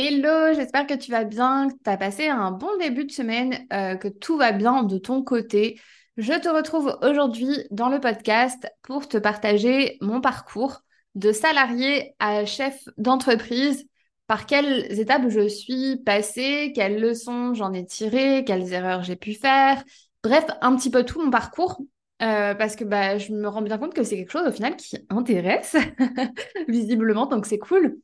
Hello, 0.00 0.54
j'espère 0.54 0.86
que 0.86 0.94
tu 0.94 1.10
vas 1.10 1.24
bien, 1.24 1.68
que 1.70 1.74
tu 1.82 1.90
as 1.90 1.96
passé 1.96 2.28
un 2.28 2.52
bon 2.52 2.68
début 2.78 3.04
de 3.04 3.10
semaine, 3.10 3.66
euh, 3.72 3.96
que 3.96 4.06
tout 4.06 4.36
va 4.36 4.52
bien 4.52 4.84
de 4.84 4.96
ton 4.96 5.24
côté. 5.24 5.80
Je 6.16 6.34
te 6.34 6.48
retrouve 6.48 6.96
aujourd'hui 7.02 7.48
dans 7.72 7.88
le 7.88 7.98
podcast 7.98 8.68
pour 8.82 9.08
te 9.08 9.16
partager 9.18 9.98
mon 10.00 10.20
parcours 10.20 10.82
de 11.16 11.32
salarié 11.32 12.14
à 12.20 12.44
chef 12.46 12.80
d'entreprise, 12.96 13.88
par 14.28 14.46
quelles 14.46 15.00
étapes 15.00 15.28
je 15.30 15.48
suis 15.48 15.96
passée, 16.04 16.72
quelles 16.76 17.00
leçons 17.00 17.54
j'en 17.54 17.72
ai 17.72 17.84
tirées, 17.84 18.44
quelles 18.46 18.72
erreurs 18.72 19.02
j'ai 19.02 19.16
pu 19.16 19.34
faire. 19.34 19.82
Bref, 20.22 20.44
un 20.60 20.76
petit 20.76 20.90
peu 20.92 21.04
tout 21.04 21.20
mon 21.20 21.30
parcours. 21.30 21.80
euh, 22.22 22.54
parce 22.54 22.76
que 22.76 22.84
bah, 22.84 23.18
je 23.18 23.32
me 23.32 23.48
rends 23.48 23.62
bien 23.62 23.78
compte 23.78 23.94
que 23.94 24.04
c'est 24.04 24.16
quelque 24.16 24.30
chose 24.32 24.46
au 24.46 24.52
final 24.52 24.76
qui 24.76 24.96
intéresse 25.10 25.74
visiblement, 26.68 27.26
donc 27.26 27.46
c'est 27.46 27.58
cool. 27.58 27.98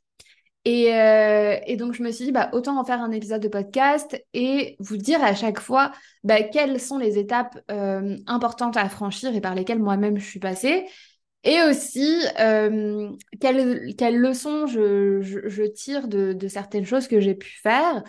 Et, 0.64 0.94
euh, 0.94 1.58
et, 1.66 1.76
donc, 1.76 1.92
je 1.92 2.02
me 2.02 2.10
suis 2.10 2.26
dit, 2.26 2.32
bah, 2.32 2.48
autant 2.52 2.78
en 2.80 2.84
faire 2.84 3.02
un 3.02 3.10
épisode 3.10 3.42
de 3.42 3.48
podcast 3.48 4.20
et 4.32 4.76
vous 4.80 4.96
dire 4.96 5.22
à 5.22 5.34
chaque 5.34 5.60
fois 5.60 5.92
bah, 6.22 6.42
quelles 6.42 6.80
sont 6.80 6.96
les 6.96 7.18
étapes 7.18 7.58
euh, 7.70 8.16
importantes 8.26 8.76
à 8.78 8.88
franchir 8.88 9.34
et 9.34 9.42
par 9.42 9.54
lesquelles 9.54 9.78
moi-même 9.78 10.18
je 10.18 10.24
suis 10.24 10.40
passée. 10.40 10.86
Et 11.42 11.62
aussi, 11.62 12.22
euh, 12.40 13.10
quelles, 13.40 14.16
leçons 14.16 14.66
je, 14.66 15.66
tire 15.66 16.08
de, 16.08 16.48
certaines 16.48 16.86
choses 16.86 17.08
que 17.08 17.20
j'ai 17.20 17.34
pu 17.34 17.58
faire 17.62 18.02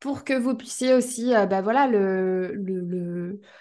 pour 0.00 0.24
que 0.24 0.32
vous 0.32 0.56
puissiez 0.56 0.94
aussi 0.94 1.32
bah, 1.48 1.60
voilà, 1.60 1.86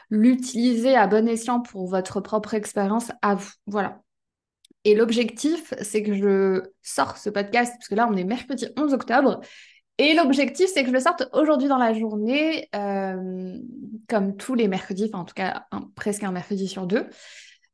l'utiliser 0.10 0.96
à 0.96 1.06
bon 1.06 1.28
escient 1.28 1.62
pour 1.62 1.88
votre 1.88 2.22
propre 2.22 2.56
expérience 2.56 3.12
à 3.22 3.36
vous. 3.36 3.52
Voilà. 3.68 4.02
Et 4.86 4.96
l'objectif, 4.96 5.74
c'est 5.82 6.04
que 6.04 6.14
je 6.14 6.64
sors 6.82 7.18
ce 7.18 7.30
podcast, 7.30 7.74
parce 7.78 7.88
que 7.88 7.96
là, 7.96 8.08
on 8.10 8.16
est 8.16 8.24
mercredi 8.24 8.68
11 8.78 8.94
octobre. 8.94 9.42
Et 9.98 10.14
l'objectif, 10.14 10.70
c'est 10.74 10.84
que 10.84 10.88
je 10.88 10.94
le 10.94 11.02
sorte 11.02 11.28
aujourd'hui 11.34 11.68
dans 11.68 11.78
la 11.78 11.94
journée, 11.94 12.70
euh, 12.74 13.58
comme 14.08 14.38
tous 14.38 14.56
les 14.56 14.70
mercredis, 14.70 15.10
enfin 15.12 15.20
en 15.20 15.26
tout 15.26 15.34
cas 15.34 15.66
presque 15.96 16.24
un 16.24 16.32
mercredi 16.32 16.70
sur 16.70 16.88
deux. 16.88 17.06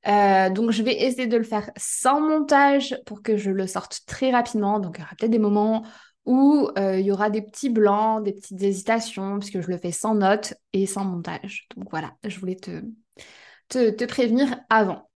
Euh, 0.07 0.49
donc 0.49 0.71
je 0.71 0.81
vais 0.81 1.03
essayer 1.03 1.27
de 1.27 1.37
le 1.37 1.43
faire 1.43 1.69
sans 1.77 2.19
montage 2.19 2.97
pour 3.05 3.21
que 3.21 3.37
je 3.37 3.51
le 3.51 3.67
sorte 3.67 4.01
très 4.07 4.31
rapidement. 4.31 4.79
Donc 4.79 4.97
il 4.97 5.01
y 5.01 5.03
aura 5.03 5.15
peut-être 5.15 5.31
des 5.31 5.39
moments 5.39 5.83
où 6.25 6.67
euh, 6.79 6.99
il 6.99 7.05
y 7.05 7.11
aura 7.11 7.29
des 7.29 7.43
petits 7.43 7.69
blancs, 7.69 8.23
des 8.23 8.33
petites 8.33 8.61
hésitations, 8.61 9.37
puisque 9.37 9.61
je 9.61 9.67
le 9.67 9.77
fais 9.77 9.91
sans 9.91 10.15
notes 10.15 10.55
et 10.73 10.87
sans 10.87 11.05
montage. 11.05 11.67
Donc 11.77 11.91
voilà, 11.91 12.13
je 12.25 12.39
voulais 12.39 12.55
te, 12.55 12.81
te, 13.69 13.91
te 13.91 14.05
prévenir 14.05 14.61
avant. 14.71 15.09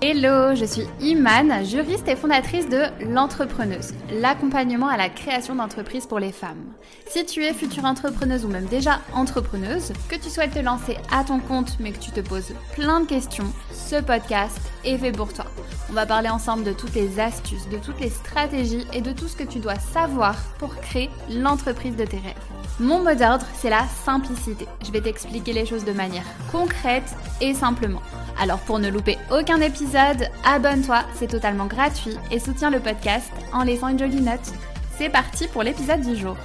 Hello, 0.00 0.54
je 0.54 0.64
suis 0.64 0.86
Imane, 1.00 1.62
juriste 1.62 2.08
et 2.08 2.16
fondatrice 2.16 2.70
de 2.70 2.84
L'Entrepreneuse, 3.04 3.92
l'accompagnement 4.10 4.88
à 4.88 4.96
la 4.96 5.10
création 5.10 5.54
d'entreprises 5.54 6.06
pour 6.06 6.18
les 6.18 6.32
femmes. 6.32 6.72
Si 7.06 7.26
tu 7.26 7.44
es 7.44 7.52
future 7.52 7.84
entrepreneuse 7.84 8.46
ou 8.46 8.48
même 8.48 8.64
déjà 8.64 9.00
entrepreneuse, 9.12 9.92
que 10.08 10.16
tu 10.16 10.30
souhaites 10.30 10.54
te 10.54 10.58
lancer 10.60 10.96
à 11.12 11.24
ton 11.24 11.40
compte 11.40 11.76
mais 11.78 11.92
que 11.92 11.98
tu 11.98 12.12
te 12.12 12.20
poses 12.20 12.54
plein 12.74 13.00
de 13.00 13.06
questions, 13.06 13.52
ce 13.72 14.00
podcast 14.00 14.58
est 14.86 14.96
fait 14.96 15.12
pour 15.12 15.34
toi. 15.34 15.44
On 15.90 15.92
va 15.92 16.06
parler 16.06 16.30
ensemble 16.30 16.64
de 16.64 16.72
toutes 16.72 16.94
les 16.94 17.20
astuces, 17.20 17.68
de 17.68 17.76
toutes 17.76 18.00
les 18.00 18.10
stratégies 18.10 18.86
et 18.94 19.02
de 19.02 19.12
tout 19.12 19.28
ce 19.28 19.36
que 19.36 19.44
tu 19.44 19.58
dois 19.58 19.78
savoir 19.78 20.34
pour 20.58 20.76
créer 20.76 21.10
l'entreprise 21.28 21.96
de 21.96 22.06
tes 22.06 22.18
rêves. 22.18 22.55
Mon 22.78 23.02
mot 23.02 23.14
d'ordre, 23.14 23.46
c'est 23.54 23.70
la 23.70 23.84
simplicité. 24.04 24.66
Je 24.84 24.92
vais 24.92 25.00
t'expliquer 25.00 25.52
les 25.52 25.64
choses 25.66 25.84
de 25.84 25.92
manière 25.92 26.24
concrète 26.52 27.14
et 27.40 27.54
simplement. 27.54 28.02
Alors 28.38 28.58
pour 28.60 28.78
ne 28.78 28.90
louper 28.90 29.16
aucun 29.30 29.60
épisode, 29.60 30.28
abonne-toi, 30.44 31.04
c'est 31.14 31.28
totalement 31.28 31.66
gratuit 31.66 32.16
et 32.30 32.38
soutiens 32.38 32.70
le 32.70 32.80
podcast 32.80 33.32
en 33.52 33.64
laissant 33.64 33.88
une 33.88 33.98
jolie 33.98 34.20
note. 34.20 34.52
C'est 34.98 35.08
parti 35.08 35.48
pour 35.48 35.62
l'épisode 35.62 36.02
du 36.02 36.16
jour. 36.16 36.36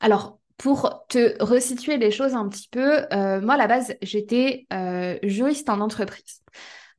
Alors, 0.00 0.38
pour 0.58 1.04
te 1.08 1.42
resituer 1.42 1.96
les 1.96 2.10
choses 2.10 2.34
un 2.34 2.48
petit 2.48 2.68
peu, 2.68 3.04
euh, 3.12 3.40
moi 3.40 3.54
à 3.54 3.56
la 3.56 3.66
base, 3.66 3.94
j'étais 4.02 4.66
euh, 4.72 5.18
juriste 5.22 5.68
en 5.68 5.80
entreprise. 5.80 6.42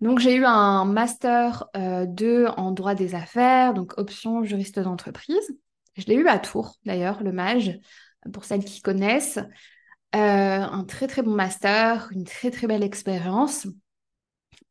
Donc 0.02 0.20
j'ai 0.20 0.36
eu 0.36 0.46
un 0.46 0.86
master 0.86 1.66
euh, 1.76 2.06
2 2.06 2.48
en 2.48 2.72
droit 2.72 2.94
des 2.94 3.16
affaires, 3.16 3.74
donc 3.74 3.98
option 3.98 4.44
juriste 4.44 4.80
d'entreprise. 4.80 5.58
Je 5.96 6.06
l'ai 6.06 6.16
eu 6.16 6.28
à 6.28 6.38
Tours 6.38 6.76
d'ailleurs, 6.86 7.24
le 7.24 7.32
MAGE, 7.32 7.80
pour 8.32 8.46
celles 8.46 8.64
qui 8.64 8.82
connaissent. 8.82 9.40
Euh, 10.16 10.20
un 10.62 10.84
très 10.86 11.08
très 11.08 11.22
bon 11.22 11.34
master, 11.34 12.10
une 12.12 12.24
très 12.24 12.52
très 12.52 12.68
belle 12.68 12.84
expérience. 12.84 13.68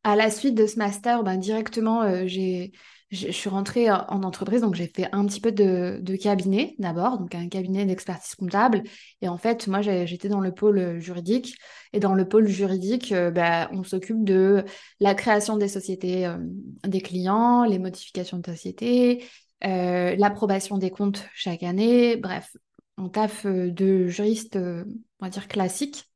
À 0.03 0.15
la 0.15 0.31
suite 0.31 0.55
de 0.55 0.65
ce 0.65 0.77
master, 0.77 1.23
ben, 1.23 1.37
directement, 1.37 2.01
euh, 2.03 2.23
j'ai, 2.25 2.71
je 3.09 3.31
suis 3.31 3.49
rentrée 3.49 3.89
en 3.89 4.23
entreprise, 4.23 4.61
donc 4.61 4.75
j'ai 4.75 4.87
fait 4.87 5.07
un 5.13 5.25
petit 5.25 5.39
peu 5.39 5.53
de, 5.53 6.15
cabinet 6.17 6.75
d'abord, 6.77 7.17
donc 7.17 7.35
un 7.35 7.47
cabinet 7.47 7.85
d'expertise 7.85 8.35
comptable. 8.35 8.83
Et 9.21 9.29
en 9.29 9.37
fait, 9.37 9.67
moi, 9.67 9.81
j'étais 9.81 10.27
dans 10.27 10.41
le 10.41 10.51
pôle 10.51 10.99
juridique. 10.99 11.55
Et 11.93 11.99
dans 11.99 12.13
le 12.13 12.27
pôle 12.27 12.47
juridique, 12.47 13.13
euh, 13.13 13.31
ben, 13.31 13.69
on 13.71 13.83
s'occupe 13.83 14.25
de 14.25 14.65
la 14.99 15.15
création 15.15 15.55
des 15.55 15.69
sociétés 15.69 16.25
euh, 16.25 16.37
des 16.85 16.99
clients, 16.99 17.63
les 17.63 17.79
modifications 17.79 18.39
de 18.39 18.45
société, 18.45 19.23
euh, 19.63 20.15
l'approbation 20.17 20.77
des 20.77 20.91
comptes 20.91 21.25
chaque 21.33 21.63
année. 21.63 22.17
Bref, 22.17 22.57
on 22.97 23.07
taf 23.07 23.45
de 23.45 24.07
juriste, 24.07 24.57
on 24.57 25.25
va 25.25 25.29
dire, 25.29 25.47
classique. 25.47 26.09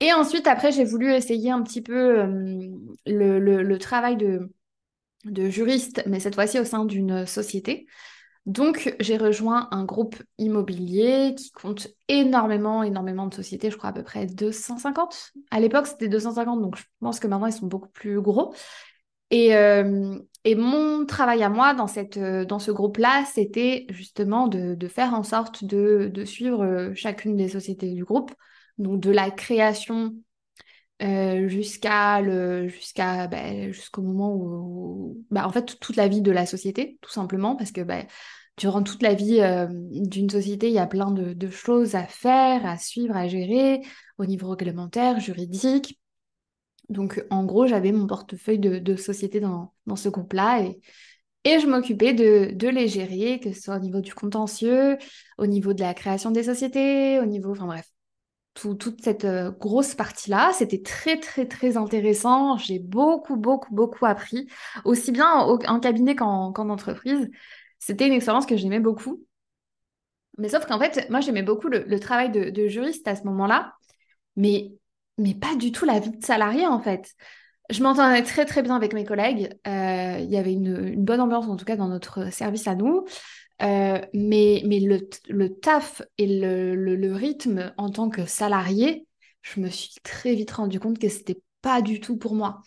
Et 0.00 0.12
ensuite, 0.12 0.46
après, 0.46 0.70
j'ai 0.70 0.84
voulu 0.84 1.12
essayer 1.12 1.50
un 1.50 1.62
petit 1.62 1.82
peu 1.82 2.24
le 3.06 3.76
travail 3.78 4.16
de 4.16 4.52
de 5.24 5.48
juristes, 5.48 6.02
mais 6.06 6.20
cette 6.20 6.34
fois-ci 6.34 6.58
au 6.58 6.64
sein 6.64 6.84
d'une 6.84 7.26
société. 7.26 7.86
Donc, 8.46 8.94
j'ai 8.98 9.18
rejoint 9.18 9.68
un 9.72 9.84
groupe 9.84 10.16
immobilier 10.38 11.34
qui 11.36 11.50
compte 11.50 11.88
énormément, 12.08 12.82
énormément 12.82 13.26
de 13.26 13.34
sociétés, 13.34 13.70
je 13.70 13.76
crois 13.76 13.90
à 13.90 13.92
peu 13.92 14.02
près 14.02 14.24
250. 14.24 15.32
À 15.50 15.60
l'époque, 15.60 15.86
c'était 15.86 16.08
250, 16.08 16.62
donc 16.62 16.76
je 16.76 16.84
pense 17.00 17.20
que 17.20 17.26
maintenant, 17.26 17.46
ils 17.46 17.52
sont 17.52 17.66
beaucoup 17.66 17.90
plus 17.90 18.22
gros. 18.22 18.54
Et, 19.30 19.54
euh, 19.54 20.18
et 20.44 20.54
mon 20.54 21.04
travail 21.04 21.42
à 21.42 21.50
moi 21.50 21.74
dans, 21.74 21.88
cette, 21.88 22.18
dans 22.18 22.58
ce 22.58 22.70
groupe-là, 22.70 23.24
c'était 23.26 23.84
justement 23.90 24.48
de, 24.48 24.74
de, 24.74 24.88
faire 24.88 25.12
en 25.12 25.22
sorte 25.22 25.64
de, 25.64 26.10
de 26.10 26.24
suivre 26.24 26.92
chacune 26.94 27.36
des 27.36 27.48
sociétés 27.48 27.92
du 27.92 28.04
groupe, 28.04 28.32
donc 28.78 29.00
de 29.00 29.10
la 29.10 29.30
création 29.30 30.14
euh, 31.02 31.48
jusqu'à 31.48 32.20
le 32.20 32.68
jusqu'à 32.68 33.28
bah, 33.28 33.70
jusqu'au 33.70 34.02
moment 34.02 34.34
où, 34.34 35.24
bah, 35.30 35.46
en 35.46 35.52
fait 35.52 35.78
toute 35.78 35.94
la 35.94 36.08
vie 36.08 36.22
de 36.22 36.32
la 36.32 36.44
société 36.44 36.98
tout 37.00 37.10
simplement 37.10 37.54
parce 37.54 37.70
que 37.70 37.82
bah, 37.82 38.02
durant 38.56 38.82
toute 38.82 39.02
la 39.02 39.14
vie 39.14 39.40
euh, 39.40 39.68
d'une 39.70 40.28
société 40.28 40.68
il 40.68 40.74
y 40.74 40.78
a 40.78 40.88
plein 40.88 41.12
de, 41.12 41.50
choses 41.50 41.94
à 41.94 42.04
faire 42.04 42.66
à 42.66 42.78
suivre 42.78 43.16
à 43.16 43.28
gérer 43.28 43.80
au 44.18 44.26
niveau 44.26 44.48
réglementaire 44.50 45.20
juridique. 45.20 46.00
Donc 46.88 47.24
en 47.30 47.44
gros 47.44 47.66
j'avais 47.66 47.92
mon 47.92 48.06
portefeuille 48.06 48.58
de, 48.58 48.78
de 48.78 48.96
société 48.96 49.38
dans, 49.40 49.72
dans 49.86 49.96
ce 49.96 50.08
groupe 50.08 50.32
là 50.32 50.62
et 50.62 50.80
et 51.44 51.60
je 51.60 51.66
m'occupais 51.66 52.14
de, 52.14 52.50
de 52.52 52.68
les 52.68 52.88
gérer, 52.88 53.40
que 53.40 53.52
ce 53.52 53.62
soit 53.62 53.76
au 53.76 53.78
niveau 53.78 54.00
du 54.00 54.12
contentieux, 54.12 54.98
au 55.38 55.46
niveau 55.46 55.72
de 55.72 55.80
la 55.80 55.94
création 55.94 56.30
des 56.30 56.42
sociétés, 56.42 57.20
au 57.20 57.26
niveau, 57.26 57.52
enfin 57.52 57.66
bref, 57.66 57.88
toute 58.78 59.02
cette 59.02 59.24
euh, 59.24 59.50
grosse 59.50 59.94
partie-là. 59.94 60.52
C'était 60.54 60.82
très, 60.82 61.18
très, 61.18 61.46
très 61.46 61.76
intéressant. 61.76 62.56
J'ai 62.56 62.78
beaucoup, 62.78 63.36
beaucoup, 63.36 63.74
beaucoup 63.74 64.06
appris, 64.06 64.48
aussi 64.84 65.12
bien 65.12 65.30
en, 65.32 65.80
cabinet 65.80 66.16
qu'en 66.16 66.52
entreprise. 66.54 67.30
C'était 67.78 68.06
une 68.06 68.12
expérience 68.12 68.46
que 68.46 68.56
j'aimais 68.56 68.80
beaucoup. 68.80 69.24
Mais 70.38 70.48
sauf 70.48 70.66
qu'en 70.66 70.78
fait, 70.78 71.08
moi, 71.10 71.20
j'aimais 71.20 71.42
beaucoup 71.42 71.68
le, 71.68 72.00
travail 72.00 72.30
de, 72.30 72.66
juriste 72.68 73.06
à 73.08 73.16
ce 73.16 73.24
moment-là, 73.24 73.74
mais, 74.36 74.72
mais 75.18 75.34
pas 75.34 75.56
du 75.56 75.72
tout 75.72 75.84
la 75.84 75.98
vie 75.98 76.10
de 76.10 76.24
salarié, 76.24 76.66
en 76.66 76.80
fait. 76.80 77.14
Je 77.70 77.82
m'entendais 77.82 78.22
très, 78.22 78.46
très 78.46 78.62
bien 78.62 78.76
avec 78.76 78.94
mes 78.94 79.04
collègues. 79.04 79.50
Euh, 79.66 80.18
il 80.20 80.30
y 80.30 80.38
avait 80.38 80.52
une, 80.52 81.04
bonne 81.04 81.20
ambiance, 81.20 81.46
en 81.48 81.56
tout 81.56 81.64
cas, 81.64 81.76
dans 81.76 81.88
notre 81.88 82.32
service 82.32 82.66
à 82.68 82.74
nous. 82.76 83.04
Euh, 83.62 84.00
mais 84.14 84.62
mais 84.64 84.78
le, 84.78 85.08
le, 85.28 85.54
taf 85.54 86.02
et 86.16 86.26
le, 86.26 86.76
le, 86.76 87.12
rythme 87.12 87.72
en 87.76 87.90
tant 87.90 88.08
que 88.08 88.24
salarié, 88.24 89.06
je 89.42 89.60
me 89.60 89.68
suis 89.68 89.94
très 90.04 90.34
vite 90.34 90.52
rendu 90.52 90.78
compte 90.78 90.98
que 90.98 91.08
c'était 91.08 91.40
pas 91.60 91.82
du 91.82 92.00
tout 92.00 92.16
pour 92.16 92.34
moi. 92.34 92.62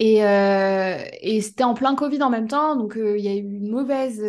Et, 0.00 0.24
euh, 0.24 0.98
et 1.22 1.40
c'était 1.40 1.64
en 1.64 1.74
plein 1.74 1.94
Covid 1.94 2.22
en 2.22 2.30
même 2.30 2.46
temps, 2.46 2.76
donc 2.76 2.96
euh, 2.96 3.18
il 3.18 3.24
y 3.24 3.28
a 3.28 3.34
eu 3.34 3.40
une 3.40 3.70
mauvaise 3.70 4.22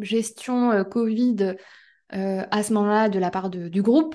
gestion 0.00 0.84
Covid 0.84 1.56
à 2.10 2.62
ce 2.62 2.72
moment-là 2.72 3.08
de 3.08 3.18
la 3.18 3.30
part 3.30 3.50
de, 3.50 3.68
du 3.68 3.82
groupe. 3.82 4.14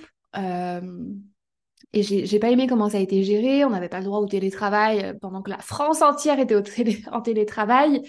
et 1.93 2.03
j'ai 2.03 2.39
pas 2.39 2.49
aimé 2.49 2.67
comment 2.67 2.89
ça 2.89 2.97
a 2.97 3.01
été 3.01 3.21
géré. 3.23 3.65
On 3.65 3.69
n'avait 3.71 3.89
pas 3.89 3.99
le 3.99 4.05
droit 4.05 4.19
au 4.19 4.27
télétravail 4.27 5.13
pendant 5.21 5.41
que 5.41 5.49
la 5.49 5.57
France 5.57 6.01
entière 6.01 6.39
était 6.39 6.55
au 6.55 6.61
télé 6.61 7.03
en 7.11 7.21
télétravail. 7.21 8.01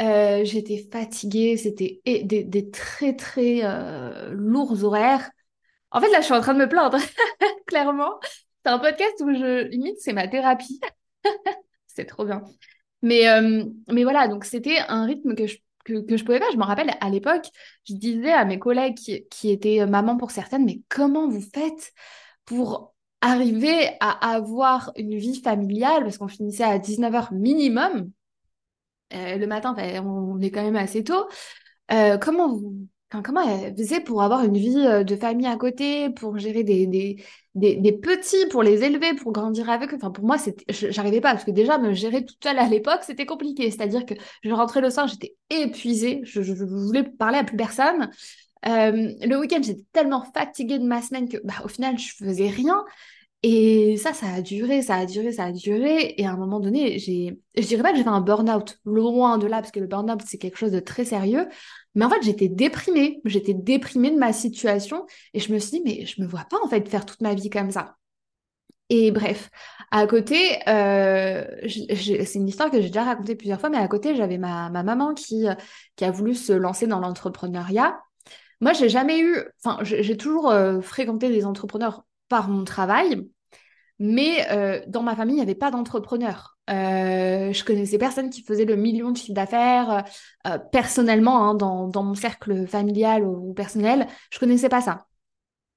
Euh, 0.00 0.44
j'étais 0.44 0.88
fatiguée, 0.90 1.56
c'était 1.56 2.00
des, 2.04 2.70
très 2.70 3.14
très 3.14 3.60
euh, 3.62 4.30
lourds 4.32 4.84
horaires. 4.84 5.30
En 5.90 6.00
fait, 6.00 6.10
là, 6.10 6.20
je 6.20 6.24
suis 6.24 6.34
en 6.34 6.40
train 6.40 6.54
de 6.54 6.58
me 6.58 6.68
plaindre, 6.68 6.98
clairement. 7.66 8.18
C'est 8.64 8.72
un 8.72 8.78
podcast 8.78 9.14
où 9.20 9.32
je 9.32 9.64
limite, 9.68 9.98
c'est 10.00 10.12
ma 10.12 10.28
thérapie. 10.28 10.80
c'est 11.86 12.06
trop 12.06 12.24
bien. 12.24 12.42
Mais, 13.02 13.28
euh, 13.28 13.64
mais 13.90 14.04
voilà, 14.04 14.28
donc 14.28 14.44
c'était 14.44 14.78
un 14.88 15.04
rythme 15.04 15.34
que 15.34 15.46
je 15.46 15.58
que, 15.84 16.00
que 16.00 16.16
je 16.16 16.24
pouvais 16.24 16.38
pas. 16.38 16.50
Je 16.52 16.56
me 16.56 16.64
rappelle 16.64 16.92
à 17.00 17.10
l'époque, 17.10 17.46
je 17.88 17.94
disais 17.94 18.32
à 18.32 18.44
mes 18.44 18.60
collègues 18.60 18.94
qui, 18.94 19.26
qui 19.28 19.50
étaient 19.50 19.84
mamans 19.84 20.16
pour 20.16 20.30
certaines, 20.30 20.64
mais 20.64 20.80
comment 20.88 21.28
vous 21.28 21.40
faites 21.40 21.92
pour 22.44 22.94
arriver 23.20 23.96
à 24.00 24.32
avoir 24.32 24.92
une 24.96 25.16
vie 25.16 25.40
familiale? 25.40 26.04
Parce 26.04 26.18
qu'on 26.18 26.28
finissait 26.28 26.62
à 26.62 26.78
19h 26.78 27.34
minimum. 27.34 28.12
Euh, 29.14 29.36
le 29.36 29.46
matin, 29.46 29.74
on 30.04 30.40
est 30.40 30.50
quand 30.50 30.62
même 30.62 30.76
assez 30.76 31.04
tôt. 31.04 31.26
Euh, 31.92 32.16
comment 32.18 32.48
vous, 32.48 32.86
comment 33.24 33.42
elle 33.42 33.76
faisait 33.76 34.00
pour 34.00 34.22
avoir 34.22 34.44
une 34.44 34.56
vie 34.56 34.86
euh, 34.86 35.04
de 35.04 35.16
famille 35.16 35.46
à 35.46 35.56
côté, 35.56 36.10
pour 36.10 36.38
gérer 36.38 36.64
des, 36.64 36.86
des, 36.86 37.16
des, 37.54 37.92
petits, 37.92 38.46
pour 38.50 38.62
les 38.62 38.84
élever, 38.84 39.14
pour 39.14 39.32
grandir 39.32 39.68
avec 39.68 39.92
eux? 39.92 39.96
Enfin, 39.96 40.10
pour 40.10 40.24
moi, 40.24 40.36
j'arrivais 40.68 41.20
pas 41.20 41.32
parce 41.32 41.44
que 41.44 41.50
déjà 41.50 41.78
me 41.78 41.92
gérer 41.92 42.24
toute 42.24 42.42
seule 42.42 42.58
à 42.58 42.68
l'époque, 42.68 43.00
c'était 43.02 43.26
compliqué. 43.26 43.70
C'est-à-dire 43.70 44.06
que 44.06 44.14
je 44.42 44.52
rentrais 44.52 44.80
le 44.80 44.90
soir, 44.90 45.06
j'étais 45.08 45.36
épuisée, 45.50 46.20
je, 46.24 46.42
je, 46.42 46.64
voulais 46.64 47.04
parler 47.04 47.38
à 47.38 47.44
plus 47.44 47.56
personne. 47.56 48.10
le 48.64 49.36
week-end, 49.36 49.60
j'étais 49.62 49.84
tellement 49.92 50.24
fatiguée 50.34 50.78
de 50.78 50.86
ma 50.86 51.02
semaine 51.02 51.28
que, 51.28 51.38
bah, 51.44 51.54
au 51.64 51.68
final, 51.68 51.98
je 51.98 52.14
faisais 52.14 52.48
rien. 52.48 52.82
Et 53.44 53.96
ça, 53.96 54.12
ça 54.12 54.28
a 54.28 54.40
duré, 54.40 54.82
ça 54.82 54.96
a 54.96 55.06
duré, 55.06 55.32
ça 55.32 55.44
a 55.46 55.52
duré. 55.52 56.14
Et 56.16 56.26
à 56.26 56.30
un 56.32 56.36
moment 56.36 56.60
donné, 56.60 56.98
j'ai, 57.00 57.40
je 57.56 57.66
dirais 57.66 57.82
pas 57.82 57.90
que 57.90 57.96
j'ai 57.96 58.04
fait 58.04 58.08
un 58.08 58.20
burn-out, 58.20 58.78
loin 58.84 59.36
de 59.38 59.48
là, 59.48 59.60
parce 59.60 59.72
que 59.72 59.80
le 59.80 59.88
burn-out, 59.88 60.20
c'est 60.24 60.38
quelque 60.38 60.58
chose 60.58 60.70
de 60.70 60.78
très 60.78 61.04
sérieux. 61.04 61.48
Mais 61.96 62.04
en 62.04 62.10
fait, 62.10 62.22
j'étais 62.22 62.48
déprimée. 62.48 63.20
J'étais 63.24 63.54
déprimée 63.54 64.12
de 64.12 64.18
ma 64.18 64.32
situation. 64.32 65.06
Et 65.34 65.40
je 65.40 65.52
me 65.52 65.58
suis 65.58 65.80
dit, 65.80 65.82
mais 65.84 66.06
je 66.06 66.22
me 66.22 66.26
vois 66.26 66.44
pas, 66.48 66.58
en 66.62 66.68
fait, 66.68 66.88
faire 66.88 67.04
toute 67.04 67.20
ma 67.20 67.34
vie 67.34 67.50
comme 67.50 67.72
ça. 67.72 67.96
Et 68.90 69.10
bref, 69.10 69.50
à 69.90 70.06
côté, 70.06 70.36
euh, 70.68 71.44
c'est 71.66 72.34
une 72.34 72.48
histoire 72.48 72.70
que 72.70 72.80
j'ai 72.80 72.88
déjà 72.88 73.04
racontée 73.04 73.34
plusieurs 73.34 73.58
fois, 73.58 73.70
mais 73.70 73.78
à 73.78 73.88
côté, 73.88 74.14
j'avais 74.14 74.38
ma, 74.38 74.68
ma, 74.70 74.82
maman 74.82 75.14
qui, 75.14 75.46
qui 75.96 76.04
a 76.04 76.10
voulu 76.10 76.34
se 76.34 76.52
lancer 76.52 76.86
dans 76.86 77.00
l'entrepreneuriat. 77.00 77.98
Moi, 78.60 78.72
j'ai 78.74 78.88
jamais 78.88 79.18
eu, 79.18 79.36
enfin, 79.64 79.82
j'ai 79.82 80.16
toujours 80.16 80.50
euh, 80.50 80.80
fréquenté 80.80 81.30
des 81.30 81.46
entrepreneurs 81.46 82.04
par 82.32 82.48
mon 82.48 82.64
travail. 82.64 83.28
Mais 83.98 84.50
euh, 84.50 84.80
dans 84.86 85.02
ma 85.02 85.14
famille, 85.14 85.34
il 85.34 85.36
n'y 85.36 85.42
avait 85.42 85.54
pas 85.54 85.70
d'entrepreneur. 85.70 86.56
Euh, 86.70 87.52
je 87.52 87.62
connaissais 87.62 87.98
personne 87.98 88.30
qui 88.30 88.42
faisait 88.42 88.64
le 88.64 88.74
million 88.74 89.10
de 89.10 89.18
chiffre 89.18 89.34
d'affaires. 89.34 90.04
Euh, 90.46 90.58
personnellement, 90.72 91.50
hein, 91.50 91.54
dans, 91.54 92.02
mon 92.02 92.14
cercle 92.14 92.66
familial 92.66 93.22
ou 93.24 93.52
personnel, 93.52 94.06
je 94.30 94.38
connaissais 94.38 94.70
pas 94.70 94.80
ça. 94.80 95.06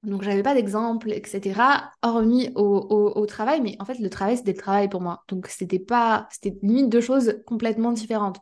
Donc, 0.02 0.22
j'avais 0.22 0.42
pas 0.42 0.54
d'exemple, 0.54 1.12
etc. 1.12 1.60
Hormis 2.02 2.50
au, 2.54 3.26
travail, 3.26 3.60
mais 3.60 3.76
en 3.78 3.84
fait, 3.84 3.98
le 3.98 4.08
travail, 4.08 4.38
c'était 4.38 4.52
le 4.52 4.58
travail 4.58 4.88
pour 4.88 5.02
moi. 5.02 5.24
Donc, 5.28 5.48
c'était 5.48 5.78
pas, 5.78 6.26
c'était 6.30 6.56
limite 6.62 6.88
deux 6.88 7.02
choses 7.02 7.42
complètement 7.44 7.92
différentes. 7.92 8.38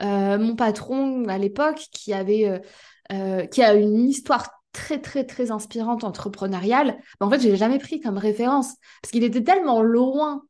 mon 0.00 0.56
patron 0.56 1.28
à 1.28 1.36
l'époque, 1.36 1.82
qui 1.92 2.14
avait, 2.14 2.62
qui 3.50 3.62
a 3.62 3.74
une 3.74 4.08
histoire 4.08 4.57
très 4.78 5.00
très 5.00 5.24
très 5.24 5.50
inspirante 5.50 6.04
entrepreneuriale, 6.04 6.98
en 7.20 7.28
fait, 7.28 7.40
je 7.40 7.48
l'ai 7.48 7.56
jamais 7.56 7.78
pris 7.78 8.00
comme 8.00 8.16
référence 8.16 8.74
parce 9.02 9.10
qu'il 9.10 9.24
était 9.24 9.42
tellement 9.42 9.82
loin, 9.82 10.44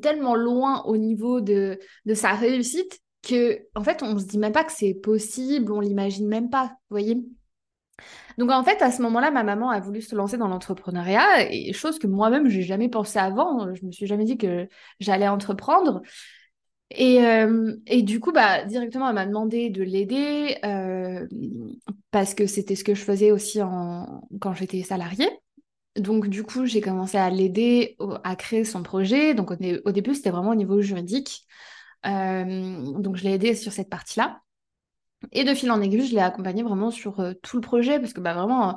tellement 0.00 0.36
loin 0.36 0.84
au 0.84 0.96
niveau 0.96 1.40
de, 1.40 1.80
de 2.04 2.14
sa 2.14 2.32
réussite 2.34 3.00
que 3.22 3.66
en 3.74 3.82
fait, 3.82 4.02
on 4.02 4.16
se 4.18 4.26
dit 4.26 4.38
même 4.38 4.52
pas 4.52 4.64
que 4.64 4.72
c'est 4.72 4.94
possible, 4.94 5.72
on 5.72 5.80
l'imagine 5.80 6.28
même 6.28 6.50
pas, 6.50 6.76
voyez. 6.88 7.20
Donc 8.38 8.50
en 8.50 8.62
fait, 8.62 8.80
à 8.80 8.92
ce 8.92 9.02
moment-là, 9.02 9.30
ma 9.32 9.42
maman 9.42 9.70
a 9.70 9.80
voulu 9.80 10.02
se 10.02 10.14
lancer 10.14 10.36
dans 10.36 10.48
l'entrepreneuriat, 10.48 11.52
et 11.52 11.72
chose 11.72 11.98
que 11.98 12.06
moi-même, 12.06 12.48
j'ai 12.48 12.62
jamais 12.62 12.88
pensé 12.88 13.18
avant. 13.18 13.74
Je 13.74 13.84
me 13.84 13.90
suis 13.90 14.06
jamais 14.06 14.24
dit 14.24 14.36
que 14.38 14.68
j'allais 15.00 15.28
entreprendre. 15.28 16.02
Et, 16.90 17.24
euh, 17.24 17.74
et, 17.86 18.02
du 18.02 18.20
coup, 18.20 18.32
bah, 18.32 18.64
directement, 18.64 19.08
elle 19.08 19.14
m'a 19.14 19.26
demandé 19.26 19.70
de 19.70 19.82
l'aider 19.82 20.58
euh, 20.64 21.26
parce 22.10 22.34
que 22.34 22.46
c'était 22.46 22.76
ce 22.76 22.84
que 22.84 22.94
je 22.94 23.02
faisais 23.02 23.32
aussi 23.32 23.58
quand 23.58 24.54
j'étais 24.54 24.82
salariée. 24.82 25.28
Donc, 25.96 26.28
du 26.28 26.42
coup, 26.42 26.66
j'ai 26.66 26.80
commencé 26.80 27.16
à 27.16 27.30
l'aider 27.30 27.96
à 28.24 28.36
créer 28.36 28.64
son 28.64 28.82
projet. 28.82 29.34
Donc, 29.34 29.50
au, 29.50 29.92
début, 29.92 30.14
c'était 30.14 30.30
vraiment 30.30 30.50
au 30.50 30.54
niveau 30.54 30.80
juridique. 30.80 31.46
Euh, 32.06 32.92
donc, 32.98 33.16
je 33.16 33.24
l'ai 33.24 33.32
aidé 33.32 33.54
sur 33.54 33.72
cette 33.72 33.88
partie-là. 33.90 34.40
Et 35.32 35.44
de 35.44 35.54
fil 35.54 35.70
en 35.70 35.80
aiguille, 35.80 36.06
je 36.06 36.14
l'ai 36.14 36.20
accompagné 36.20 36.62
vraiment 36.62 36.90
sur 36.90 37.24
tout 37.42 37.56
le 37.56 37.62
projet 37.62 37.98
parce 37.98 38.12
que 38.12 38.20
bah, 38.20 38.34
vraiment, 38.34 38.76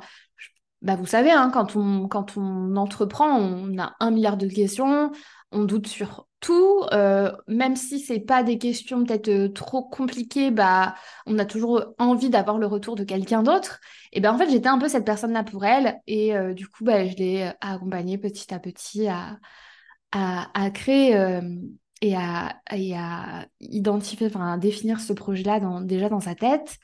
bah, 0.82 0.96
vous 0.96 1.06
savez, 1.06 1.30
hein, 1.30 1.50
quand, 1.52 1.76
on, 1.76 2.08
quand 2.08 2.36
on 2.36 2.76
entreprend, 2.76 3.36
on 3.36 3.78
a 3.78 3.94
un 4.00 4.10
milliard 4.10 4.36
de 4.36 4.48
questions, 4.48 5.12
on 5.52 5.64
doute 5.64 5.88
sur 5.88 6.27
tout, 6.40 6.84
euh, 6.92 7.32
même 7.48 7.76
si 7.76 8.00
c'est 8.00 8.20
pas 8.20 8.42
des 8.42 8.58
questions 8.58 9.04
peut-être 9.04 9.28
euh, 9.28 9.48
trop 9.48 9.82
compliquées, 9.82 10.50
bah 10.50 10.94
on 11.26 11.38
a 11.38 11.44
toujours 11.44 11.94
envie 11.98 12.30
d'avoir 12.30 12.58
le 12.58 12.66
retour 12.66 12.96
de 12.96 13.04
quelqu'un 13.04 13.42
d'autre. 13.42 13.80
Et 14.12 14.20
ben 14.20 14.32
en 14.32 14.38
fait 14.38 14.50
j'étais 14.50 14.68
un 14.68 14.78
peu 14.78 14.88
cette 14.88 15.04
personne-là 15.04 15.44
pour 15.44 15.64
elle 15.64 15.98
et 16.06 16.36
euh, 16.36 16.54
du 16.54 16.68
coup 16.68 16.84
bah, 16.84 17.06
je 17.06 17.16
l'ai 17.16 17.50
accompagnée 17.60 18.18
petit 18.18 18.52
à 18.54 18.58
petit 18.58 19.08
à, 19.08 19.38
à, 20.12 20.70
créer 20.70 21.12
et 22.00 22.16
à, 22.16 22.56
et 22.72 22.94
à 22.96 23.46
identifier, 23.60 24.28
enfin 24.28 24.52
à 24.54 24.58
définir 24.58 25.00
ce 25.00 25.12
projet-là 25.12 25.60
déjà 25.82 26.08
dans 26.08 26.20
sa 26.20 26.34
tête. 26.34 26.78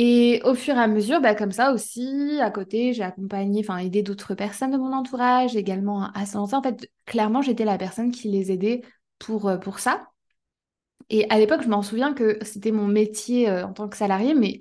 Et 0.00 0.40
au 0.44 0.54
fur 0.54 0.76
et 0.76 0.78
à 0.80 0.86
mesure, 0.86 1.20
bah, 1.20 1.34
comme 1.34 1.50
ça 1.52 1.72
aussi, 1.72 2.38
à 2.40 2.50
côté, 2.52 2.92
j'ai 2.92 3.02
accompagné, 3.02 3.60
enfin 3.64 3.78
aidé 3.78 4.02
d'autres 4.02 4.34
personnes 4.34 4.70
de 4.70 4.76
mon 4.76 4.92
entourage 4.92 5.56
également 5.56 6.04
à 6.12 6.24
se 6.24 6.36
lancer. 6.36 6.54
En 6.54 6.62
fait, 6.62 6.88
clairement, 7.04 7.42
j'étais 7.42 7.64
la 7.64 7.78
personne 7.78 8.12
qui 8.12 8.28
les 8.28 8.52
aidait 8.52 8.82
pour, 9.18 9.48
euh, 9.48 9.56
pour 9.58 9.80
ça. 9.80 10.08
Et 11.10 11.28
à 11.30 11.38
l'époque, 11.38 11.62
je 11.62 11.68
m'en 11.68 11.82
souviens 11.82 12.12
que 12.14 12.38
c'était 12.44 12.70
mon 12.72 12.86
métier 12.86 13.48
euh, 13.48 13.66
en 13.66 13.72
tant 13.72 13.88
que 13.88 13.96
salarié, 13.96 14.34
mais 14.34 14.60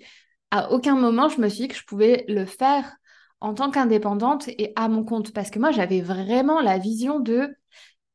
à 0.51 0.71
aucun 0.71 0.95
moment, 0.95 1.29
je 1.29 1.41
me 1.41 1.49
suis 1.49 1.63
dit 1.63 1.67
que 1.67 1.75
je 1.75 1.85
pouvais 1.85 2.25
le 2.29 2.45
faire 2.45 2.95
en 3.41 3.53
tant 3.53 3.69
qu'indépendante 3.71 4.47
et 4.47 4.73
à 4.75 4.87
mon 4.89 5.03
compte. 5.03 5.33
Parce 5.33 5.49
que 5.51 5.59
moi, 5.59 5.71
j'avais 5.71 6.01
vraiment 6.01 6.61
la 6.61 6.77
vision 6.77 7.19
de 7.19 7.55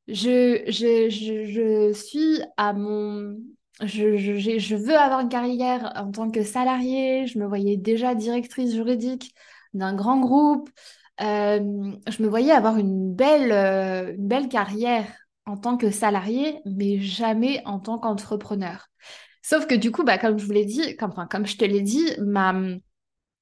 je, 0.09 0.65
je, 0.69 1.11
je, 1.11 1.47
je 1.47 1.93
suis 1.93 2.41
à 2.57 2.73
mon, 2.73 3.39
je, 3.81 4.77
veux 4.77 4.97
avoir 4.97 5.21
une 5.21 5.29
carrière 5.29 5.93
en 5.97 6.11
tant 6.11 6.31
que 6.31 6.43
salariée. 6.43 7.27
Je 7.27 7.39
me 7.39 7.47
voyais 7.47 7.77
déjà 7.77 8.15
directrice 8.15 8.75
juridique 8.75 9.35
d'un 9.75 9.95
grand 9.95 10.21
groupe. 10.21 10.71
Euh, 11.21 11.93
je 12.09 12.23
me 12.23 12.29
voyais 12.29 12.53
avoir 12.53 12.79
une 12.79 13.15
belle, 13.15 13.53
euh, 13.53 14.15
belle 14.19 14.49
carrière 14.49 15.07
en 15.47 15.57
tant 15.57 15.77
que 15.77 15.91
salariée, 15.91 16.61
mais 16.65 17.01
jamais 17.01 17.63
en 17.65 17.81
tant 17.81 17.99
qu'entrepreneur. 17.99 18.89
Sauf 19.43 19.67
que 19.67 19.75
du 19.75 19.91
coup, 19.91 20.05
bah, 20.05 20.19
comme 20.19 20.39
je 20.39 20.47
vous 20.47 20.53
l'ai 20.53 20.65
dit, 20.65 20.97
enfin, 21.01 21.27
comme 21.27 21.47
je 21.47 21.57
te 21.57 21.65
l'ai 21.65 21.81
dit, 21.81 22.07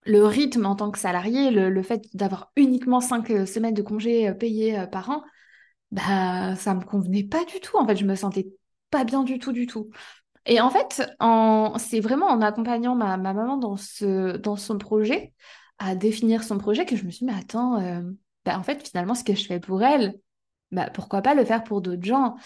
le 0.06 0.25
rythme 0.25 0.64
en 0.66 0.76
tant 0.76 0.90
que 0.90 0.99
salarié, 0.99 1.50
le, 1.50 1.82
fait 1.82 2.02
d'avoir 2.14 2.52
uniquement 2.56 3.00
cinq 3.00 3.30
euh, 3.30 3.46
semaines 3.46 3.75
de 3.75 3.82
congés 3.82 4.32
payés 4.34 4.87
par 4.90 5.10
an, 5.10 5.22
bah, 5.90 6.56
ça 6.56 6.75
me 6.75 6.84
convenait 6.84 7.25
pas 7.25 7.44
du 7.44 7.60
tout. 7.60 7.76
En 7.76 7.87
fait, 7.87 7.96
je 7.96 8.06
me 8.06 8.14
sentais 8.14 8.46
pas 8.90 9.04
bien 9.04 9.22
du 9.22 9.38
tout, 9.38 9.52
du 9.52 9.66
tout. 9.66 9.90
Et 10.47 10.61
en 10.61 10.70
fait, 10.70 11.02
c'est 11.78 12.00
vraiment 12.00 12.26
en 12.26 12.40
accompagnant 12.40 12.94
ma, 12.94 13.16
maman 13.16 13.56
dans, 13.56 13.76
son 13.76 14.78
projet, 14.78 15.32
à 15.78 15.94
définir 15.94 16.42
son 16.42 16.59
projet, 16.59 16.87
que 16.87 16.97
je 16.97 17.04
me 17.04 17.11
suis 17.11 17.26
dit, 17.26 17.32
mais 17.32 17.38
attends, 17.38 17.80
euh, 17.80 18.02
bah, 18.44 18.59
en 18.59 18.62
fait, 18.62 18.87
finalement, 18.87 19.14
ce 19.14 19.25
que 19.25 19.35
je 19.35 19.47
fais 19.47 19.61
pour 19.61 19.82
elle, 19.82 20.14
bah, 20.73 20.88
pourquoi 20.92 21.23
pas 21.23 21.35
le 21.35 21.44
faire 21.44 21.62
pour 21.62 21.80
d'autres 21.80 22.04
gens, 22.04 22.37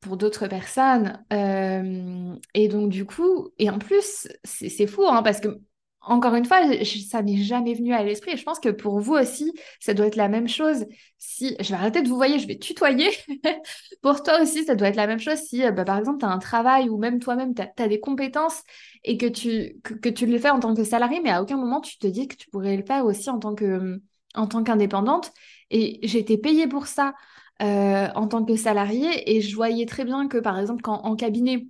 pour 0.00 0.16
d'autres 0.16 0.48
personnes. 0.48 1.24
Euh, 1.32 2.34
et 2.54 2.68
donc, 2.68 2.90
du 2.90 3.04
coup, 3.06 3.50
et 3.58 3.70
en 3.70 3.78
plus, 3.78 4.28
c'est 4.44 4.86
fou, 4.86 5.04
hein, 5.06 5.22
parce 5.22 5.40
que 5.40 5.60
encore 6.06 6.34
une 6.34 6.44
fois, 6.44 6.60
ça 7.08 7.22
m'est 7.22 7.36
jamais 7.42 7.74
venu 7.74 7.92
à 7.92 8.02
l'esprit. 8.02 8.32
Et 8.32 8.36
je 8.36 8.44
pense 8.44 8.60
que 8.60 8.68
pour 8.68 9.00
vous 9.00 9.14
aussi, 9.14 9.52
ça 9.80 9.92
doit 9.94 10.06
être 10.06 10.16
la 10.16 10.28
même 10.28 10.48
chose. 10.48 10.86
Si 11.18 11.56
je 11.60 11.68
vais 11.70 11.74
arrêter 11.74 12.02
de 12.02 12.08
vous 12.08 12.16
voyer, 12.16 12.38
je 12.38 12.46
vais 12.46 12.58
tutoyer. 12.58 13.10
pour 14.02 14.22
toi 14.22 14.40
aussi, 14.40 14.64
ça 14.64 14.74
doit 14.74 14.88
être 14.88 14.96
la 14.96 15.06
même 15.06 15.18
chose 15.18 15.38
si, 15.38 15.64
euh, 15.64 15.72
bah, 15.72 15.84
par 15.84 15.98
exemple, 15.98 16.18
tu 16.20 16.24
as 16.24 16.30
un 16.30 16.38
travail 16.38 16.88
ou 16.88 16.96
même 16.98 17.18
toi-même, 17.18 17.54
tu 17.54 17.62
as, 17.62 17.88
des 17.88 18.00
compétences 18.00 18.62
et 19.04 19.16
que 19.16 19.26
tu, 19.26 19.80
que, 19.82 20.08
tu 20.08 20.26
le 20.26 20.38
fais 20.38 20.50
en 20.50 20.60
tant 20.60 20.74
que 20.74 20.84
salarié, 20.84 21.20
mais 21.20 21.30
à 21.30 21.42
aucun 21.42 21.56
moment 21.56 21.80
tu 21.80 21.98
te 21.98 22.06
dis 22.06 22.28
que 22.28 22.36
tu 22.36 22.48
pourrais 22.50 22.76
le 22.76 22.84
faire 22.84 23.04
aussi 23.04 23.30
en 23.30 23.38
tant 23.38 23.54
que 23.54 24.00
en 24.34 24.46
tant 24.46 24.62
qu'indépendante. 24.62 25.32
Et 25.70 25.98
j'ai 26.02 26.18
été 26.18 26.38
payée 26.38 26.68
pour 26.68 26.86
ça 26.86 27.14
euh, 27.62 28.08
en 28.14 28.28
tant 28.28 28.44
que 28.44 28.54
salarié 28.56 29.36
et 29.36 29.40
je 29.40 29.54
voyais 29.56 29.86
très 29.86 30.04
bien 30.04 30.28
que, 30.28 30.38
par 30.38 30.58
exemple, 30.58 30.82
quand 30.82 31.00
en 31.04 31.16
cabinet, 31.16 31.66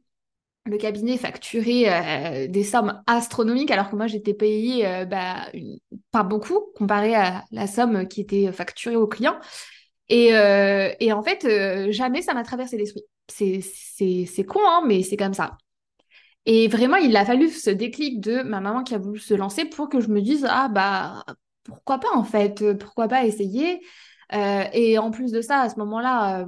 le 0.67 0.79
cabinet 0.79 1.17
facturait 1.17 2.45
euh, 2.45 2.49
des 2.49 2.65
sommes 2.65 3.03
astronomiques 3.07 3.71
alors 3.71 3.91
que 3.91 3.97
moi 3.97 4.07
j'étais 4.07 4.35
payée 4.35 4.87
euh, 4.87 5.05
bah, 5.05 5.47
pas 6.11 6.23
beaucoup 6.23 6.61
comparé 6.77 7.15
à 7.15 7.45
la 7.53 7.67
somme 7.67 8.07
qui 8.09 8.21
était 8.21 8.51
facturée 8.53 8.97
au 8.97 9.07
client. 9.07 9.39
Et, 10.09 10.35
euh, 10.37 10.93
en 11.13 11.23
fait, 11.23 11.47
jamais 11.91 12.23
ça 12.23 12.35
m'a 12.35 12.45
traversé 12.45 12.77
l'esprit. 12.77 13.03
C'est 13.29 14.45
con, 14.45 14.61
hein, 14.65 14.83
mais 14.87 15.03
c'est 15.03 15.17
comme 15.17 15.35
ça. 15.35 15.59
Et 16.45 16.69
vraiment, 16.69 16.97
il 16.97 17.17
a 17.17 17.25
fallu 17.25 17.51
ce 17.51 17.71
déclic 17.71 18.21
de 18.21 18.43
ma 18.43 18.61
maman 18.61 18.85
qui 18.85 18.95
a 18.95 18.99
voulu 18.99 19.19
se 19.19 19.35
lancer 19.35 19.65
pour 19.65 19.89
que 19.89 20.01
je 20.01 20.09
me 20.09 20.21
dise, 20.21 20.47
ah 20.49 20.69
bah 20.69 21.25
pourquoi 21.65 21.99
pas 21.99 22.15
en 22.15 22.23
fait 22.23 22.73
Pourquoi 22.79 23.09
pas 23.09 23.25
essayer? 23.25 23.81
Et 24.33 24.99
en 24.99 25.11
plus 25.11 25.33
de 25.33 25.41
ça, 25.41 25.61
à 25.61 25.69
ce 25.69 25.79
moment-là, 25.79 26.47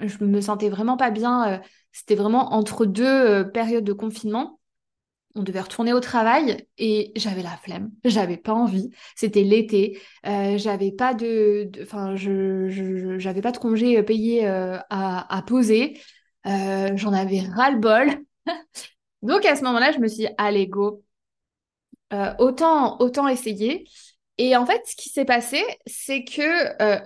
je 0.00 0.24
me 0.24 0.40
sentais 0.40 0.68
vraiment 0.68 0.96
pas 0.96 1.10
bien. 1.10 1.60
C'était 1.92 2.14
vraiment 2.14 2.54
entre 2.54 2.86
deux 2.86 3.50
périodes 3.52 3.84
de 3.84 3.92
confinement 3.92 4.58
on 5.38 5.42
devait 5.42 5.60
retourner 5.60 5.92
au 5.92 6.00
travail 6.00 6.66
et 6.78 7.12
j'avais 7.16 7.42
la 7.42 7.56
flemme, 7.56 7.90
j'avais 8.04 8.36
pas 8.36 8.52
envie. 8.52 8.90
C'était 9.14 9.42
l'été, 9.42 10.00
euh, 10.26 10.58
j'avais 10.58 10.92
pas 10.92 11.14
de, 11.14 11.70
enfin, 11.82 12.16
je, 12.16 13.16
j'avais 13.18 13.40
pas 13.40 13.52
de 13.52 13.58
congé 13.58 14.02
payé 14.02 14.46
euh, 14.46 14.78
à, 14.90 15.42
poser. 15.46 16.00
Euh, 16.46 16.90
j'en 16.96 17.12
avais 17.12 17.40
ras 17.40 17.70
le 17.70 17.78
bol. 17.78 18.08
Donc 19.22 19.44
à 19.46 19.56
ce 19.56 19.62
moment-là, 19.64 19.92
je 19.92 19.98
me 19.98 20.08
suis 20.08 20.26
dit, 20.26 20.28
allez 20.38 20.66
go, 20.66 21.04
autant 22.38 22.98
autant 23.00 23.28
essayer. 23.28 23.84
Et 24.38 24.56
en 24.56 24.64
fait, 24.64 24.80
ce 24.86 24.96
qui 24.96 25.08
s'est 25.08 25.24
passé, 25.24 25.62
c'est 25.86 26.24
que 26.24 26.42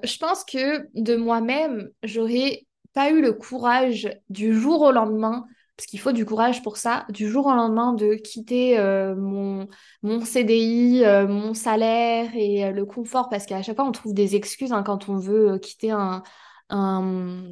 je 0.06 0.18
pense 0.18 0.44
que 0.44 0.86
de 0.94 1.16
moi-même, 1.16 1.88
j'aurais 2.02 2.66
pas 2.94 3.10
eu 3.10 3.22
le 3.22 3.32
courage 3.32 4.10
du 4.28 4.54
jour 4.54 4.82
au 4.82 4.92
lendemain 4.92 5.46
parce 5.76 5.86
qu'il 5.86 6.00
faut 6.00 6.12
du 6.12 6.24
courage 6.24 6.62
pour 6.62 6.76
ça, 6.76 7.06
du 7.08 7.28
jour 7.28 7.46
au 7.46 7.54
lendemain 7.54 7.92
de 7.94 8.14
quitter 8.14 8.78
euh, 8.78 9.16
mon, 9.16 9.68
mon 10.02 10.24
CDI, 10.24 11.02
euh, 11.04 11.26
mon 11.26 11.54
salaire 11.54 12.30
et 12.34 12.66
euh, 12.66 12.70
le 12.70 12.84
confort, 12.84 13.28
parce 13.28 13.46
qu'à 13.46 13.62
chaque 13.62 13.76
fois 13.76 13.86
on 13.86 13.92
trouve 13.92 14.14
des 14.14 14.36
excuses 14.36 14.72
hein, 14.72 14.82
quand 14.82 15.08
on 15.08 15.16
veut 15.16 15.58
quitter 15.58 15.90
un, 15.90 16.22
un 16.68 17.42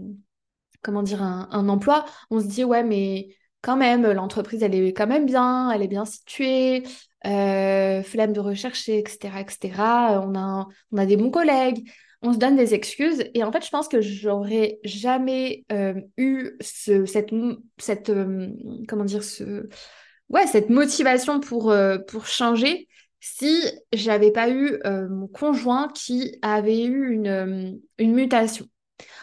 comment 0.82 1.02
dire 1.02 1.22
un, 1.22 1.48
un, 1.50 1.68
emploi. 1.68 2.04
On 2.30 2.40
se 2.40 2.46
dit 2.46 2.62
ouais 2.64 2.84
mais 2.84 3.36
quand 3.62 3.76
même 3.76 4.06
l'entreprise 4.12 4.62
elle 4.62 4.74
est 4.74 4.92
quand 4.92 5.06
même 5.06 5.26
bien, 5.26 5.70
elle 5.70 5.82
est 5.82 5.88
bien 5.88 6.04
située, 6.04 6.84
flemme 7.22 8.32
de 8.32 8.40
rechercher 8.40 8.98
etc 8.98 9.34
etc. 9.40 10.22
On 10.24 10.34
a 10.34 10.68
on 10.92 10.96
a 10.96 11.06
des 11.06 11.16
bons 11.16 11.30
collègues 11.30 11.86
on 12.22 12.32
se 12.32 12.38
donne 12.38 12.56
des 12.56 12.74
excuses. 12.74 13.24
Et 13.34 13.44
en 13.44 13.52
fait, 13.52 13.64
je 13.64 13.70
pense 13.70 13.88
que 13.88 14.00
j'aurais 14.00 14.78
jamais 14.84 15.64
euh, 15.72 15.94
eu 16.16 16.52
ce, 16.60 17.06
cette, 17.06 17.30
cette 17.78 18.10
euh, 18.10 18.48
comment 18.88 19.04
dire, 19.04 19.24
ce, 19.24 19.68
ouais, 20.28 20.46
cette 20.46 20.70
motivation 20.70 21.40
pour, 21.40 21.70
euh, 21.70 21.98
pour 21.98 22.26
changer 22.26 22.88
si 23.20 23.62
j'avais 23.92 24.32
pas 24.32 24.48
eu 24.48 24.80
mon 25.10 25.28
conjoint 25.28 25.88
qui 25.94 26.38
avait 26.40 26.84
eu 26.84 27.12
une, 27.12 27.78
une 27.98 28.14
mutation. 28.14 28.64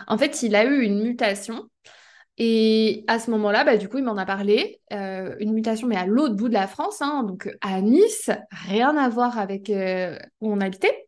En 0.05 0.19
fait, 0.19 0.43
il 0.43 0.55
a 0.55 0.65
eu 0.65 0.83
une 0.83 1.01
mutation. 1.01 1.67
Et 2.37 3.03
à 3.07 3.19
ce 3.19 3.31
moment-là, 3.31 3.63
bah, 3.63 3.77
du 3.77 3.89
coup, 3.89 3.97
il 3.97 4.03
m'en 4.03 4.17
a 4.17 4.25
parlé. 4.25 4.79
une 4.91 5.53
mutation, 5.53 5.87
mais 5.87 5.97
à 5.97 6.05
l'autre 6.05 6.35
bout 6.35 6.49
de 6.49 6.53
la 6.53 6.67
France, 6.67 7.01
hein, 7.01 7.23
donc 7.23 7.49
à 7.61 7.81
Nice, 7.81 8.29
rien 8.51 8.95
à 8.95 9.09
voir 9.09 9.39
avec 9.39 9.69
où 9.69 10.51
on 10.51 10.61
habitait. 10.61 11.07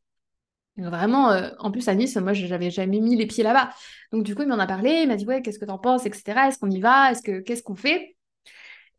Vraiment, 0.88 1.31
euh, 1.31 1.50
en 1.59 1.71
plus 1.71 1.88
à 1.88 1.95
Nice, 1.95 2.15
moi, 2.17 2.33
je 2.33 2.45
n'avais 2.45 2.71
jamais 2.71 3.00
mis 3.00 3.15
les 3.15 3.25
pieds 3.25 3.43
là-bas. 3.43 3.69
Donc 4.12 4.24
du 4.24 4.36
coup, 4.36 4.43
il 4.43 4.48
m'en 4.48 4.59
a 4.59 4.67
parlé, 4.67 5.01
il 5.03 5.07
m'a 5.07 5.15
dit 5.15 5.25
ouais, 5.25 5.41
qu'est-ce 5.41 5.59
que 5.59 5.65
t'en 5.65 5.77
penses, 5.77 6.05
etc. 6.05 6.48
Est-ce 6.48 6.57
qu'on 6.59 6.69
y 6.69 6.79
va 6.79 7.12
Est-ce 7.12 7.21
que 7.21 7.39
qu'est-ce 7.39 7.63
qu'on 7.63 7.75
fait? 7.75 8.15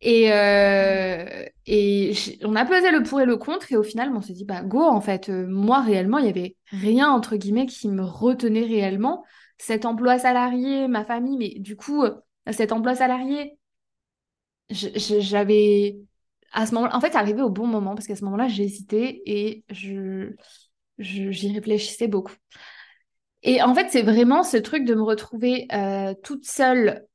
Et 0.02 0.32
euh, 0.32 1.44
et 1.66 2.14
on 2.42 2.56
a 2.56 2.64
pesé 2.64 2.90
le 2.90 3.02
pour 3.02 3.20
et 3.20 3.26
le 3.26 3.36
contre 3.36 3.72
et 3.72 3.76
au 3.76 3.82
final, 3.82 4.10
on 4.14 4.22
s'est 4.22 4.32
dit 4.32 4.44
bah 4.44 4.62
go. 4.62 4.82
En 4.82 5.00
fait, 5.00 5.28
euh, 5.28 5.46
moi 5.46 5.80
réellement, 5.80 6.18
il 6.18 6.26
y 6.26 6.28
avait 6.28 6.56
rien 6.70 7.10
entre 7.10 7.36
guillemets 7.36 7.66
qui 7.66 7.88
me 7.88 8.02
retenait 8.02 8.64
réellement. 8.64 9.24
Cet 9.60 9.84
emploi 9.84 10.18
salarié, 10.18 10.88
ma 10.88 11.04
famille, 11.04 11.36
mais 11.36 11.60
du 11.60 11.76
coup, 11.76 12.04
cet 12.50 12.72
emploi 12.72 12.94
salarié, 12.94 13.58
j'avais 14.70 15.98
à 16.52 16.66
ce 16.66 16.74
moment, 16.74 16.88
en 16.92 17.00
fait, 17.00 17.14
arrivé 17.14 17.42
au 17.42 17.50
bon 17.50 17.66
moment 17.66 17.94
parce 17.94 18.06
qu'à 18.06 18.16
ce 18.16 18.24
moment-là, 18.24 18.48
j'hésitais 18.48 19.22
et 19.26 19.64
je 19.70 20.32
j'y 20.98 21.52
réfléchissais 21.52 22.08
beaucoup. 22.08 22.34
Et 23.42 23.62
en 23.62 23.74
fait, 23.74 23.88
c'est 23.90 24.02
vraiment 24.02 24.42
ce 24.42 24.56
truc 24.56 24.84
de 24.84 24.94
me 24.94 25.02
retrouver 25.02 25.66
euh, 25.72 26.14
toute 26.22 26.46
seule, 26.46 27.06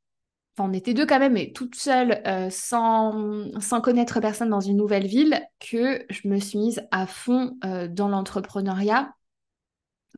enfin 0.57 0.69
on 0.69 0.73
était 0.73 0.93
deux 0.93 1.07
quand 1.07 1.19
même, 1.19 1.33
mais 1.33 1.53
toute 1.53 1.75
seule, 1.75 2.21
euh, 2.27 2.49
sans, 2.51 3.45
sans 3.61 3.81
connaître 3.81 4.19
personne 4.21 4.51
dans 4.51 4.61
une 4.61 4.77
nouvelle 4.77 5.07
ville, 5.07 5.41
que 5.59 6.05
je 6.11 6.27
me 6.27 6.39
suis 6.39 6.59
mise 6.59 6.83
à 6.91 7.07
fond 7.07 7.57
euh, 7.65 7.87
dans 7.87 8.09
l'entrepreneuriat. 8.09 9.14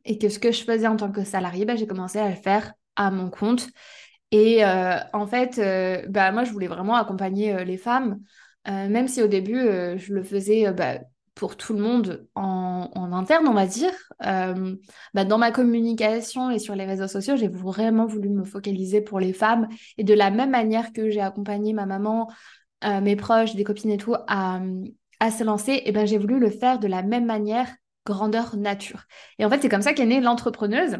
Et 0.04 0.18
que 0.18 0.28
ce 0.28 0.38
que 0.38 0.52
je 0.52 0.64
faisais 0.64 0.86
en 0.86 0.96
tant 0.96 1.10
que 1.10 1.24
salariée, 1.24 1.64
bah, 1.64 1.76
j'ai 1.76 1.86
commencé 1.86 2.18
à 2.18 2.28
le 2.28 2.36
faire 2.36 2.72
à 2.96 3.10
mon 3.10 3.30
compte. 3.30 3.68
Et 4.30 4.62
en 4.64 5.26
fait, 5.26 5.58
bah, 6.08 6.32
moi, 6.32 6.44
je 6.44 6.52
voulais 6.52 6.66
vraiment 6.66 6.96
accompagner 6.96 7.64
les 7.64 7.78
femmes, 7.78 8.20
même 8.66 9.08
si 9.08 9.22
au 9.22 9.26
début, 9.26 9.58
je 9.96 10.12
le 10.12 10.22
faisais 10.22 10.70
bah, 10.72 10.98
pour 11.38 11.56
tout 11.56 11.72
le 11.72 11.80
monde 11.80 12.26
en, 12.34 13.12
interne, 13.12 13.46
on 13.46 13.54
va 13.54 13.66
dire. 13.66 13.92
Euh, 14.26 14.74
bah, 15.14 15.24
dans 15.24 15.38
ma 15.38 15.52
communication 15.52 16.50
et 16.50 16.58
sur 16.58 16.74
les 16.74 16.84
réseaux 16.84 17.06
sociaux, 17.06 17.36
j'ai 17.36 17.48
vraiment 17.48 18.06
voulu 18.06 18.28
me 18.28 18.44
focaliser 18.44 19.00
pour 19.00 19.20
les 19.20 19.32
femmes. 19.32 19.68
Et 19.96 20.04
de 20.04 20.14
la 20.14 20.30
même 20.30 20.50
manière 20.50 20.92
que 20.92 21.10
j'ai 21.10 21.20
accompagné 21.20 21.72
ma 21.72 21.86
maman, 21.86 22.28
euh, 22.84 23.00
mes 23.00 23.14
proches, 23.14 23.54
des 23.54 23.64
copines 23.64 23.90
et 23.90 23.96
tout, 23.96 24.16
à, 24.26 24.60
à 25.20 25.30
se 25.30 25.44
lancer, 25.44 25.72
et 25.72 25.82
eh 25.86 25.92
ben, 25.92 26.06
j'ai 26.06 26.18
voulu 26.18 26.40
le 26.40 26.50
faire 26.50 26.80
de 26.80 26.88
la 26.88 27.02
même 27.02 27.24
manière, 27.24 27.68
grandeur 28.08 28.56
nature. 28.56 29.04
Et 29.38 29.44
en 29.44 29.50
fait, 29.50 29.60
c'est 29.60 29.68
comme 29.68 29.82
ça 29.82 29.92
qu'est 29.94 30.06
née 30.06 30.20
l'entrepreneuse. 30.20 30.98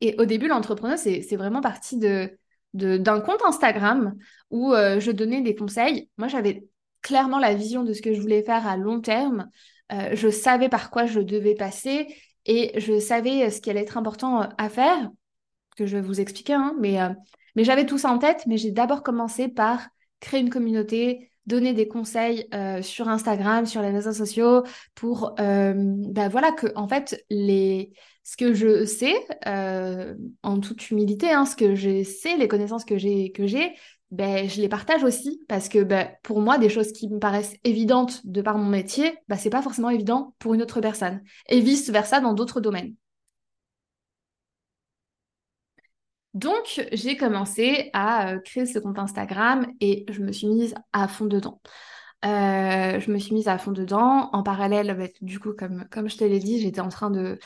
Et 0.00 0.14
au 0.18 0.24
début, 0.24 0.48
l'entrepreneuse, 0.48 1.00
c'est 1.00 1.36
vraiment 1.36 1.60
parti 1.60 1.98
de 1.98 2.38
d'un 2.74 3.20
compte 3.20 3.42
Instagram 3.44 4.14
où 4.48 4.72
euh, 4.72 4.98
je 4.98 5.10
donnais 5.10 5.42
des 5.42 5.54
conseils. 5.54 6.08
Moi, 6.16 6.28
j'avais 6.28 6.64
clairement 7.02 7.38
la 7.38 7.52
vision 7.54 7.82
de 7.82 7.92
ce 7.92 8.00
que 8.00 8.14
je 8.14 8.20
voulais 8.20 8.42
faire 8.42 8.66
à 8.66 8.78
long 8.78 9.02
terme. 9.02 9.50
Euh, 9.92 10.14
je 10.14 10.30
savais 10.30 10.70
par 10.70 10.90
quoi 10.90 11.04
je 11.04 11.20
devais 11.20 11.54
passer 11.54 12.06
et 12.46 12.78
je 12.80 12.98
savais 12.98 13.50
ce 13.50 13.60
qui 13.60 13.70
allait 13.70 13.82
être 13.82 13.98
important 13.98 14.42
euh, 14.42 14.46
à 14.58 14.68
faire, 14.68 15.10
que 15.76 15.86
je 15.86 15.96
vais 15.96 16.02
vous 16.02 16.20
expliquer, 16.20 16.54
hein, 16.54 16.74
mais, 16.80 17.00
euh, 17.00 17.10
mais 17.56 17.64
j'avais 17.64 17.86
tout 17.86 17.98
ça 17.98 18.10
en 18.10 18.18
tête, 18.18 18.44
mais 18.46 18.56
j'ai 18.56 18.70
d'abord 18.70 19.02
commencé 19.02 19.48
par 19.48 19.86
créer 20.20 20.40
une 20.40 20.50
communauté, 20.50 21.30
donner 21.46 21.72
des 21.72 21.88
conseils 21.88 22.48
sur 22.82 23.08
Instagram, 23.08 23.66
sur 23.66 23.82
les 23.82 23.90
réseaux 23.90 24.12
sociaux, 24.12 24.62
pour 24.94 25.34
bah 25.36 26.28
voilà 26.28 26.52
que 26.52 26.68
en 26.76 26.88
fait 26.88 27.24
ce 27.30 28.36
que 28.36 28.54
je 28.54 28.84
sais 28.84 29.14
en 30.42 30.60
toute 30.60 30.90
humilité, 30.90 31.30
hein, 31.30 31.44
ce 31.44 31.56
que 31.56 31.74
je 31.74 32.02
sais, 32.04 32.36
les 32.36 32.48
connaissances 32.48 32.84
que 32.84 32.98
j'ai 32.98 33.32
que 33.32 33.46
j'ai, 33.46 33.72
ben, 34.12 34.46
je 34.46 34.60
les 34.60 34.68
partage 34.68 35.04
aussi 35.04 35.40
parce 35.48 35.70
que 35.70 35.82
ben, 35.82 36.10
pour 36.22 36.40
moi, 36.42 36.58
des 36.58 36.68
choses 36.68 36.92
qui 36.92 37.08
me 37.08 37.18
paraissent 37.18 37.56
évidentes 37.64 38.24
de 38.26 38.42
par 38.42 38.58
mon 38.58 38.68
métier, 38.68 39.18
ben, 39.28 39.36
c'est 39.36 39.50
pas 39.50 39.62
forcément 39.62 39.88
évident 39.88 40.34
pour 40.38 40.52
une 40.52 40.60
autre 40.60 40.82
personne. 40.82 41.22
Et 41.48 41.60
vice-versa 41.60 42.20
dans 42.20 42.34
d'autres 42.34 42.60
domaines. 42.60 42.94
Donc, 46.34 46.86
j'ai 46.92 47.16
commencé 47.16 47.90
à 47.92 48.32
euh, 48.32 48.38
créer 48.38 48.64
ce 48.64 48.78
compte 48.78 48.98
Instagram 48.98 49.66
et 49.80 50.06
je 50.10 50.22
me 50.22 50.32
suis 50.32 50.46
mise 50.46 50.74
à 50.92 51.06
fond 51.06 51.26
dedans. 51.26 51.60
Euh, 52.24 53.00
je 53.00 53.10
me 53.10 53.18
suis 53.18 53.34
mise 53.34 53.48
à 53.48 53.58
fond 53.58 53.72
dedans. 53.72 54.30
En 54.32 54.42
parallèle, 54.42 54.96
ben, 54.96 55.10
du 55.20 55.38
coup, 55.38 55.52
comme, 55.52 56.08
je 56.08 56.16
te 56.16 56.24
l'ai 56.24 56.38
dit, 56.38 56.60
j'étais 56.60 56.80
en 56.80 56.88
train 56.88 57.10
de, 57.10 57.38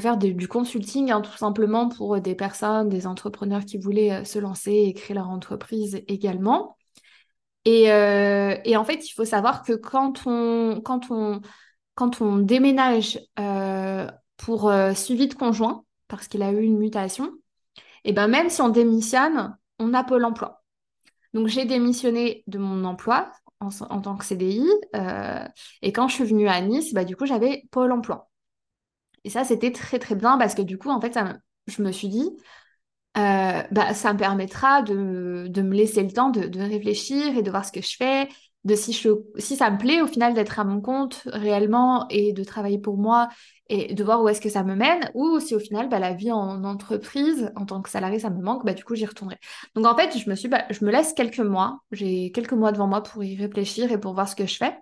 faire 0.00 0.16
du 0.16 0.48
consulting, 0.48 1.10
hein, 1.10 1.20
tout 1.20 1.36
simplement 1.36 1.90
pour 1.90 2.18
des 2.20 2.34
personnes, 2.34 2.88
des 2.88 3.06
entrepreneurs 3.06 3.66
qui 3.66 3.76
voulaient 3.76 4.22
euh, 4.22 4.24
se 4.24 4.38
lancer 4.38 4.72
et 4.72 4.94
créer 4.94 5.14
leur 5.14 5.28
entreprise 5.28 6.02
également. 6.08 6.78
Et, 7.66 7.90
en 7.90 8.84
fait, 8.84 9.06
il 9.06 9.12
faut 9.12 9.26
savoir 9.26 9.62
que 9.62 9.74
quand 9.74 10.26
on, 10.26 10.80
déménage 12.38 13.20
pour 14.38 14.72
suivi 14.94 15.28
de 15.28 15.34
conjoint, 15.34 15.84
parce 16.16 16.28
qu'il 16.28 16.42
a 16.42 16.52
eu 16.52 16.62
une 16.62 16.78
mutation, 16.78 17.32
et 18.04 18.12
ben 18.12 18.28
même 18.28 18.50
si 18.50 18.62
on 18.62 18.68
démissionne, 18.68 19.56
on 19.78 19.94
a 19.94 20.04
Pôle 20.04 20.24
emploi. 20.24 20.62
Donc 21.34 21.48
j'ai 21.48 21.64
démissionné 21.64 22.44
de 22.46 22.58
mon 22.58 22.84
emploi 22.84 23.32
en, 23.60 24.00
tant 24.00 24.16
que 24.16 24.24
CDI, 24.24 24.66
et 25.82 25.92
quand 25.92 26.08
je 26.08 26.14
suis 26.14 26.24
venue 26.24 26.48
à 26.48 26.60
Nice, 26.60 26.92
bah, 26.94 27.04
du 27.04 27.16
coup 27.16 27.26
j'avais 27.26 27.64
Pôle 27.70 27.92
emploi. 27.92 28.28
Et 29.24 29.30
ça, 29.30 29.44
c'était 29.44 29.72
très 29.72 29.98
très 29.98 30.14
bien 30.14 30.38
parce 30.38 30.54
que 30.54 30.62
du 30.62 30.78
coup, 30.78 30.90
en 30.90 31.00
fait, 31.00 31.18
je 31.66 31.82
me 31.82 31.92
suis 31.92 32.08
dit, 32.08 32.28
euh, 33.18 33.62
bah, 33.70 33.94
ça 33.94 34.12
me 34.12 34.18
permettra 34.18 34.82
de, 34.82 34.94
me 34.94 35.74
laisser 35.74 36.02
le 36.02 36.12
temps 36.12 36.30
de, 36.30 36.60
réfléchir 36.60 37.36
et 37.36 37.42
de 37.42 37.50
voir 37.50 37.64
ce 37.64 37.72
que 37.72 37.82
je 37.82 37.96
fais, 37.96 38.28
de 38.64 38.74
si, 38.74 38.92
ça 38.92 39.70
me 39.70 39.78
plaît 39.78 40.00
au 40.02 40.06
final 40.06 40.34
d'être 40.34 40.60
à 40.60 40.64
mon 40.64 40.80
compte 40.80 41.22
réellement 41.26 42.06
et 42.10 42.32
de 42.32 42.44
travailler 42.44 42.78
pour 42.78 42.96
moi 42.96 43.28
et 43.68 43.94
de 43.94 44.04
voir 44.04 44.22
où 44.22 44.28
est-ce 44.28 44.40
que 44.40 44.50
ça 44.50 44.64
me 44.64 44.74
mène, 44.74 45.10
ou 45.14 45.40
si 45.40 45.54
au 45.54 45.58
final, 45.58 45.88
bah, 45.88 45.98
la 45.98 46.12
vie 46.12 46.30
en 46.30 46.62
entreprise, 46.64 47.50
en 47.56 47.64
tant 47.64 47.80
que 47.80 47.88
salarié, 47.88 48.18
ça 48.18 48.30
me 48.30 48.42
manque, 48.42 48.66
bah, 48.66 48.74
du 48.74 48.84
coup, 48.84 48.94
j'y 48.94 49.06
retournerai. 49.06 49.38
Donc 49.74 49.86
en 49.86 49.96
fait, 49.96 50.16
je 50.18 50.28
me 50.28 50.34
suis, 50.34 50.48
bah, 50.48 50.64
je 50.70 50.84
me 50.84 50.90
laisse 50.92 51.12
quelques 51.14 51.40
mois, 51.40 51.80
j'ai 51.90 52.30
quelques 52.32 52.52
mois 52.52 52.72
devant 52.72 52.86
moi 52.86 53.02
pour 53.02 53.24
y 53.24 53.36
réfléchir 53.36 53.90
et 53.90 53.98
pour 53.98 54.14
voir 54.14 54.28
ce 54.28 54.36
que 54.36 54.46
je 54.46 54.56
fais. 54.56 54.76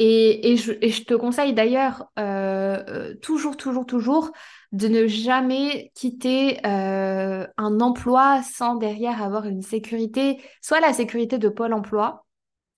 Et, 0.00 0.56
je, 0.56 1.02
te 1.02 1.14
conseille 1.14 1.54
d'ailleurs 1.54 2.06
euh, 2.20 2.84
euh, 2.88 3.14
toujours, 3.16 3.56
toujours, 3.56 3.84
toujours 3.84 4.30
de 4.70 4.86
ne 4.86 5.08
jamais 5.08 5.90
quitter 5.96 6.64
euh, 6.64 7.44
un 7.56 7.80
emploi 7.80 8.42
sans 8.44 8.76
derrière 8.76 9.22
avoir 9.22 9.46
une 9.46 9.62
sécurité, 9.62 10.40
soit 10.62 10.78
la 10.78 10.92
sécurité 10.92 11.38
de 11.38 11.48
Pôle 11.48 11.72
emploi, 11.72 12.24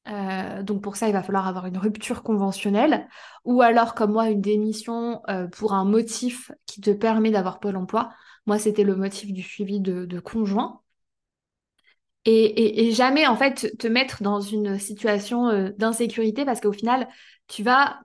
Euh, 0.09 0.63
donc 0.63 0.83
pour 0.83 0.97
ça, 0.97 1.09
il 1.09 1.13
va 1.13 1.23
falloir 1.23 1.47
avoir 1.47 1.67
une 1.67 1.79
rupture 1.79 2.23
conventionnelle 2.23 3.09
ou 3.45 3.61
alors 3.63 3.95
comme 3.95 4.13
moi 4.13 4.29
une 4.31 4.41
démission 4.41 5.21
euh, 5.29 5.47
pour 5.47 5.75
un 5.75 5.85
motif 5.85 6.51
qui 6.67 6.81
te 6.81 6.91
permet 6.91 7.31
d'avoir 7.31 7.61
Pôle 7.61 7.77
Emploi. 7.77 8.11
Moi, 8.47 8.59
c'était 8.59 8.85
le 8.85 8.97
motif 8.97 9.33
du 9.33 9.43
suivi 9.43 9.81
de, 9.81 10.21
conjoint. 10.21 10.81
Et, 12.27 12.93
jamais 12.93 13.27
en 13.27 13.37
fait 13.37 13.77
te 13.79 13.87
mettre 13.87 14.23
dans 14.23 14.41
une 14.41 14.79
situation 14.79 15.49
euh, 15.49 15.71
d'insécurité 15.79 16.45
parce 16.45 16.61
qu'au 16.61 16.73
final, 16.73 17.09
tu 17.49 17.63
vas 17.63 18.01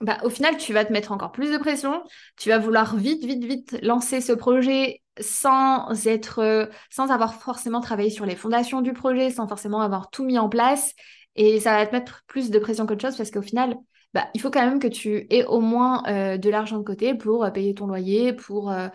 bah, 0.00 0.18
au 0.24 0.30
final, 0.30 0.56
tu 0.56 0.72
vas 0.72 0.84
te 0.84 0.92
mettre 0.92 1.12
encore 1.12 1.32
plus 1.32 1.50
de 1.50 1.58
pression. 1.58 2.02
Tu 2.36 2.50
vas 2.50 2.58
vouloir 2.58 2.96
vite, 2.96 3.24
vite, 3.24 3.44
vite 3.44 3.78
lancer 3.82 4.20
ce 4.20 4.32
projet 4.32 5.02
sans 5.18 6.06
être, 6.06 6.68
sans 6.90 7.10
avoir 7.10 7.34
forcément 7.34 7.80
travaillé 7.80 8.10
sur 8.10 8.26
les 8.26 8.36
fondations 8.36 8.82
du 8.82 8.92
projet, 8.92 9.30
sans 9.30 9.48
forcément 9.48 9.80
avoir 9.80 10.10
tout 10.10 10.24
mis 10.24 10.38
en 10.38 10.48
place. 10.48 10.92
Et 11.36 11.60
ça 11.60 11.76
va 11.76 11.86
te 11.86 11.92
mettre 11.92 12.24
plus 12.26 12.50
de 12.50 12.58
pression 12.58 12.86
qu'autre 12.86 13.02
chose 13.02 13.16
parce 13.16 13.30
qu'au 13.30 13.42
final, 13.42 13.76
bah, 14.16 14.28
il 14.32 14.40
faut 14.40 14.50
quand 14.50 14.64
même 14.64 14.78
que 14.78 14.86
tu 14.88 15.26
aies 15.28 15.44
au 15.44 15.60
moins 15.60 16.02
euh, 16.08 16.38
de 16.38 16.48
l'argent 16.48 16.78
de 16.78 16.84
côté 16.84 17.14
pour 17.14 17.44
euh, 17.44 17.50
payer 17.50 17.74
ton 17.74 17.86
loyer, 17.86 18.32
pour 18.32 18.70
euh, 18.70 18.88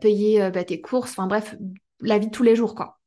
payer 0.00 0.50
bah, 0.50 0.64
tes 0.64 0.82
courses, 0.82 1.12
enfin 1.12 1.26
bref, 1.26 1.56
la 2.00 2.18
vie 2.18 2.26
de 2.26 2.32
tous 2.32 2.42
les 2.42 2.54
jours, 2.54 2.74
quoi. 2.74 2.98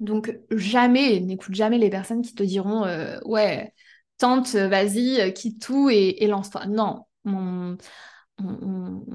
Donc 0.00 0.34
jamais, 0.50 1.20
n'écoute 1.20 1.54
jamais 1.54 1.76
les 1.76 1.90
personnes 1.90 2.22
qui 2.22 2.34
te 2.34 2.42
diront 2.42 2.86
ouais, 3.26 3.72
tente, 4.18 4.54
vas-y, 4.54 5.32
quitte 5.34 5.60
tout 5.60 5.90
et, 5.90 6.26
lance-toi. 6.26 6.66
Non, 6.66 7.04
on, 7.24 7.76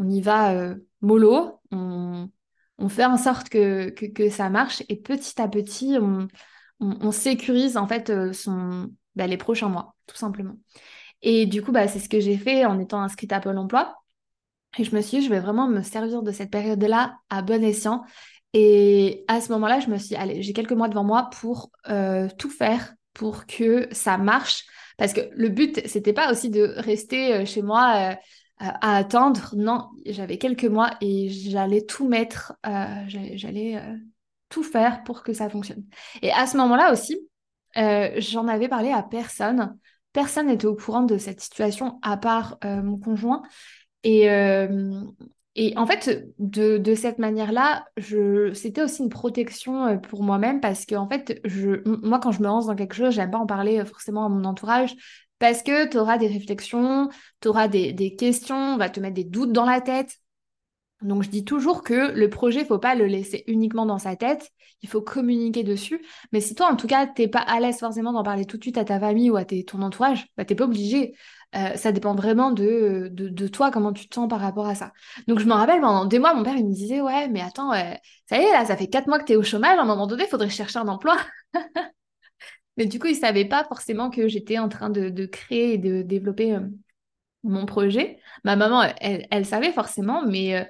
y 0.09 0.21
va 0.21 0.75
mollo, 1.01 1.59
on, 1.71 2.29
fait 2.89 3.05
en 3.05 3.17
sorte 3.17 3.49
que, 3.49 3.93
ça 4.29 4.49
marche 4.49 4.83
et 4.89 4.95
petit 4.95 5.41
à 5.41 5.47
petit, 5.47 5.97
on, 6.79 7.11
sécurise 7.11 7.77
en 7.77 7.87
fait 7.87 8.09
euh, 8.09 8.31
bah, 9.15 9.27
les 9.27 9.37
prochains 9.37 9.69
mois, 9.69 9.95
tout 10.07 10.15
simplement. 10.15 10.55
Et 11.21 11.45
du 11.45 11.61
coup, 11.61 11.71
bah, 11.71 11.87
c'est 11.87 11.99
ce 11.99 12.09
que 12.09 12.19
j'ai 12.19 12.37
fait 12.37 12.65
en 12.65 12.79
étant 12.79 13.01
inscrite 13.01 13.31
à 13.33 13.39
Pôle 13.39 13.57
emploi. 13.57 13.95
Et 14.77 14.83
je 14.83 14.95
me 14.95 15.01
suis 15.01 15.19
dit, 15.19 15.25
je 15.25 15.29
vais 15.29 15.39
vraiment 15.39 15.67
me 15.67 15.81
servir 15.81 16.23
de 16.23 16.31
cette 16.31 16.49
période-là 16.49 17.17
à 17.29 17.41
bon 17.41 17.63
escient. 17.63 18.03
Et 18.53 19.23
à 19.27 19.41
ce 19.41 19.51
moment-là, 19.51 19.79
je 19.79 19.89
me 19.89 19.97
suis 19.97 20.09
dit, 20.09 20.15
allez, 20.15 20.41
j'ai 20.41 20.53
quelques 20.53 20.71
mois 20.71 20.87
devant 20.87 21.03
moi 21.03 21.29
pour 21.39 21.71
euh, 21.89 22.27
tout 22.37 22.49
faire 22.49 22.93
pour 23.13 23.45
que 23.45 23.87
ça 23.91 24.17
marche. 24.17 24.65
Parce 25.01 25.13
que 25.13 25.21
le 25.35 25.49
but, 25.49 25.81
c'était 25.87 26.13
pas 26.13 26.31
aussi 26.31 26.49
de 26.49 26.73
rester 26.77 27.33
euh, 27.33 27.45
chez 27.45 27.61
moi 27.61 28.15
à 28.59 28.95
attendre. 28.95 29.55
Non, 29.57 29.89
j'avais 30.05 30.37
quelques 30.37 30.65
mois 30.65 30.91
et 31.01 31.29
j'allais 31.29 31.81
tout 31.81 32.07
mettre, 32.07 32.53
j'allais 33.07 33.81
tout 34.49 34.61
faire 34.61 35.03
pour 35.03 35.23
que 35.23 35.33
ça 35.33 35.49
fonctionne. 35.49 35.83
Et 36.21 36.31
à 36.31 36.45
ce 36.45 36.57
moment-là 36.57 36.91
aussi, 36.91 37.17
euh, 37.77 38.11
j'en 38.17 38.47
avais 38.47 38.67
parlé 38.67 38.91
à 38.91 39.01
personne. 39.01 39.77
Personne 40.13 40.47
n'était 40.47 40.67
au 40.67 40.75
courant 40.75 41.03
de 41.03 41.17
cette 41.17 41.41
situation 41.41 41.99
à 42.03 42.17
part 42.17 42.57
euh, 42.63 42.83
mon 42.83 42.99
conjoint. 42.99 43.41
Et, 44.03 44.29
euh, 44.29 45.01
et 45.55 45.77
en 45.77 45.85
fait, 45.85 46.29
de, 46.39 46.95
cette 46.95 47.19
manière-là, 47.19 47.85
c'était 48.53 48.83
aussi 48.83 49.03
une 49.03 49.09
protection 49.09 49.99
pour 49.99 50.23
moi-même 50.23 50.61
parce 50.61 50.85
que, 50.85 50.95
en 50.95 51.09
fait, 51.09 51.41
moi, 51.85 52.19
quand 52.19 52.31
je 52.31 52.39
me 52.39 52.45
lance 52.45 52.67
dans 52.67 52.75
quelque 52.75 52.95
chose, 52.95 53.13
j'aime 53.13 53.31
pas 53.31 53.37
en 53.37 53.45
parler 53.45 53.83
forcément 53.85 54.25
à 54.25 54.29
mon 54.29 54.45
entourage 54.45 54.95
parce 55.39 55.63
que 55.63 55.87
tu 55.87 55.97
auras 55.97 56.17
des 56.17 56.27
réflexions, 56.27 57.09
tu 57.41 57.47
auras 57.47 57.67
des, 57.67 58.15
questions, 58.15 58.55
on 58.55 58.77
va 58.77 58.89
te 58.89 58.99
mettre 58.99 59.15
des 59.15 59.23
doutes 59.23 59.51
dans 59.51 59.65
la 59.65 59.81
tête. 59.81 60.17
Donc 61.01 61.23
je 61.23 61.29
dis 61.29 61.43
toujours 61.43 61.83
que 61.83 62.11
le 62.11 62.29
projet, 62.29 62.63
faut 62.63 62.77
pas 62.77 62.93
le 62.93 63.07
laisser 63.07 63.43
uniquement 63.47 63.87
dans 63.87 63.97
sa 63.97 64.15
tête, 64.15 64.51
il 64.83 64.89
faut 64.89 65.01
communiquer 65.01 65.63
dessus. 65.63 66.05
Mais 66.31 66.41
si 66.41 66.53
toi, 66.53 66.71
en 66.71 66.75
tout 66.75 66.85
cas, 66.85 67.07
t'es 67.07 67.27
pas 67.27 67.39
à 67.39 67.59
l'aise 67.59 67.79
forcément 67.79 68.13
d'en 68.13 68.23
parler 68.23 68.45
tout 68.45 68.57
de 68.57 68.63
suite 68.63 68.77
à 68.77 68.85
ta 68.85 68.99
famille 68.99 69.31
ou 69.31 69.35
à 69.35 69.43
ton 69.43 69.81
entourage, 69.81 70.27
bah 70.37 70.45
t'es 70.45 70.55
pas 70.55 70.65
obligé. 70.65 71.15
Euh, 71.55 71.75
ça 71.75 71.91
dépend 71.91 72.15
vraiment 72.15 72.51
de, 72.51 73.09
de, 73.11 73.47
toi, 73.47 73.71
comment 73.71 73.91
tu 73.91 74.07
te 74.07 74.15
sens 74.15 74.29
par 74.29 74.39
rapport 74.39 74.67
à 74.67 74.75
ça. 74.75 74.93
Donc 75.27 75.39
je 75.39 75.45
me 75.45 75.53
rappelle, 75.53 75.81
pendant 75.81 76.05
des 76.05 76.19
mois, 76.19 76.33
mon 76.33 76.43
père, 76.43 76.55
il 76.55 76.65
me 76.65 76.73
disait, 76.73 77.01
ouais, 77.01 77.27
mais 77.27 77.41
attends, 77.41 77.71
ça 77.73 78.37
y 78.37 78.43
est, 78.43 78.51
là, 78.51 78.65
ça 78.65 78.77
fait 78.77 78.87
quatre 78.87 79.07
mois 79.07 79.19
que 79.19 79.25
tu 79.25 79.33
es 79.33 79.35
au 79.35 79.43
chômage, 79.43 79.77
à 79.77 79.81
un 79.81 79.85
moment 79.85 80.07
donné, 80.07 80.23
il 80.23 80.29
faudrait 80.29 80.49
chercher 80.49 80.79
un 80.79 80.87
emploi. 80.87 81.17
mais 82.77 82.85
du 82.85 82.99
coup, 82.99 83.07
il 83.07 83.15
savait 83.15 83.45
pas 83.45 83.65
forcément 83.65 84.09
que 84.09 84.27
j'étais 84.27 84.59
en 84.59 84.69
train 84.69 84.89
de, 84.89 85.25
créer 85.25 85.73
et 85.73 85.77
de 85.77 86.01
développer 86.01 86.53
euh, 86.55 86.61
mon 87.43 87.65
projet. 87.65 88.19
Ma 88.43 88.55
maman, 88.55 88.83
elle, 88.99 89.27
elle, 89.31 89.45
savait 89.45 89.73
forcément, 89.73 90.25
mais... 90.25 90.55
Euh, 90.55 90.63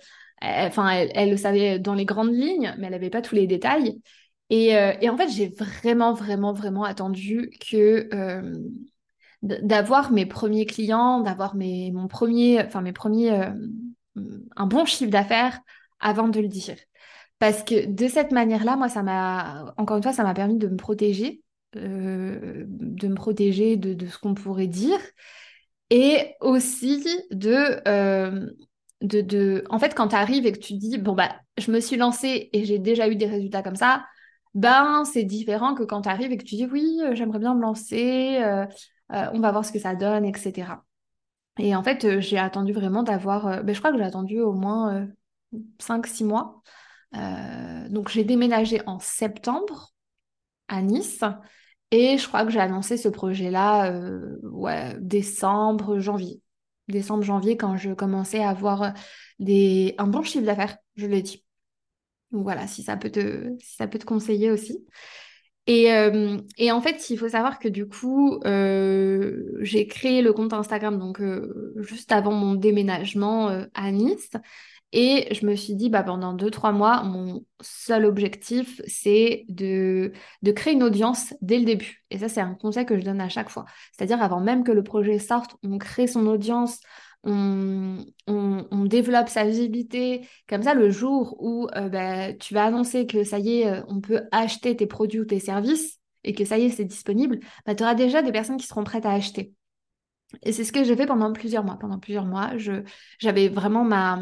enfin, 0.43 0.89
elle, 0.89 1.29
le 1.29 1.37
savait 1.37 1.77
dans 1.77 1.93
les 1.93 2.05
grandes 2.05 2.33
lignes, 2.33 2.73
mais 2.79 2.87
elle 2.87 2.93
n'avait 2.93 3.11
pas 3.11 3.21
tous 3.21 3.35
les 3.35 3.45
détails. 3.45 4.01
Euh, 4.51 4.93
et, 4.99 5.09
en 5.09 5.17
fait, 5.17 5.29
j'ai 5.29 5.47
vraiment, 5.49 6.13
vraiment, 6.13 6.53
vraiment 6.53 6.83
attendu 6.83 7.51
que 7.69 8.09
euh, 8.13 8.53
d'avoir 9.41 10.11
mes 10.11 10.25
premiers 10.25 10.65
clients, 10.65 11.21
d'avoir 11.21 11.55
mes, 11.55 11.91
mon 11.91 12.07
premier, 12.07 12.63
enfin 12.63 12.81
mes 12.81 12.93
premiers, 12.93 13.31
euh, 13.31 13.51
un 14.55 14.67
bon 14.67 14.85
chiffre 14.85 15.11
d'affaires 15.11 15.59
avant 15.99 16.27
de 16.27 16.39
le 16.39 16.47
dire. 16.47 16.77
Parce 17.39 17.63
que 17.63 17.87
de 17.87 18.07
cette 18.07 18.31
manière-là, 18.31 18.75
moi, 18.75 18.87
ça 18.87 19.01
m'a, 19.01 19.73
encore 19.77 19.97
une 19.97 20.03
fois, 20.03 20.13
ça 20.13 20.23
m'a 20.23 20.33
permis 20.33 20.57
de 20.57 20.67
me 20.67 20.77
protéger, 20.77 21.41
de 21.73 23.07
me 23.07 23.15
protéger 23.15 23.77
de, 23.77 23.93
de 23.93 24.05
ce 24.05 24.19
qu'on 24.19 24.35
pourrait 24.35 24.67
dire, 24.67 24.99
et 25.89 26.35
aussi 26.39 27.03
de 27.31 27.81
de, 29.01 29.63
En 29.69 29.79
fait, 29.79 29.95
quand 29.95 30.09
tu 30.09 30.15
arrives 30.15 30.45
et 30.45 30.51
que 30.51 30.59
tu 30.59 30.73
dis, 30.73 30.97
bon, 30.97 31.13
bah, 31.13 31.35
je 31.57 31.71
me 31.71 31.79
suis 31.79 31.97
lancée 31.97 32.49
et 32.53 32.65
j'ai 32.65 32.79
déjà 32.79 33.07
eu 33.09 33.15
des 33.15 33.25
résultats 33.25 33.63
comme 33.63 33.75
ça, 33.75 34.05
ben, 34.53 35.03
c'est 35.05 35.23
différent 35.23 35.75
que 35.75 35.83
quand 35.83 36.03
tu 36.03 36.09
arrives 36.09 36.31
et 36.31 36.37
que 36.37 36.43
tu 36.43 36.55
dis, 36.55 36.65
oui, 36.65 36.99
euh, 37.01 37.15
j'aimerais 37.15 37.39
bien 37.39 37.55
me 37.55 37.61
lancer, 37.61 38.37
euh, 38.41 38.65
euh, 39.13 39.27
on 39.33 39.39
va 39.39 39.51
voir 39.51 39.65
ce 39.65 39.71
que 39.71 39.79
ça 39.79 39.95
donne, 39.95 40.25
etc. 40.25 40.83
Et 41.59 41.75
en 41.75 41.83
fait, 41.83 42.19
j'ai 42.19 42.37
attendu 42.37 42.73
vraiment 42.73 43.03
d'avoir, 43.03 43.63
ben, 43.63 43.73
je 43.73 43.79
crois 43.79 43.91
que 43.91 43.97
j'ai 43.97 44.03
attendu 44.03 44.39
au 44.39 44.53
moins 44.53 45.07
5-6 45.79 46.23
mois. 46.23 46.61
donc, 47.89 48.09
j'ai 48.09 48.23
déménagé 48.23 48.81
en 48.87 48.99
septembre 48.99 49.93
à 50.69 50.81
Nice. 50.81 51.23
Et 51.91 52.17
je 52.17 52.25
crois 52.27 52.45
que 52.45 52.51
j'ai 52.51 52.61
annoncé 52.61 52.95
ce 52.95 53.09
projet-là, 53.09 53.91
décembre, 54.99 55.99
janvier 55.99 56.41
décembre, 56.91 57.23
janvier, 57.23 57.57
quand 57.57 57.77
je 57.77 57.91
commençais 57.93 58.43
à 58.43 58.49
avoir 58.49 58.83
euh, 58.83 58.89
des... 59.39 59.95
un 59.97 60.07
bon 60.07 60.21
chiffre 60.21 60.45
d'affaires, 60.45 60.77
je 60.95 61.07
l'ai 61.07 61.23
dit. 61.23 61.43
Donc 62.31 62.43
voilà, 62.43 62.67
si 62.67 62.83
ça 62.83 62.95
peut 62.95 63.09
te, 63.09 63.55
ça 63.59 63.87
peut 63.87 63.97
te 63.97 64.05
conseiller 64.05 64.51
aussi. 64.51 64.85
Et, 65.71 65.93
euh, 65.93 66.37
et, 66.57 66.69
en 66.73 66.81
fait, 66.81 67.09
il 67.09 67.17
faut 67.17 67.29
savoir 67.29 67.57
que 67.57 67.69
du 67.69 67.87
coup, 67.87 68.41
euh, 68.45 69.57
j'ai 69.61 69.87
créé 69.87 70.21
le 70.21 70.33
compte 70.33 70.51
Instagram 70.51 70.99
donc 70.99 71.21
juste 71.77 72.11
avant 72.11 72.33
mon 72.33 72.55
déménagement 72.55 73.47
à 73.73 73.91
Nice. 73.91 74.31
Et 74.91 75.33
je 75.33 75.45
me 75.45 75.55
suis 75.55 75.75
dit, 75.75 75.89
bah, 75.89 76.03
pendant 76.03 76.33
deux, 76.33 76.51
trois 76.51 76.73
mois, 76.73 77.03
mon 77.03 77.45
seul 77.61 78.03
objectif, 78.03 78.81
c'est 78.85 79.45
de 79.47 80.11
créer 80.53 80.73
une 80.73 80.83
audience 80.83 81.33
dès 81.41 81.57
le 81.57 81.63
début. 81.63 82.03
Et 82.09 82.17
ça, 82.17 82.27
c'est 82.27 82.41
un 82.41 82.53
conseil 82.53 82.85
que 82.85 82.99
je 82.99 83.05
donne 83.05 83.21
à 83.21 83.29
chaque 83.29 83.49
fois. 83.49 83.63
C'est-à-dire, 83.93 84.21
avant 84.21 84.41
même 84.41 84.65
que 84.65 84.73
le 84.73 84.83
projet 84.83 85.19
sorte, 85.19 85.55
on 85.63 85.77
crée 85.77 86.07
son 86.07 86.27
audience, 86.27 86.81
on, 87.23 88.85
développe 88.85 89.29
sa 89.29 89.45
visibilité. 89.45 90.27
Comme 90.49 90.63
ça, 90.63 90.73
le 90.73 90.89
jour 90.89 91.37
où 91.39 91.67
euh, 91.75 91.87
bah, 91.87 92.33
tu 92.33 92.53
vas 92.53 92.65
annoncer 92.65 93.05
que 93.05 93.23
ça 93.23 93.39
y 93.39 93.61
est, 93.61 93.67
euh, 93.67 93.81
on 93.87 94.01
peut 94.01 94.23
acheter 94.31 94.75
tes 94.75 94.85
produits 94.85 95.21
ou 95.21 95.25
tes 95.25 95.39
services 95.39 95.99
et 96.23 96.33
que 96.33 96.43
ça 96.43 96.57
y 96.57 96.65
est, 96.65 96.69
c'est 96.69 96.85
disponible, 96.85 97.39
bah, 97.65 97.73
tu 97.73 97.83
auras 97.83 97.95
déjà 97.95 98.21
des 98.21 98.31
personnes 98.31 98.57
qui 98.57 98.67
seront 98.67 98.83
prêtes 98.83 99.05
à 99.05 99.13
acheter. 99.13 99.53
Et 100.43 100.51
c'est 100.51 100.63
ce 100.63 100.71
que 100.71 100.83
j'ai 100.83 100.95
fait 100.95 101.05
pendant 101.05 101.31
plusieurs 101.31 101.63
mois. 101.63 101.77
Pendant 101.79 101.99
plusieurs 101.99 102.25
mois, 102.25 102.51
j'avais 103.19 103.49
vraiment 103.49 103.83
ma, 103.83 104.19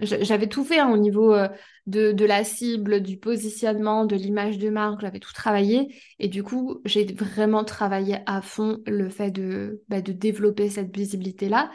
j'avais 0.00 0.48
tout 0.48 0.64
fait 0.64 0.78
hein, 0.78 0.90
au 0.90 0.96
niveau 0.96 1.32
euh, 1.32 1.48
de, 1.86 2.24
la 2.24 2.44
cible, 2.44 3.00
du 3.00 3.16
positionnement, 3.16 4.06
de 4.06 4.16
l'image 4.16 4.58
de 4.58 4.70
marque, 4.70 5.00
j'avais 5.00 5.20
tout 5.20 5.32
travaillé. 5.32 5.94
Et 6.18 6.28
du 6.28 6.42
coup, 6.42 6.80
j'ai 6.84 7.04
vraiment 7.12 7.64
travaillé 7.64 8.18
à 8.26 8.42
fond 8.42 8.80
le 8.86 9.08
fait 9.08 9.30
de, 9.30 9.82
bah, 9.88 10.00
de 10.00 10.12
développer 10.12 10.68
cette 10.68 10.94
visibilité-là. 10.94 11.70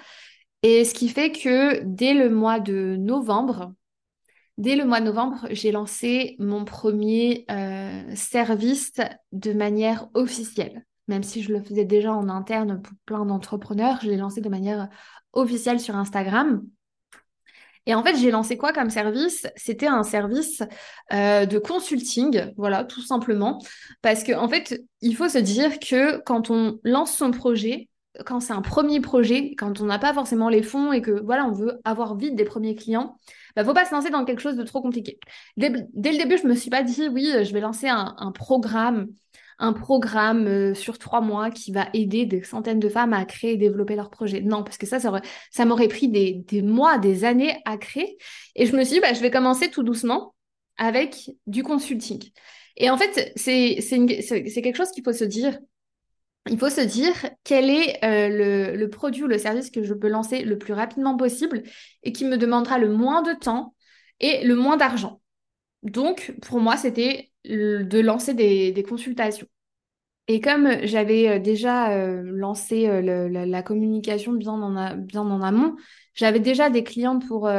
Et 0.64 0.84
ce 0.84 0.94
qui 0.94 1.10
fait 1.10 1.32
que 1.32 1.82
dès 1.84 2.14
le 2.14 2.30
mois 2.30 2.60
de 2.60 2.96
novembre, 2.98 3.74
dès 4.58 4.76
le 4.76 4.86
mois 4.86 5.00
de 5.00 5.06
novembre, 5.06 5.48
j'ai 5.52 5.72
lancé 5.72 6.36
mon 6.40 6.66
premier 6.66 7.46
euh, 7.50 8.04
service 8.16 8.94
de 9.32 9.54
manière 9.54 10.10
officielle. 10.14 10.86
Même 11.08 11.24
si 11.24 11.42
je 11.42 11.54
le 11.54 11.64
faisais 11.64 11.86
déjà 11.86 12.14
en 12.14 12.30
interne 12.30 12.82
pour 12.82 12.94
plein 13.06 13.26
d'entrepreneurs, 13.26 14.00
je 14.02 14.10
l'ai 14.10 14.18
lancé 14.18 14.42
de 14.42 14.50
manière 14.50 14.90
officielle 15.34 15.80
sur 15.80 15.96
Instagram. 15.96 16.62
Et 17.86 17.96
en 17.96 18.04
fait, 18.04 18.16
j'ai 18.18 18.30
lancé 18.30 18.58
quoi 18.58 18.74
comme 18.74 18.90
service? 18.90 19.48
C'était 19.56 19.88
un 19.88 20.04
service 20.04 20.62
euh, 21.12 21.46
de 21.48 21.58
consulting, 21.58 22.54
voilà, 22.56 22.84
tout 22.84 23.02
simplement. 23.02 23.60
Parce 24.04 24.24
qu'en 24.24 24.44
en 24.44 24.50
fait, 24.50 24.84
il 25.02 25.16
faut 25.16 25.30
se 25.30 25.40
dire 25.40 25.80
que 25.80 26.22
quand 26.22 26.52
on 26.52 26.80
lance 26.84 27.16
son 27.16 27.32
projet, 27.32 27.90
quand 28.26 28.40
c'est 28.40 28.54
un 28.54 28.62
premier 28.62 29.00
projet, 29.00 29.56
quand 29.56 29.82
on 29.82 29.86
n'a 29.86 30.00
pas 30.00 30.14
forcément 30.14 30.50
les 30.50 30.64
fonds 30.64 30.92
et 30.92 31.02
que 31.02 31.24
voilà, 31.24 31.46
on 31.46 31.52
veut 31.52 31.80
avoir 31.84 32.16
vite 32.16 32.36
des 32.36 32.46
premiers 32.46 32.76
clients, 32.76 33.18
il 33.28 33.52
bah, 33.56 33.62
ne 33.64 33.68
faut 33.68 33.74
pas 33.74 33.86
se 33.86 33.94
lancer 33.94 34.10
dans 34.10 34.26
quelque 34.26 34.42
chose 34.42 34.56
de 34.56 34.64
trop 34.64 34.82
compliqué. 34.82 35.20
Dès, 35.58 35.70
le 35.70 36.18
début, 36.18 36.38
je 36.38 36.48
me 36.48 36.56
suis 36.56 36.70
pas 36.70 36.84
dit 36.84 37.08
oui, 37.10 37.32
je 37.44 37.54
vais 37.54 37.60
lancer 37.60 37.88
un, 37.88 38.32
programme, 38.34 39.08
un 39.58 39.74
euh, 39.76 40.74
sur 40.74 40.98
trois 40.98 41.22
mois 41.22 41.52
qui 41.52 41.72
va 41.72 41.90
aider 41.94 42.26
des 42.26 42.44
centaines 42.44 42.80
de 42.80 42.90
femmes 42.90 43.14
à 43.14 43.26
créer 43.26 43.54
et 43.54 43.58
développer 43.58 43.96
leur 43.96 44.10
projet. 44.10 44.42
Non, 44.42 44.64
parce 44.64 44.78
que 44.78 44.86
ça, 44.86 45.00
ça, 45.00 45.66
m'aurait 45.66 45.88
pris 45.88 46.08
des, 46.08 46.62
mois, 46.62 46.98
des 46.98 47.26
années 47.26 47.58
à 47.66 47.78
créer. 47.78 48.18
Et 48.56 48.66
je 48.66 48.76
me 48.76 48.84
suis 48.84 48.96
dit, 48.96 49.00
bah, 49.02 49.14
je 49.14 49.22
vais 49.22 49.32
commencer 49.32 49.70
tout 49.70 49.84
doucement 49.84 50.36
avec 50.78 51.30
du 51.48 51.64
consulting. 51.64 52.24
Et 52.78 52.90
en 52.90 52.98
fait, 52.98 53.34
c'est 53.36 53.76
quelque 54.62 54.78
chose 54.78 54.92
qu'il 54.92 55.04
faut 55.04 55.14
se 55.14 55.26
dire. 55.26 55.60
Il 56.50 56.58
faut 56.58 56.70
se 56.70 56.82
dire 56.82 57.14
quel 57.44 57.70
est 57.70 58.04
euh, 58.04 58.76
le, 58.76 58.90
produit 58.90 59.24
ou 59.24 59.28
le 59.28 59.38
service 59.38 59.70
que 59.70 59.84
je 59.84 59.94
peux 59.94 60.08
lancer 60.08 60.44
le 60.44 60.58
plus 60.58 60.74
rapidement 60.74 61.16
possible 61.16 61.64
et 62.04 62.12
qui 62.12 62.26
me 62.26 62.38
demandera 62.38 62.80
le 62.80 62.90
moins 62.90 63.22
de 63.22 63.34
temps 63.34 63.76
et 64.20 64.44
le 64.44 64.56
moins 64.56 64.76
d'argent. 64.76 65.22
Donc, 65.84 66.34
pour 66.42 66.60
moi, 66.60 66.76
c'était 66.76 67.32
de 67.46 68.00
lancer 68.00 68.34
des, 68.34 68.84
consultations. 68.88 69.48
Et 70.28 70.42
comme 70.42 70.70
j'avais 70.84 71.28
euh, 71.30 71.40
déjà 71.40 71.92
euh, 71.92 72.22
lancé 72.24 72.88
la, 73.02 73.64
communication 73.64 74.34
bien 74.34 74.54
en, 74.54 75.42
amont, 75.42 75.76
j'avais 76.16 76.40
déjà 76.40 76.70
des 76.70 76.84
clients 76.84 77.20
pour 77.20 77.50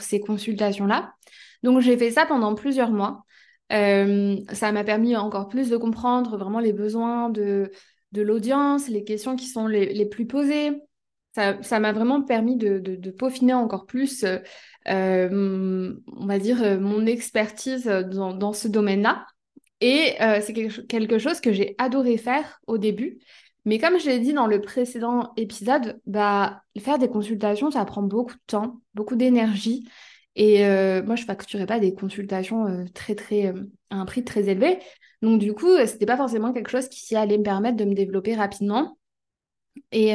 ces 0.00 0.20
consultations-là. 0.20 1.14
Donc, 1.62 1.80
j'ai 1.80 1.96
fait 1.96 2.10
ça 2.10 2.26
pendant 2.26 2.54
plusieurs 2.54 2.90
mois. 2.90 3.25
Euh, 3.72 4.36
ça 4.52 4.72
m'a 4.72 4.84
permis 4.84 5.16
encore 5.16 5.48
plus 5.48 5.68
de 5.68 5.76
comprendre 5.76 6.36
vraiment 6.36 6.60
les 6.60 6.72
besoins 6.72 7.30
de, 7.30 7.70
de 8.12 8.22
l'audience, 8.22 8.88
les 8.88 9.04
questions 9.04 9.36
qui 9.36 9.46
sont 9.46 9.66
les, 9.66 10.06
plus 10.06 10.26
posées. 10.26 10.80
Ça 11.34 11.80
m'a 11.80 11.92
vraiment 11.92 12.22
permis 12.22 12.56
de, 12.56 12.78
de, 12.78 13.10
peaufiner 13.10 13.52
encore 13.52 13.84
plus, 13.84 14.24
euh, 14.88 15.98
on 16.06 16.26
va 16.26 16.38
dire, 16.38 16.62
euh, 16.62 16.78
mon 16.78 17.04
expertise 17.04 17.84
dans, 17.84 18.32
dans 18.32 18.54
ce 18.54 18.68
domaine-là. 18.68 19.26
Et 19.82 20.14
c'est 20.40 20.54
quelque 20.88 21.18
chose 21.18 21.40
que 21.40 21.52
j'ai 21.52 21.74
adoré 21.76 22.16
faire 22.16 22.60
au 22.66 22.78
début. 22.78 23.18
Mais 23.66 23.78
comme 23.78 23.98
je 23.98 24.06
l'ai 24.06 24.20
dit 24.20 24.32
dans 24.32 24.46
le 24.46 24.62
précédent 24.62 25.32
épisode, 25.36 26.00
bah, 26.06 26.62
faire 26.78 26.98
des 26.98 27.08
consultations, 27.08 27.70
ça 27.70 27.84
prend 27.84 28.02
beaucoup 28.02 28.32
de 28.32 28.40
temps, 28.46 28.80
beaucoup 28.94 29.16
d'énergie. 29.16 29.86
Et 30.36 30.66
euh, 30.66 31.02
moi, 31.02 31.16
je 31.16 31.24
facturais 31.24 31.66
pas 31.66 31.80
des 31.80 31.94
consultations 31.94 32.66
euh, 32.66 32.84
très, 32.92 33.14
très, 33.14 33.46
euh, 33.46 33.64
à 33.90 33.96
un 33.96 34.04
prix 34.04 34.22
très 34.22 34.48
élevé. 34.48 34.78
Donc, 35.22 35.40
du 35.40 35.54
coup, 35.54 35.74
c'était 35.86 36.06
pas 36.06 36.18
forcément 36.18 36.52
quelque 36.52 36.70
chose 36.70 36.88
qui 36.88 37.16
allait 37.16 37.38
me 37.38 37.42
permettre 37.42 37.78
de 37.78 37.86
me 37.86 37.94
développer 37.94 38.34
rapidement. 38.34 38.98
Et, 39.92 40.14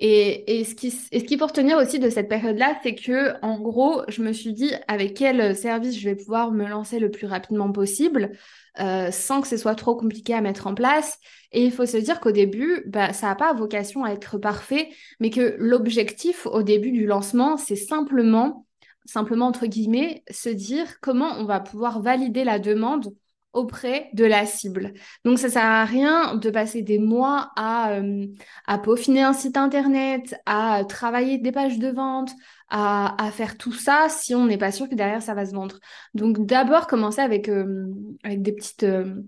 et, 0.00 0.60
et, 0.60 0.64
ce 0.64 0.74
qui, 0.74 0.92
et 1.12 1.20
ce 1.20 1.24
qu'il 1.24 1.38
faut 1.38 1.46
retenir 1.46 1.78
aussi 1.78 2.00
de 2.00 2.10
cette 2.10 2.28
période-là, 2.28 2.78
c'est 2.82 2.96
que, 2.96 3.34
en 3.42 3.60
gros, 3.60 4.02
je 4.08 4.22
me 4.22 4.32
suis 4.32 4.52
dit 4.52 4.72
avec 4.88 5.14
quel 5.14 5.56
service 5.56 5.96
je 5.96 6.08
vais 6.08 6.16
pouvoir 6.16 6.50
me 6.50 6.66
lancer 6.66 6.98
le 6.98 7.10
plus 7.12 7.26
rapidement 7.28 7.70
possible, 7.70 8.32
sans 8.76 9.40
que 9.40 9.46
ce 9.46 9.56
soit 9.56 9.76
trop 9.76 9.94
compliqué 9.94 10.34
à 10.34 10.40
mettre 10.40 10.66
en 10.66 10.74
place. 10.74 11.18
Et 11.52 11.64
il 11.64 11.70
faut 11.70 11.86
se 11.86 11.96
dire 11.96 12.18
qu'au 12.18 12.32
début, 12.32 12.82
bah, 12.86 13.12
ça 13.12 13.28
n'a 13.28 13.36
pas 13.36 13.52
vocation 13.52 14.04
à 14.04 14.10
être 14.10 14.38
parfait, 14.38 14.88
mais 15.20 15.30
que 15.30 15.54
l'objectif 15.58 16.46
au 16.46 16.64
début 16.64 16.90
du 16.90 17.06
lancement, 17.06 17.56
c'est 17.56 17.76
simplement 17.76 18.66
simplement 19.04 19.46
entre 19.46 19.66
guillemets, 19.66 20.22
se 20.30 20.48
dire 20.48 21.00
comment 21.00 21.34
on 21.38 21.44
va 21.44 21.60
pouvoir 21.60 22.00
valider 22.00 22.44
la 22.44 22.58
demande 22.58 23.14
auprès 23.52 24.08
de 24.14 24.24
la 24.24 24.46
cible. 24.46 24.94
Donc 25.24 25.38
ça 25.38 25.50
sert 25.50 25.64
à 25.64 25.84
rien 25.84 26.36
de 26.36 26.50
passer 26.50 26.82
des 26.82 26.98
mois 26.98 27.50
à, 27.56 27.92
euh, 27.92 28.26
à 28.66 28.78
peaufiner 28.78 29.22
un 29.22 29.34
site 29.34 29.56
internet, 29.56 30.34
à 30.46 30.84
travailler 30.88 31.38
des 31.38 31.52
pages 31.52 31.78
de 31.78 31.88
vente, 31.88 32.30
à, 32.70 33.14
à 33.22 33.30
faire 33.30 33.58
tout 33.58 33.72
ça 33.72 34.06
si 34.08 34.34
on 34.34 34.46
n'est 34.46 34.58
pas 34.58 34.72
sûr 34.72 34.88
que 34.88 34.94
derrière 34.94 35.22
ça 35.22 35.34
va 35.34 35.44
se 35.44 35.54
vendre. 35.54 35.78
Donc 36.14 36.46
d'abord 36.46 36.86
commencer 36.86 37.20
avec, 37.20 37.48
euh, 37.48 37.88
avec 38.24 38.42
des 38.42 38.52
petites 38.52 38.84
euh, 38.84 39.22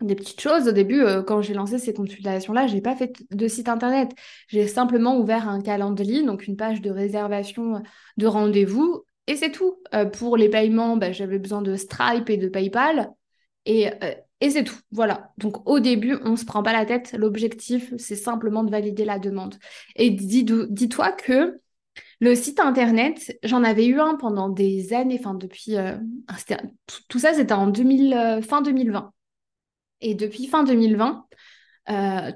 des 0.00 0.16
petites 0.16 0.40
choses. 0.40 0.68
Au 0.68 0.72
début, 0.72 1.02
quand 1.26 1.40
j'ai 1.40 1.54
lancé 1.54 1.78
ces 1.78 1.94
consultations-là, 1.94 2.66
je 2.66 2.74
n'ai 2.74 2.82
pas 2.82 2.96
fait 2.96 3.24
de 3.30 3.48
site 3.48 3.68
internet. 3.68 4.10
J'ai 4.48 4.66
simplement 4.66 5.16
ouvert 5.18 5.48
un 5.48 5.60
calendrier, 5.60 6.22
donc 6.22 6.46
une 6.46 6.56
page 6.56 6.80
de 6.82 6.90
réservation 6.90 7.80
de 8.16 8.26
rendez-vous, 8.26 9.04
et 9.26 9.36
c'est 9.36 9.50
tout. 9.50 9.78
Euh, 9.94 10.04
pour 10.04 10.36
les 10.36 10.48
paiements, 10.48 10.96
bah, 10.96 11.12
j'avais 11.12 11.38
besoin 11.38 11.62
de 11.62 11.76
Stripe 11.76 12.28
et 12.28 12.36
de 12.36 12.48
PayPal. 12.48 13.10
Et, 13.64 13.88
euh, 13.88 14.14
et 14.40 14.50
c'est 14.50 14.64
tout. 14.64 14.78
Voilà. 14.90 15.32
Donc 15.38 15.66
au 15.68 15.80
début, 15.80 16.18
on 16.24 16.32
ne 16.32 16.36
se 16.36 16.44
prend 16.44 16.62
pas 16.62 16.72
la 16.72 16.84
tête. 16.84 17.14
L'objectif, 17.16 17.94
c'est 17.96 18.16
simplement 18.16 18.64
de 18.64 18.70
valider 18.70 19.04
la 19.04 19.18
demande. 19.18 19.56
Et 19.96 20.10
dis-toi 20.10 21.12
que 21.12 21.58
le 22.20 22.34
site 22.34 22.60
internet, 22.60 23.38
j'en 23.42 23.64
avais 23.64 23.86
eu 23.86 24.00
un 24.00 24.16
pendant 24.16 24.48
des 24.48 24.92
années, 24.92 25.16
enfin 25.18 25.34
depuis... 25.34 25.76
Euh, 25.76 25.96
tout, 27.08 27.18
ça, 27.18 27.32
c'était 27.32 27.52
en 27.52 27.68
2000, 27.68 28.40
fin 28.46 28.60
2020. 28.60 29.12
Et 30.00 30.14
depuis 30.14 30.46
fin 30.46 30.64
2020, 30.64 31.26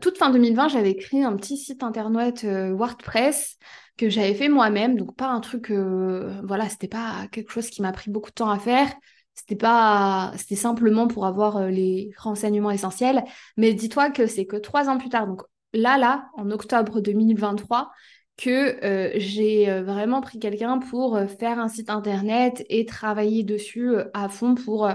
toute 0.01 0.16
fin 0.16 0.31
2020, 0.31 0.68
j'avais 0.68 0.96
créé 0.96 1.24
un 1.24 1.37
petit 1.37 1.59
site 1.59 1.83
internet 1.83 2.44
WordPress 2.44 3.59
que 3.98 4.08
j'avais 4.08 4.34
fait 4.34 4.48
moi-même, 4.48 4.96
donc 4.96 5.16
pas 5.16 5.28
un 5.28 5.40
truc, 5.40 5.70
euh, 5.70 6.40
voilà, 6.44 6.68
c'était 6.68 6.88
pas 6.88 7.26
quelque 7.32 7.50
chose 7.50 7.68
qui 7.68 7.82
m'a 7.82 7.92
pris 7.92 8.11
beaucoup 8.11 8.30
de 8.30 8.34
temps 8.34 8.48
à 8.48 8.58
faire. 8.58 8.88
C'était 9.34 9.56
pas, 9.56 10.32
c'était 10.37 10.56
simplement 10.56 11.08
pour 11.08 11.26
avoir 11.26 11.58
euh, 11.58 11.68
les 11.68 12.12
renseignements 12.16 12.70
essentiels. 12.70 13.24
Mais 13.56 13.74
dis-toi 13.74 14.11
que 14.11 14.26
c'est 14.26 14.46
que 14.46 14.56
trois 14.56 14.88
ans 14.88 14.98
plus 14.98 15.08
tard, 15.11 15.26
donc 15.26 15.42
là, 15.72 15.98
là, 15.98 16.30
en 16.37 16.50
octobre 16.50 17.00
2023, 17.00 17.90
que 18.37 18.84
euh, 18.84 19.11
j'ai 19.16 19.82
vraiment 19.82 20.20
pris 20.20 20.38
quelqu'un 20.38 20.78
pour 20.78 21.18
faire 21.40 21.58
un 21.58 21.68
site 21.68 21.90
internet 21.90 22.64
et 22.68 22.87
travailler 22.87 23.42
dessus 23.42 23.96
à 24.14 24.28
fond 24.28 24.54
pour, 24.54 24.88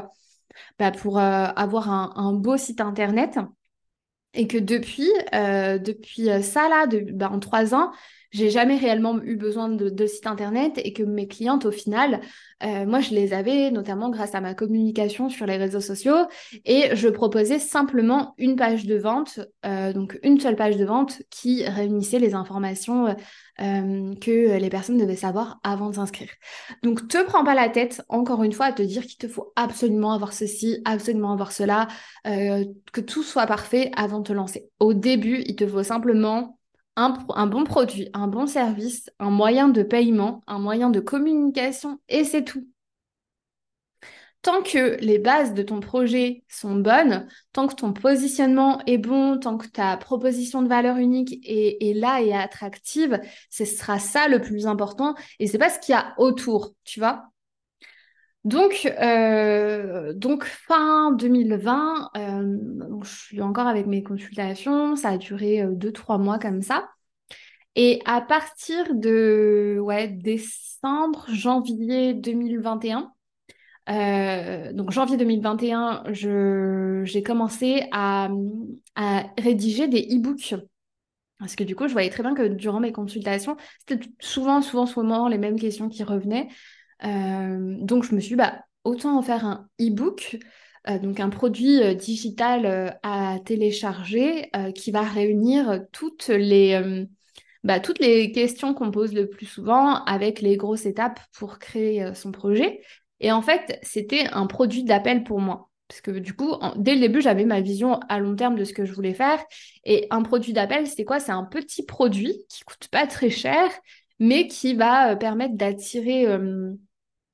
bah, 0.79 0.91
pour 0.91 1.19
avoir 1.19 1.89
un, 1.89 2.33
beau 2.33 2.55
site 2.55 2.79
internet. 2.79 3.37
Et 4.33 4.47
que 4.47 4.57
depuis, 4.57 5.09
depuis 5.33 6.29
ça, 6.41 6.69
là, 6.69 6.87
bah, 6.87 7.29
en 7.31 7.39
trois 7.39 7.75
ans, 7.75 7.91
j'ai 8.33 8.49
jamais 8.49 8.77
réellement 8.77 9.21
eu 9.23 9.35
besoin 9.35 9.69
de, 9.69 10.05
site 10.07 10.25
internet 10.25 10.81
et 10.83 10.91
que 10.91 11.03
mes 11.03 11.27
clientes, 11.27 11.65
au 11.65 11.71
final, 11.71 12.19
euh, 12.63 12.85
moi, 12.85 12.99
je 12.99 13.11
les 13.11 13.31
avais 13.31 13.69
notamment 13.69 14.09
grâce 14.09 14.33
à 14.33 14.41
ma 14.41 14.55
communication 14.55 15.29
sur 15.29 15.45
les 15.45 15.55
réseaux 15.55 15.81
sociaux 15.81 16.27
et 16.65 16.95
je 16.95 17.07
proposais 17.09 17.59
simplement 17.59 18.33
une 18.39 18.55
page 18.55 18.85
de 18.85 18.95
vente, 18.95 19.39
euh, 19.65 19.93
donc 19.93 20.19
une 20.23 20.39
seule 20.39 20.55
page 20.55 20.77
de 20.77 20.85
vente 20.85 21.21
qui 21.29 21.63
réunissait 21.63 22.17
les 22.17 22.33
informations 22.33 23.15
euh, 23.61 24.15
que 24.15 24.57
les 24.57 24.69
personnes 24.69 24.97
devaient 24.97 25.15
savoir 25.15 25.59
avant 25.63 25.89
de 25.89 25.95
s'inscrire. 25.95 26.31
Donc, 26.81 27.07
te 27.07 27.23
prends 27.23 27.43
pas 27.43 27.53
la 27.53 27.69
tête, 27.69 28.01
encore 28.09 28.43
une 28.43 28.53
fois, 28.53 28.65
à 28.67 28.73
te 28.73 28.81
dire 28.81 29.03
qu'il 29.03 29.17
te 29.17 29.27
faut 29.27 29.53
absolument 29.55 30.11
avoir 30.11 30.33
ceci, 30.33 30.81
absolument 30.85 31.33
avoir 31.33 31.51
cela, 31.51 31.87
que 32.25 33.01
tout 33.01 33.23
soit 33.23 33.45
parfait 33.45 33.91
avant 33.95 34.19
de 34.19 34.23
te 34.23 34.33
lancer. 34.33 34.69
Au 34.79 34.93
début, 34.93 35.43
il 35.45 35.55
te 35.55 35.67
faut 35.67 35.83
simplement 35.83 36.57
un, 36.95 37.47
bon 37.47 37.63
produit, 37.63 38.09
un 38.13 38.27
bon 38.27 38.47
service, 38.47 39.09
un 39.19 39.29
moyen 39.29 39.67
de 39.69 39.83
paiement, 39.83 40.43
un 40.47 40.59
moyen 40.59 40.89
de 40.89 40.99
communication, 40.99 41.99
et 42.09 42.23
c'est 42.23 42.43
tout. 42.43 42.67
Tant 44.41 44.61
que 44.61 44.97
les 44.99 45.19
bases 45.19 45.53
de 45.53 45.63
ton 45.63 45.79
projet 45.79 46.43
sont 46.49 46.75
bonnes, 46.75 47.27
tant 47.53 47.67
que 47.67 47.75
ton 47.75 47.93
positionnement 47.93 48.81
est 48.87 48.97
bon, 48.97 49.39
tant 49.39 49.57
que 49.57 49.67
ta 49.67 49.95
proposition 49.95 50.61
de 50.61 50.67
valeur 50.67 50.97
unique 50.97 51.39
est, 51.45 51.93
là 51.95 52.21
et 52.21 52.33
attractive, 52.33 53.21
ce 53.49 53.63
sera 53.63 53.99
ça 53.99 54.27
le 54.27 54.41
plus 54.41 54.67
important 54.67 55.15
et 55.39 55.47
c'est 55.47 55.57
pas 55.57 55.69
ce 55.69 55.79
qu'il 55.79 55.93
y 55.93 55.97
a 55.97 56.13
autour, 56.17 56.75
tu 56.83 56.99
vois. 56.99 57.32
Donc, 58.43 58.91
euh, 59.01 60.13
donc 60.13 60.43
fin 60.43 61.13
2020, 61.13 62.09
euh, 62.17 62.57
je 63.03 63.09
suis 63.09 63.41
encore 63.41 63.67
avec 63.67 63.87
mes 63.87 64.03
consultations, 64.03 64.97
ça 64.97 65.09
a 65.09 65.17
duré 65.17 65.65
2-3 65.65 66.15
euh, 66.15 66.17
mois 66.17 66.39
comme 66.39 66.61
ça. 66.61 66.89
Et 67.75 68.01
à 68.05 68.21
partir 68.21 68.93
de 68.95 69.77
ouais, 69.81 70.09
décembre, 70.09 71.25
janvier 71.29 72.13
2021, 72.13 73.11
donc 74.73 74.91
janvier 74.91 75.17
2021, 75.17 76.03
j'ai 76.11 77.23
commencé 77.23 77.87
à, 77.91 78.29
à, 78.95 79.23
rédiger 79.39 79.87
des 79.87 80.01
e-books. 80.01 80.55
Parce 81.39 81.55
que 81.55 81.63
du 81.63 81.75
coup, 81.75 81.87
je 81.87 81.93
voyais 81.93 82.09
très 82.09 82.23
bien 82.23 82.35
que 82.35 82.47
durant 82.47 82.79
mes 82.79 82.91
consultations, 82.91 83.57
c'était 83.79 84.07
souvent, 84.19 84.61
souvent, 84.61 84.85
souvent 84.85 85.27
les 85.27 85.37
mêmes 85.37 85.59
questions 85.59 85.89
qui 85.89 86.03
revenaient. 86.03 86.47
Euh, 87.03 87.77
donc, 87.79 88.03
je 88.03 88.15
me 88.15 88.19
suis 88.19 88.29
dit, 88.29 88.35
bah, 88.35 88.63
autant 88.83 89.17
en 89.17 89.21
faire 89.21 89.45
un 89.45 89.67
e-book, 89.79 90.37
euh, 90.89 90.99
donc 90.99 91.19
un 91.19 91.29
produit 91.29 91.81
euh, 91.81 91.93
digital 91.93 92.99
à 93.03 93.39
télécharger 93.45 94.49
qui 94.75 94.91
va 94.91 95.01
réunir 95.01 95.81
toutes 95.91 96.27
les, 96.27 97.05
bah, 97.63 97.79
toutes 97.79 97.99
les 97.99 98.31
questions 98.31 98.73
qu'on 98.73 98.91
pose 98.91 99.13
le 99.13 99.29
plus 99.29 99.45
souvent 99.45 100.03
avec 100.05 100.41
les 100.41 100.57
grosses 100.57 100.85
étapes 100.85 101.19
pour 101.37 101.59
créer 101.59 102.13
son 102.13 102.31
projet. 102.31 102.81
Et 103.19 103.31
en 103.31 103.41
fait, 103.41 103.79
c'était 103.83 104.27
un 104.31 104.47
produit 104.47 104.83
d'appel 104.83 105.23
pour 105.23 105.39
moi. 105.39 105.69
Parce 105.87 106.01
que 106.01 106.11
du 106.11 106.33
coup, 106.33 106.55
dès 106.75 106.95
le 106.95 107.01
début, 107.01 107.21
j'avais 107.21 107.45
ma 107.45 107.61
vision 107.61 107.99
à 108.09 108.19
long 108.19 108.35
terme 108.35 108.55
de 108.55 108.63
ce 108.63 108.73
que 108.73 108.83
je 108.83 108.93
voulais 108.93 109.13
faire. 109.13 109.43
Et 109.83 110.07
un 110.09 110.23
produit 110.23 110.51
d'appel, 110.51 110.87
c'est 110.87 111.05
quoi? 111.05 111.19
C'est 111.19 111.31
un 111.31 111.43
petit 111.43 111.85
produit 111.85 112.35
qui 112.49 112.63
coûte 112.63 112.87
pas 112.89 113.05
très 113.05 113.29
cher, 113.29 113.69
mais 114.19 114.47
qui 114.47 114.73
va 114.75 115.15
permettre 115.15 115.55
d'attirer 115.55 116.27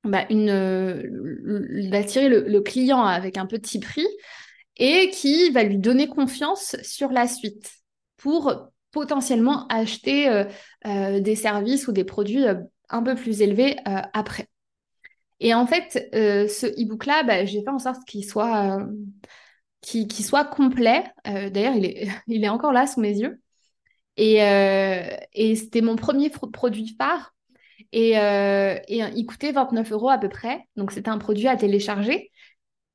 bah, 0.04 0.24
une, 0.30 0.48
euh, 0.48 1.02
le, 1.04 2.58
client 2.60 3.02
avec 3.02 3.36
un 3.36 3.46
petit 3.46 3.78
prix 3.78 4.06
et 4.76 5.10
qui 5.10 5.50
va 5.50 5.62
lui 5.62 5.78
donner 5.78 6.08
confiance 6.08 6.76
sur 6.82 7.10
la 7.10 7.28
suite 7.28 7.70
pour 8.16 8.70
potentiellement 8.90 9.66
acheter 9.68 10.28
euh, 10.28 10.44
euh, 10.86 11.20
des 11.20 11.36
services 11.36 11.88
ou 11.88 11.92
des 11.92 12.04
produits 12.04 12.46
euh, 12.46 12.54
un 12.88 13.02
peu 13.02 13.14
plus 13.14 13.40
élevés 13.42 13.76
après. 13.84 14.48
Et 15.38 15.54
en 15.54 15.64
fait, 15.64 16.08
ce 16.12 16.66
e-book-là, 16.66 17.22
bah, 17.22 17.44
j'ai 17.44 17.62
fait 17.62 17.70
en 17.70 17.78
sorte 17.78 18.04
qu'il 18.04 18.24
soit, 18.24 18.84
complet. 20.50 21.04
D'ailleurs, 21.24 21.76
il 22.26 22.44
est 22.44 22.48
encore 22.48 22.72
là 22.72 22.88
sous 22.88 23.00
mes 23.00 23.16
yeux. 23.16 23.40
Et, 24.16 24.36
et 25.34 25.56
c'était 25.56 25.80
mon 25.80 25.96
premier 25.96 26.30
produit 26.30 26.94
phare. 26.98 27.34
Et, 27.92 28.12
et, 28.12 29.02
il 29.16 29.26
coûtait 29.26 29.52
29 29.52 29.92
euros 29.92 30.10
à 30.10 30.18
peu 30.18 30.28
près. 30.28 30.66
Donc, 30.76 30.92
c'était 30.92 31.10
un 31.10 31.18
produit 31.18 31.48
à 31.48 31.56
télécharger. 31.56 32.30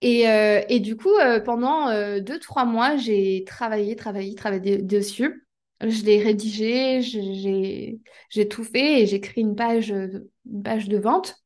Et, 0.01 0.25
et 0.69 0.79
du 0.79 0.95
coup, 0.95 1.13
pendant 1.45 1.89
2-3 2.19 2.65
mois, 2.65 2.97
j'ai 2.97 3.43
travaillé, 3.45 3.95
travaillé, 3.95 4.35
travaillé 4.35 4.77
dessus. 4.77 5.47
Je 5.81 6.03
l'ai 6.03 6.21
rédigé, 6.23 7.01
j'ai 7.01 8.47
tout 8.47 8.63
fait 8.63 9.01
et 9.01 9.07
j'ai 9.07 9.19
créé 9.19 9.43
une 9.43 9.55
page, 9.55 9.89
une 9.91 10.63
page 10.63 10.87
de 10.87 10.97
vente 10.97 11.37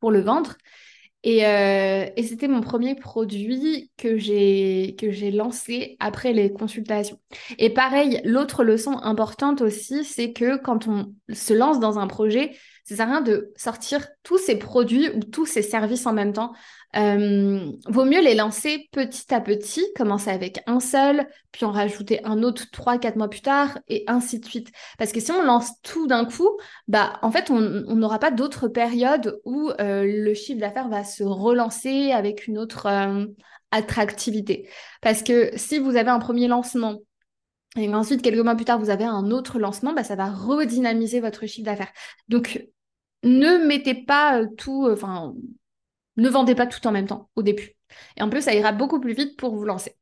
pour 0.00 0.10
le 0.10 0.20
vendre. 0.20 0.56
Et, 1.24 1.46
euh, 1.46 2.06
et 2.16 2.22
c'était 2.24 2.48
mon 2.48 2.60
premier 2.60 2.96
produit 2.96 3.92
que 3.96 4.18
j'ai 4.18 4.96
que 4.98 5.12
j'ai 5.12 5.30
lancé 5.30 5.96
après 6.00 6.32
les 6.32 6.52
consultations. 6.52 7.20
Et 7.58 7.70
pareil, 7.70 8.20
l'autre 8.24 8.64
leçon 8.64 8.98
importante 8.98 9.60
aussi, 9.60 10.04
c'est 10.04 10.32
que 10.32 10.56
quand 10.56 10.88
on 10.88 11.14
se 11.32 11.52
lance 11.52 11.78
dans 11.78 11.98
un 11.98 12.08
projet, 12.08 12.56
ça 12.84 12.96
sert 12.96 13.06
à 13.06 13.10
rien 13.10 13.20
de 13.20 13.52
sortir 13.56 14.08
tous 14.24 14.38
ces 14.38 14.58
produits 14.58 15.10
ou 15.10 15.20
tous 15.20 15.46
ces 15.46 15.62
services 15.62 16.06
en 16.06 16.12
même 16.12 16.32
temps. 16.32 16.52
Euh, 16.96 17.72
vaut 17.86 18.04
mieux 18.04 18.20
les 18.20 18.34
lancer 18.34 18.88
petit 18.92 19.32
à 19.32 19.40
petit, 19.40 19.82
commencer 19.96 20.30
avec 20.30 20.62
un 20.66 20.78
seul, 20.78 21.26
puis 21.50 21.64
en 21.64 21.72
rajouter 21.72 22.22
un 22.24 22.42
autre 22.42 22.66
trois, 22.70 22.98
quatre 22.98 23.16
mois 23.16 23.30
plus 23.30 23.40
tard, 23.40 23.78
et 23.88 24.04
ainsi 24.06 24.40
de 24.40 24.44
suite. 24.44 24.70
Parce 24.98 25.12
que 25.12 25.20
si 25.20 25.32
on 25.32 25.42
lance 25.42 25.70
tout 25.82 26.06
d'un 26.06 26.24
coup, 26.24 26.50
bah 26.88 27.18
en 27.22 27.30
fait, 27.30 27.50
on 27.50 27.60
n'aura 27.60 28.18
pas 28.18 28.30
d'autres 28.30 28.68
périodes 28.68 29.40
où 29.44 29.70
euh, 29.80 30.04
le 30.06 30.34
chiffre 30.34 30.60
d'affaires 30.60 30.88
va 30.88 31.04
se 31.04 31.22
relancer 31.24 32.12
avec 32.12 32.46
une 32.46 32.58
autre 32.58 32.86
euh, 32.86 33.24
attractivité. 33.70 34.68
Parce 35.00 35.22
que 35.22 35.50
si 35.56 35.78
vous 35.78 35.96
avez 35.96 36.10
un 36.10 36.18
premier 36.18 36.46
lancement, 36.48 36.98
et 37.76 37.88
ensuite, 37.94 38.20
quelques 38.20 38.44
mois 38.44 38.54
plus 38.54 38.66
tard, 38.66 38.78
vous 38.78 38.90
avez 38.90 39.04
un 39.04 39.30
autre 39.30 39.58
lancement, 39.58 39.94
bah, 39.94 40.04
ça 40.04 40.14
va 40.14 40.30
redynamiser 40.30 41.20
votre 41.20 41.46
chiffre 41.46 41.64
d'affaires. 41.64 41.92
Donc, 42.28 42.66
ne 43.22 43.66
mettez 43.66 43.94
pas 43.94 44.42
tout, 44.58 44.86
enfin, 44.90 45.34
ne 46.16 46.28
vendez 46.28 46.54
pas 46.54 46.66
tout 46.66 46.86
en 46.86 46.92
même 46.92 47.06
temps 47.06 47.30
au 47.36 47.42
début. 47.42 47.72
Et 48.16 48.22
en 48.22 48.28
plus, 48.28 48.42
ça 48.42 48.54
ira 48.54 48.72
beaucoup 48.72 49.00
plus 49.00 49.14
vite 49.14 49.36
pour 49.36 49.54
vous 49.54 49.64
lancer, 49.64 49.96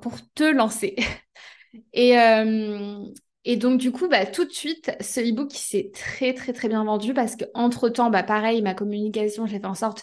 pour 0.00 0.14
te 0.34 0.44
lancer. 0.44 0.96
et, 1.92 2.18
euh, 2.18 3.04
et 3.44 3.56
donc, 3.56 3.78
du 3.80 3.92
coup, 3.92 4.08
bah, 4.08 4.26
tout 4.26 4.44
de 4.44 4.52
suite, 4.52 4.90
ce 5.00 5.20
e-book 5.20 5.52
s'est 5.52 5.90
très, 5.94 6.34
très, 6.34 6.52
très 6.52 6.68
bien 6.68 6.84
vendu 6.84 7.14
parce 7.14 7.36
qu'entre-temps, 7.36 8.10
bah, 8.10 8.22
pareil, 8.22 8.62
ma 8.62 8.74
communication, 8.74 9.46
j'ai 9.46 9.58
fait 9.60 9.66
en 9.66 9.74
sorte, 9.74 10.02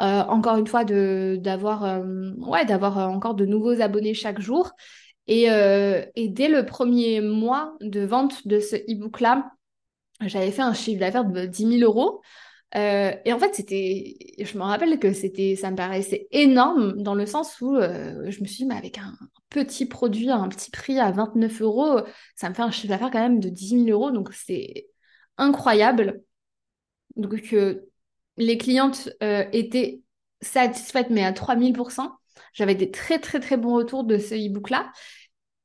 euh, 0.00 0.22
encore 0.22 0.56
une 0.56 0.66
fois, 0.66 0.84
d'avoir 0.84 1.84
euh, 1.84 2.32
ouais, 2.38 2.64
d'avoir 2.64 2.98
encore 3.10 3.34
de 3.34 3.46
nouveaux 3.46 3.80
abonnés 3.80 4.14
chaque 4.14 4.40
jour. 4.40 4.72
Et, 5.26 5.44
et 5.44 6.28
dès 6.28 6.48
le 6.48 6.66
premier 6.66 7.22
mois 7.22 7.76
de 7.80 8.00
vente 8.00 8.46
de 8.46 8.60
ce 8.60 8.76
e-book-là, 8.76 9.52
j'avais 10.20 10.50
fait 10.50 10.60
un 10.60 10.74
chiffre 10.74 11.00
d'affaires 11.00 11.24
de 11.24 11.46
10 11.46 11.78
000 11.78 11.90
euros. 11.90 12.20
Euh, 12.76 13.12
et 13.24 13.32
en 13.32 13.38
fait, 13.38 13.54
c'était, 13.54 14.16
je 14.38 14.58
me 14.58 14.62
rappelle 14.62 14.98
que 14.98 15.12
c'était, 15.12 15.54
ça 15.56 15.70
me 15.70 15.76
paraissait 15.76 16.26
énorme 16.32 17.00
dans 17.00 17.14
le 17.14 17.26
sens 17.26 17.60
où 17.60 17.76
euh, 17.76 18.30
je 18.30 18.40
me 18.40 18.46
suis 18.46 18.58
dit, 18.58 18.66
mais 18.66 18.74
avec 18.74 18.98
un 18.98 19.16
petit 19.48 19.86
produit 19.86 20.30
un 20.30 20.48
petit 20.48 20.70
prix 20.70 20.98
à 20.98 21.12
29 21.12 21.62
euros, 21.62 22.00
ça 22.34 22.48
me 22.48 22.54
fait 22.54 22.62
un 22.62 22.72
chiffre 22.72 22.88
d'affaires 22.88 23.10
quand 23.12 23.20
même 23.20 23.38
de 23.38 23.48
10 23.48 23.84
000 23.84 23.90
euros, 23.90 24.10
donc 24.10 24.32
c'est 24.32 24.88
incroyable. 25.38 26.22
Donc 27.16 27.52
euh, 27.52 27.88
les 28.36 28.58
clientes 28.58 29.10
étaient 29.20 30.02
satisfaites, 30.40 31.10
mais 31.10 31.24
à 31.24 31.32
3000%. 31.32 32.10
J'avais 32.52 32.74
des 32.74 32.90
très 32.90 33.20
très 33.20 33.38
très 33.38 33.56
bons 33.56 33.74
retours 33.74 34.02
de 34.04 34.18
ce 34.18 34.34
e-book-là. 34.34 34.90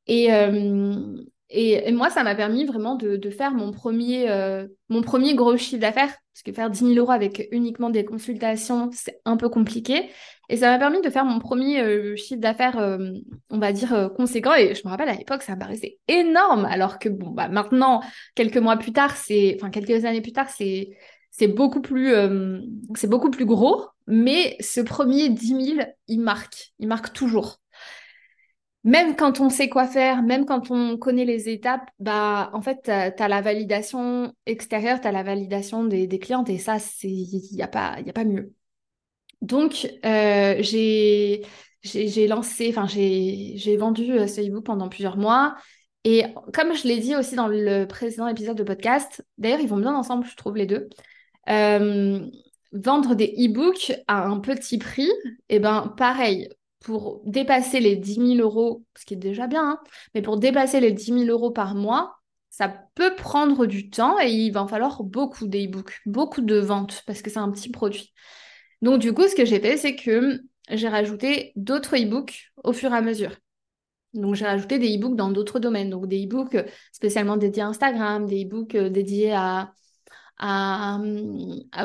Et, 0.06 0.30
et, 1.52 1.92
moi, 1.92 2.10
ça 2.12 2.24
m'a 2.24 2.36
permis 2.36 2.66
vraiment 2.66 2.96
de, 2.96 3.30
faire 3.32 3.52
mon 3.52 3.72
premier, 3.72 4.30
euh, 4.30 4.68
mon 4.90 5.02
premier 5.02 5.34
gros 5.34 5.58
chiffre 5.58 5.82
d'affaires, 5.82 6.14
parce 6.34 6.44
que 6.46 6.52
faire 6.52 6.70
10 6.70 6.80
000 6.80 6.94
euros 6.94 7.12
avec 7.12 7.48
uniquement 7.52 7.90
des 7.90 8.06
consultations, 8.06 8.92
c'est 8.94 9.20
un 9.26 9.36
peu 9.36 9.50
compliqué. 9.50 10.10
Et 10.50 10.58
ça 10.58 10.70
m'a 10.70 10.78
permis 10.78 11.02
de 11.02 11.10
faire 11.10 11.26
mon 11.26 11.40
premier 11.40 11.82
euh, 11.82 12.16
chiffre 12.16 12.40
d'affaires, 12.40 12.78
euh, 12.78 13.14
on 13.50 13.58
va 13.58 13.72
dire, 13.72 14.12
conséquent. 14.16 14.54
Et 14.54 14.76
je 14.76 14.82
me 14.86 14.90
rappelle, 14.90 15.10
à 15.10 15.16
l'époque, 15.16 15.42
ça 15.42 15.56
me 15.56 15.60
paraissait 15.60 15.98
énorme, 16.08 16.66
alors 16.66 17.00
que, 17.00 17.10
bon, 17.10 17.32
bah, 17.32 17.48
maintenant, 17.48 18.02
quelques 18.36 18.58
mois 18.58 18.78
plus 18.78 18.94
tard, 18.94 19.16
c'est, 19.18 19.58
enfin, 19.60 19.72
quelques 19.72 20.06
années 20.06 20.22
plus 20.22 20.34
tard, 20.34 20.50
c'est, 20.50 20.92
c'est 21.32 21.48
beaucoup 21.48 21.82
plus, 21.82 22.14
c'est 22.96 23.10
beaucoup 23.10 23.32
plus 23.32 23.46
gros. 23.46 23.86
Mais 24.06 24.56
ce 24.60 24.82
premier 24.82 25.30
10 25.30 25.48
000, 25.76 25.88
il 26.08 26.20
marque, 26.20 26.74
il 26.80 26.88
marque 26.88 27.14
toujours 27.14 27.60
même 28.84 29.16
quand 29.16 29.42
on 29.42 29.50
sait 29.50 29.70
quoi 29.70 29.88
faire, 29.88 30.24
même 30.24 30.46
quand 30.46 30.72
on 30.72 30.98
connaît 30.98 31.26
les 31.26 31.50
étapes, 31.50 31.90
bah, 32.00 32.50
en 32.54 32.62
fait, 32.62 32.84
tu 32.84 32.92
as, 32.92 33.28
la 33.28 33.42
validation 33.42 34.34
extérieure, 34.46 35.02
tu 35.02 35.08
as 35.08 35.12
la 35.12 35.24
validation 35.24 35.84
des, 35.84 36.08
clientes 36.20 36.50
et 36.50 36.58
ça, 36.58 36.78
il 37.04 37.42
n'y 37.54 37.62
a, 37.62 37.68
pas, 37.68 37.98
pas 38.16 38.24
mieux. 38.24 38.54
Donc, 39.42 39.88
euh, 40.06 40.58
j'ai 40.62 41.42
lancé, 42.28 42.74
j'ai 43.56 43.78
vendu 43.78 44.12
euh, 44.12 44.28
ce 44.28 44.42
e-book 44.42 44.66
pendant 44.66 44.90
plusieurs 44.90 45.18
mois. 45.18 45.56
Et 46.06 46.24
comme 46.54 46.74
je 46.74 46.88
l'ai 46.88 47.00
dit 47.00 47.16
aussi 47.16 47.36
dans 47.36 47.48
le 47.48 47.86
précédent 47.86 48.28
épisode 48.28 48.58
de 48.58 48.64
podcast, 48.64 49.26
d'ailleurs, 49.38 49.60
ils 49.60 49.68
vont 49.68 49.78
bien 49.78 49.94
ensemble, 49.96 50.26
je 50.26 50.36
trouve, 50.36 50.56
les 50.56 50.66
deux. 50.66 50.90
Euh, 51.50 52.26
vendre 52.72 53.16
des 53.16 53.34
e-books 53.38 53.94
à 54.08 54.26
un 54.26 54.40
petit 54.40 54.78
prix, 54.78 55.10
eh 55.50 55.60
ben 55.60 55.94
pareil, 55.98 56.50
pour 56.80 57.22
dépasser 57.26 57.80
les 57.80 57.96
10 57.96 58.16
000 58.16 58.28
euros, 58.36 58.84
ce 58.98 59.06
qui 59.06 59.14
est 59.14 59.18
déjà 59.18 59.48
bien, 59.48 59.72
hein, 59.72 59.80
mais 60.16 60.22
pour 60.22 60.38
dépasser 60.38 60.80
les 60.80 60.92
10 60.92 61.26
000 61.26 61.26
euros 61.26 61.52
par 61.52 61.76
mois, 61.76 62.16
ça 62.50 62.74
peut 62.96 63.16
prendre 63.16 63.66
du 63.66 63.90
temps 63.90 64.20
et 64.20 64.30
il 64.32 64.52
va 64.52 64.64
en 64.64 64.68
falloir 64.68 65.04
beaucoup 65.04 65.48
d'e-books, 65.48 66.02
beaucoup 66.06 66.42
de 66.42 66.58
ventes 66.58 67.04
parce 67.06 67.22
que 67.22 67.30
c'est 67.30 67.40
un 67.40 67.52
petit 67.52 67.70
produit. 67.70 68.14
Donc 68.82 69.00
du 69.00 69.14
coup, 69.14 69.28
ce 69.28 69.36
que 69.36 69.46
j'ai 69.46 69.60
fait, 69.60 69.78
c'est 69.78 69.96
que 69.96 70.42
j'ai 70.70 70.88
rajouté 70.88 71.52
d'autres 71.56 71.96
e-books 71.98 72.52
au 72.64 72.74
fur 72.74 72.94
et 72.94 72.98
à 72.98 73.02
mesure. 73.02 73.36
Donc 74.14 74.36
j'ai 74.36 74.46
rajouté 74.46 74.80
des 74.80 74.96
e-books 74.98 75.16
dans 75.16 75.30
d'autres 75.30 75.60
domaines, 75.60 75.90
donc 75.90 76.08
des 76.08 76.26
e-books 76.26 76.58
spécialement 76.92 77.38
dédiés 77.38 77.64
à 77.64 77.68
Instagram, 77.68 78.26
des 78.26 78.44
e-books 78.44 78.76
euh, 78.76 78.90
dédiés 78.90 79.34
à, 79.34 79.72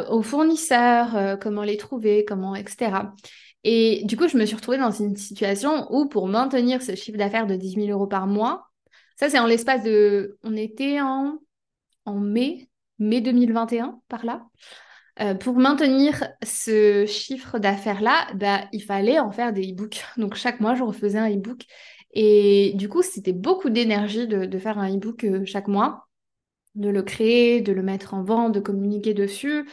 aux 0.09 0.23
fournisseurs, 0.23 1.17
euh, 1.17 1.37
comment 1.37 1.63
les 1.63 1.77
trouver, 1.77 2.25
comment, 2.25 2.55
etc. 2.55 2.93
Et 3.65 4.03
du 4.05 4.17
coup, 4.17 4.29
je 4.29 4.37
me 4.37 4.45
suis 4.45 4.57
retrouvée 4.57 4.79
dans 4.79 4.91
une 4.91 5.17
situation 5.17 5.87
où 5.91 6.07
pour 6.07 6.29
maintenir 6.29 6.83
ce 6.83 6.95
chiffre 6.95 7.19
d'affaires 7.19 7.47
de 7.47 7.57
10 7.57 7.87
000 7.87 7.87
euros 7.89 8.07
par 8.07 8.27
mois, 8.27 8.69
ça 9.17 9.31
c'est 9.31 9.39
en 9.39 9.47
l'espace 9.47 9.83
de... 9.83 10.39
On 10.43 10.55
était 10.55 11.01
en, 11.01 11.39
en 12.05 12.19
mai, 12.21 12.69
mai 12.99 13.21
2021 13.21 14.01
par 14.09 14.25
là. 14.25 14.47
Euh, 15.21 15.35
pour 15.35 15.57
maintenir 15.57 16.25
ce 16.43 17.07
chiffre 17.07 17.59
d'affaires-là, 17.59 18.27
bah, 18.35 18.65
il 18.73 18.83
fallait 18.83 19.21
en 19.21 19.31
faire 19.31 19.53
des 19.53 19.71
e-books. 19.71 20.05
Donc 20.17 20.35
chaque 20.35 20.61
mois, 20.61 20.75
je 20.75 20.83
refaisais 20.83 21.19
un 21.19 21.31
e-book. 21.31 21.63
Et 22.13 22.73
du 22.75 22.89
coup, 22.89 23.03
c'était 23.03 23.33
beaucoup 23.33 23.71
d'énergie 23.71 24.27
de, 24.27 24.59
faire 24.59 24.79
un 24.79 24.95
e-book 24.95 25.25
euh, 25.25 25.45
chaque 25.45 25.69
mois, 25.69 26.07
de 26.75 26.89
le 26.89 27.03
créer, 27.03 27.61
de 27.61 27.73
le 27.73 27.83
mettre 27.83 28.15
en 28.15 28.23
vente, 28.23 28.53
de 28.53 28.61
communiquer 28.61 29.15
dessus. 29.15 29.69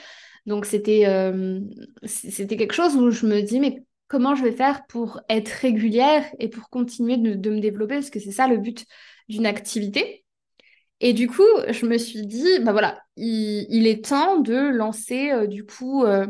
Donc 0.45 0.65
c'était 0.65 1.06
euh, 1.08 1.60
c'était 2.04 2.58
quelque 2.58 2.73
chose 2.73 2.95
où 2.95 3.12
je 3.12 3.25
me 3.25 3.41
dis 3.41 3.60
mais 3.60 3.84
comment 4.08 4.36
je 4.36 4.43
vais 4.43 4.51
faire 4.51 4.86
pour 4.88 5.21
être 5.30 5.49
régulière 5.49 6.25
et 6.39 6.49
pour 6.49 6.69
continuer 6.69 7.17
de, 7.17 7.49
me 7.49 7.60
développer? 7.60 7.95
Parce 7.95 8.10
que 8.10 8.19
c'est 8.19 8.32
ça 8.32 8.47
le 8.47 8.58
but 8.58 8.86
d'une 9.30 9.45
activité. 9.45 10.25
Et 10.99 11.13
du 11.13 11.27
coup, 11.27 11.47
je 11.69 11.86
me 11.86 11.97
suis 11.97 12.25
dit 12.25 12.60
bah 12.62 12.71
voilà, 12.71 13.01
il, 13.15 13.88
est 13.88 14.06
temps 14.06 14.39
de 14.39 14.56
lancer 14.56 15.32
euh, 15.32 15.47
du 15.47 15.65
coup 15.65 16.04
euh, 16.04 16.27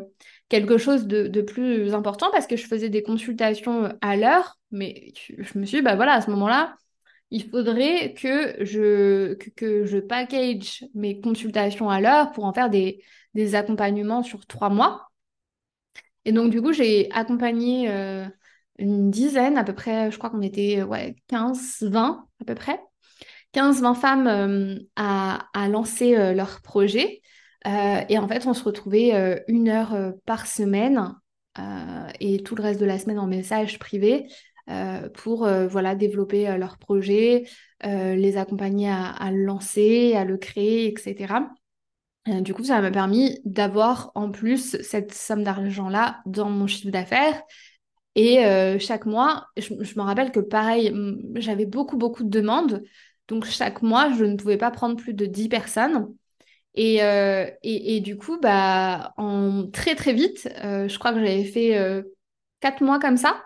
quelque 0.49 0.77
chose 0.77 1.07
de, 1.07 1.41
plus 1.41 1.93
important 1.93 2.29
parce 2.31 2.47
que 2.47 2.55
je 2.55 2.67
faisais 2.67 2.89
des 2.89 3.03
consultations 3.03 3.93
à 4.01 4.15
l'heure, 4.15 4.59
mais 4.71 5.13
je 5.15 5.57
me 5.57 5.65
suis 5.65 5.79
dit 5.79 5.83
bah 5.83 5.95
voilà 5.95 6.13
à 6.13 6.21
ce 6.21 6.29
moment-là 6.31 6.75
il 7.31 7.49
faudrait 7.49 8.13
que 8.13 8.63
je, 8.63 9.99
package 10.01 10.85
mes 10.93 11.21
consultations 11.21 11.89
à 11.89 12.01
l'heure 12.01 12.31
pour 12.33 12.45
en 12.45 12.53
faire 12.53 12.69
des, 12.69 13.03
accompagnements 13.55 14.23
sur 14.23 14.45
trois 14.45 14.69
mois. 14.69 15.09
Et 16.25 16.33
donc, 16.33 16.51
du 16.51 16.61
coup, 16.61 16.73
j'ai 16.73 17.09
accompagné 17.11 17.89
euh, 17.89 18.27
une 18.77 19.09
dizaine, 19.09 19.57
à 19.57 19.63
peu 19.63 19.73
près, 19.73 20.11
je 20.11 20.17
crois 20.17 20.29
qu'on 20.29 20.41
était 20.41 20.83
ouais, 20.83 21.15
15, 21.27 21.83
20 21.83 22.27
à 22.41 22.45
peu 22.45 22.53
près. 22.53 22.79
15-20 23.53 23.95
femmes 23.95 24.27
euh, 24.27 24.75
à, 24.97 25.47
à, 25.53 25.67
lancer 25.69 26.17
euh, 26.17 26.33
leur 26.33 26.61
projet. 26.61 27.21
et 27.65 28.17
en 28.17 28.27
fait, 28.27 28.45
on 28.45 28.53
se 28.53 28.63
retrouvait 28.63 29.43
une 29.47 29.69
heure 29.69 30.13
par 30.25 30.47
semaine 30.47 31.15
et 32.19 32.43
tout 32.43 32.55
le 32.55 32.63
reste 32.63 32.79
de 32.79 32.85
la 32.85 32.97
semaine 32.97 33.19
en 33.19 33.27
message 33.27 33.77
privé 33.77 34.27
pour 35.13 35.47
voilà, 35.69 35.95
développer 35.95 36.57
leur 36.57 36.77
projet, 36.77 37.45
les 37.83 38.37
accompagner 38.37 38.89
à, 38.89 39.31
le 39.31 39.43
lancer, 39.43 40.15
à 40.15 40.25
le 40.25 40.37
créer, 40.37 40.87
etc. 40.87 41.49
du 42.41 42.53
coup, 42.53 42.63
ça 42.63 42.81
m'a 42.81 42.91
permis 42.91 43.39
d'avoir 43.45 44.11
en 44.15 44.31
plus 44.31 44.81
cette 44.81 45.13
somme 45.13 45.43
d'argent-là 45.43 46.21
dans 46.25 46.49
mon 46.49 46.67
chiffre 46.67 46.91
d'affaires. 46.91 47.41
Et 48.15 48.43
chaque 48.79 49.05
mois, 49.05 49.47
je, 49.57 49.73
me 49.73 50.01
rappelle 50.01 50.31
que 50.31 50.39
pareil, 50.39 50.93
j'avais 51.35 51.65
beaucoup, 51.65 51.97
beaucoup 51.97 52.23
de 52.23 52.29
demandes. 52.29 52.83
Donc 53.27 53.45
chaque 53.45 53.81
mois, 53.81 54.11
je 54.11 54.25
ne 54.25 54.35
pouvais 54.35 54.57
pas 54.57 54.71
prendre 54.71 54.95
plus 54.95 55.13
de 55.13 55.25
10 55.25 55.49
personnes. 55.49 56.13
Euh, 56.77 57.49
et, 57.63 57.97
et, 57.97 58.01
du 58.01 58.17
coup, 58.17 58.37
bah, 58.39 59.13
en 59.17 59.67
très 59.71 59.95
très 59.95 60.13
vite, 60.13 60.49
euh, 60.63 60.87
je 60.87 60.99
crois 60.99 61.13
que 61.13 61.19
j'avais 61.19 61.43
fait 61.43 61.77
euh, 61.77 62.03
quatre 62.61 62.81
mois 62.81 62.99
comme 62.99 63.17
ça. 63.17 63.41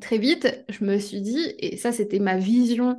Très 0.00 0.18
vite, 0.18 0.64
je 0.68 0.84
me 0.84 0.98
suis 0.98 1.20
dit, 1.20 1.54
et 1.58 1.76
ça 1.76 1.92
c'était 1.92 2.18
ma 2.18 2.38
vision 2.38 2.98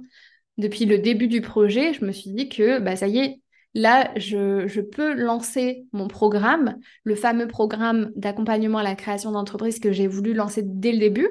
depuis 0.58 0.86
le 0.86 1.00
début 1.00 1.28
du 1.28 1.42
projet, 1.42 1.94
je 1.94 2.06
me 2.06 2.12
suis 2.12 2.32
dit 2.32 2.50
que 2.50 2.80
bah, 2.80 2.96
ça 2.96 3.08
y 3.08 3.18
est, 3.18 3.42
là, 3.74 4.12
je, 4.16 4.82
peux 4.82 5.14
lancer 5.14 5.86
mon 5.92 6.08
programme, 6.08 6.78
le 7.04 7.16
fameux 7.16 7.48
programme 7.48 8.12
d'accompagnement 8.16 8.78
à 8.78 8.84
la 8.84 8.96
création 8.96 9.32
d'entreprise 9.32 9.80
que 9.80 9.92
j'ai 9.92 10.08
voulu 10.08 10.34
lancer 10.34 10.62
dès 10.64 10.92
le 10.92 11.00
début, 11.00 11.30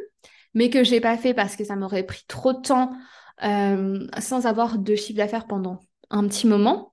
mais 0.54 0.70
que 0.70 0.82
j'ai 0.82 1.00
pas 1.00 1.16
fait 1.16 1.34
parce 1.34 1.56
que 1.56 1.64
ça 1.64 1.76
m'aurait 1.76 2.04
pris 2.04 2.24
trop 2.26 2.52
de 2.52 2.60
temps 2.60 2.92
sans 3.40 4.46
avoir 4.46 4.78
de 4.78 4.94
chiffre 4.94 5.16
d'affaires 5.16 5.46
pendant 5.46 5.80
un 6.10 6.26
petit 6.26 6.46
moment. 6.46 6.91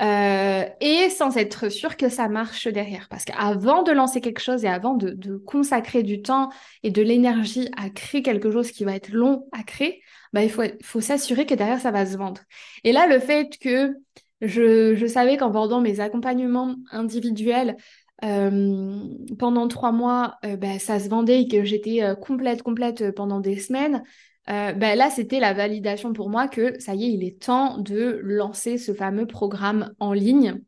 Euh, 0.00 0.64
et 0.80 1.10
sans 1.10 1.36
être 1.36 1.70
sûr 1.70 1.96
que 1.96 2.08
ça 2.08 2.28
marche 2.28 2.68
derrière. 2.68 3.08
Parce 3.08 3.24
qu'avant 3.24 3.82
de 3.82 3.92
lancer 3.92 4.20
quelque 4.20 4.40
chose 4.40 4.64
et 4.64 4.68
avant 4.68 4.94
de, 4.94 5.36
consacrer 5.46 6.02
du 6.02 6.22
temps 6.22 6.50
et 6.82 6.90
de 6.90 7.02
l'énergie 7.02 7.68
à 7.76 7.90
créer 7.90 8.22
quelque 8.22 8.50
chose 8.50 8.70
qui 8.70 8.84
va 8.84 8.94
être 8.94 9.10
long 9.10 9.48
à 9.52 9.62
créer, 9.62 10.02
bah, 10.32 10.44
il 10.44 10.50
faut, 10.50 10.62
faut 10.82 11.00
s'assurer 11.00 11.46
que 11.46 11.54
derrière 11.54 11.80
ça 11.80 11.90
va 11.90 12.06
se 12.06 12.16
vendre. 12.16 12.40
Et 12.84 12.92
là, 12.92 13.06
le 13.06 13.18
fait 13.18 13.58
que 13.58 13.96
je, 14.40 14.94
je 14.94 15.06
savais 15.06 15.36
qu'en 15.36 15.50
vendant 15.50 15.80
mes 15.80 15.98
accompagnements 15.98 16.76
individuels, 16.92 17.76
euh, 18.24 19.00
pendant 19.38 19.68
trois 19.68 19.92
mois, 19.92 20.36
euh, 20.44 20.56
bah, 20.56 20.78
ça 20.78 21.00
se 21.00 21.08
vendait 21.08 21.42
et 21.42 21.48
que 21.48 21.64
j'étais 21.64 22.02
complète, 22.20 22.62
complète 22.62 23.10
pendant 23.12 23.40
des 23.40 23.58
semaines, 23.58 24.04
euh, 24.50 24.72
ben 24.72 24.96
là, 24.96 25.10
c'était 25.10 25.40
la 25.40 25.52
validation 25.52 26.12
pour 26.12 26.30
moi 26.30 26.48
que 26.48 26.78
ça 26.80 26.94
y 26.94 27.04
est, 27.04 27.12
il 27.12 27.24
est 27.24 27.42
temps 27.42 27.78
de 27.78 28.20
lancer 28.22 28.78
ce 28.78 28.94
fameux 28.94 29.26
programme 29.26 29.94
en 29.98 30.12
ligne 30.12 30.62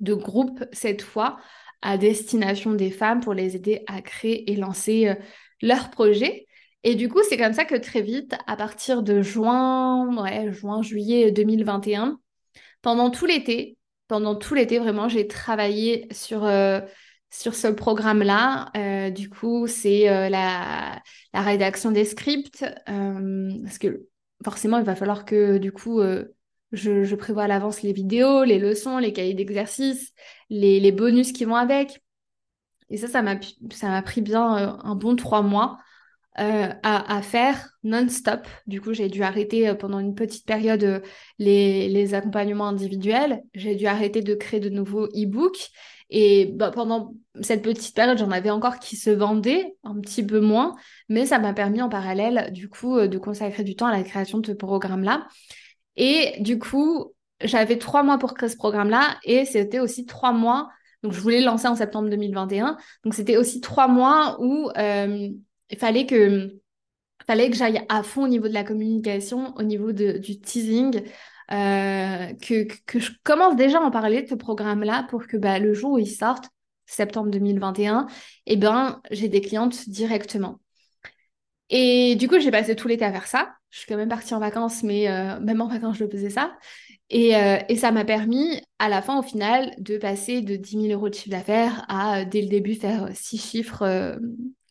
de 0.00 0.14
groupe 0.14 0.64
cette 0.72 1.02
fois 1.02 1.38
à 1.82 1.98
destination 1.98 2.74
des 2.74 2.90
femmes 2.90 3.20
pour 3.20 3.34
les 3.34 3.56
aider 3.56 3.82
à 3.86 4.02
créer 4.02 4.50
et 4.50 4.56
lancer 4.56 5.08
euh, 5.08 5.14
leur 5.62 5.90
projet. 5.90 6.46
Et 6.84 6.94
du 6.94 7.08
coup, 7.08 7.20
c'est 7.28 7.36
comme 7.36 7.52
ça 7.52 7.64
que 7.64 7.74
très 7.74 8.02
vite, 8.02 8.34
à 8.46 8.56
partir 8.56 9.02
de 9.02 9.20
juin, 9.20 10.16
ouais, 10.22 10.52
juin, 10.52 10.82
juillet 10.82 11.32
2021, 11.32 12.20
pendant 12.82 13.10
tout 13.10 13.26
l'été, 13.26 13.76
pendant 14.06 14.36
tout 14.36 14.54
l'été, 14.54 14.78
vraiment, 14.78 15.08
j'ai 15.08 15.26
travaillé 15.26 16.06
sur 16.12 16.44
euh, 16.44 16.80
sur 17.30 17.54
ce 17.54 17.68
programme-là. 17.68 18.70
Euh, 18.76 19.10
du 19.10 19.28
coup, 19.28 19.66
c'est 19.66 20.08
euh, 20.08 20.28
la, 20.28 21.02
rédaction 21.34 21.90
des 21.90 22.04
scripts, 22.04 22.64
euh, 22.88 23.50
parce 23.62 23.78
que 23.78 24.06
forcément, 24.44 24.78
il 24.78 24.84
va 24.84 24.94
falloir 24.94 25.24
que 25.24 25.58
du 25.58 25.72
coup, 25.72 26.00
je, 26.72 27.14
prévois 27.14 27.44
à 27.44 27.48
l'avance 27.48 27.82
les 27.82 27.92
vidéos, 27.92 28.44
les 28.44 28.58
leçons, 28.58 28.98
les 28.98 29.12
cahiers 29.12 29.34
d'exercice, 29.34 30.12
les, 30.50 30.92
bonus 30.92 31.32
qui 31.32 31.44
vont 31.44 31.56
avec. 31.56 32.02
Et 32.90 32.96
ça, 32.96 33.08
ça 33.08 33.22
m'a, 33.22 34.02
pris 34.02 34.22
bien 34.22 34.78
un 34.82 34.94
bon 34.94 35.16
trois 35.16 35.42
mois. 35.42 35.78
à, 36.34 37.20
faire 37.22 37.70
non-stop. 37.82 38.46
Du 38.66 38.80
coup, 38.80 38.92
j'ai 38.94 39.08
dû 39.08 39.22
arrêter 39.22 39.74
pendant 39.74 39.98
une 39.98 40.14
petite 40.14 40.46
période 40.46 41.02
les, 41.38 41.88
les 41.88 42.14
accompagnements 42.14 42.68
individuels. 42.68 43.42
J'ai 43.54 43.74
dû 43.74 43.86
arrêter 43.86 44.22
de 44.22 44.34
créer 44.34 44.60
de 44.60 44.70
nouveaux 44.70 45.06
e-books. 45.06 45.70
Et 46.10 46.46
bah, 46.46 46.70
pendant 46.70 47.14
cette 47.40 47.62
petite 47.62 47.94
période, 47.94 48.18
j'en 48.18 48.30
avais 48.30 48.50
encore 48.50 48.78
qui 48.78 48.96
se 48.96 49.10
vendaient, 49.10 49.76
un 49.84 50.00
petit 50.00 50.24
peu 50.24 50.40
moins, 50.40 50.74
mais 51.08 51.26
ça 51.26 51.38
m'a 51.38 51.52
permis 51.52 51.82
en 51.82 51.88
parallèle, 51.88 52.50
du 52.52 52.68
coup, 52.68 52.96
euh, 52.96 53.08
de 53.08 53.18
consacrer 53.18 53.64
du 53.64 53.76
temps 53.76 53.86
à 53.86 53.96
la 53.96 54.02
création 54.02 54.38
de 54.38 54.46
ce 54.46 54.52
programme-là. 54.52 55.28
Et 55.96 56.40
du 56.40 56.58
coup, 56.58 57.12
j'avais 57.42 57.78
trois 57.78 58.02
mois 58.02 58.18
pour 58.18 58.34
créer 58.34 58.48
ce 58.48 58.56
programme-là, 58.56 59.18
et 59.24 59.44
c'était 59.44 59.80
aussi 59.80 60.06
trois 60.06 60.32
mois, 60.32 60.70
donc 61.02 61.12
je 61.12 61.20
voulais 61.20 61.40
le 61.40 61.46
lancer 61.46 61.68
en 61.68 61.76
septembre 61.76 62.08
2021, 62.08 62.76
donc 63.04 63.14
c'était 63.14 63.36
aussi 63.36 63.60
trois 63.60 63.88
mois 63.88 64.36
où 64.40 64.70
euh, 64.76 65.28
il 65.70 65.78
fallait 65.78 66.06
que 66.06 66.58
fallait 67.26 67.50
que 67.50 67.56
j'aille 67.56 67.84
à 67.90 68.02
fond 68.02 68.24
au 68.24 68.28
niveau 68.28 68.48
de 68.48 68.54
la 68.54 68.64
communication, 68.64 69.54
au 69.56 69.62
niveau 69.62 69.92
de, 69.92 70.16
du 70.16 70.40
teasing, 70.40 71.02
euh, 71.50 72.34
que, 72.34 72.64
que, 72.86 72.98
je 72.98 73.12
commence 73.24 73.56
déjà 73.56 73.78
à 73.78 73.82
en 73.82 73.90
parler 73.90 74.22
de 74.22 74.28
ce 74.28 74.34
programme-là 74.34 75.06
pour 75.08 75.26
que 75.26 75.36
bah, 75.36 75.58
le 75.58 75.72
jour 75.72 75.92
où 75.92 75.98
il 75.98 76.06
sorte, 76.06 76.50
septembre 76.86 77.30
2021, 77.30 78.06
eh 78.46 78.56
ben, 78.56 79.00
j'ai 79.10 79.28
des 79.28 79.40
clientes 79.40 79.88
directement. 79.88 80.60
Et 81.70 82.16
du 82.16 82.28
coup, 82.28 82.38
j'ai 82.38 82.50
passé 82.50 82.76
tout 82.76 82.88
l'été 82.88 83.04
à 83.04 83.12
faire 83.12 83.26
ça. 83.26 83.54
Je 83.70 83.78
suis 83.78 83.86
quand 83.86 83.96
même 83.96 84.08
partie 84.08 84.34
en 84.34 84.40
vacances, 84.40 84.82
mais 84.82 85.08
euh, 85.08 85.38
même 85.40 85.60
en 85.60 85.68
vacances, 85.68 85.96
je 85.98 86.06
faisais 86.06 86.30
ça. 86.30 86.56
Et, 87.10 87.36
euh, 87.36 87.58
et 87.68 87.76
ça 87.76 87.92
m'a 87.92 88.04
permis, 88.04 88.62
à 88.78 88.88
la 88.88 89.02
fin, 89.02 89.18
au 89.18 89.22
final, 89.22 89.74
de 89.78 89.98
passer 89.98 90.40
de 90.40 90.56
10 90.56 90.82
000 90.82 90.92
euros 90.92 91.08
de 91.08 91.14
chiffre 91.14 91.30
d'affaires 91.30 91.84
à, 91.88 92.24
dès 92.24 92.42
le 92.42 92.48
début, 92.48 92.74
faire 92.74 93.10
six 93.14 93.38
chiffres, 93.38 94.18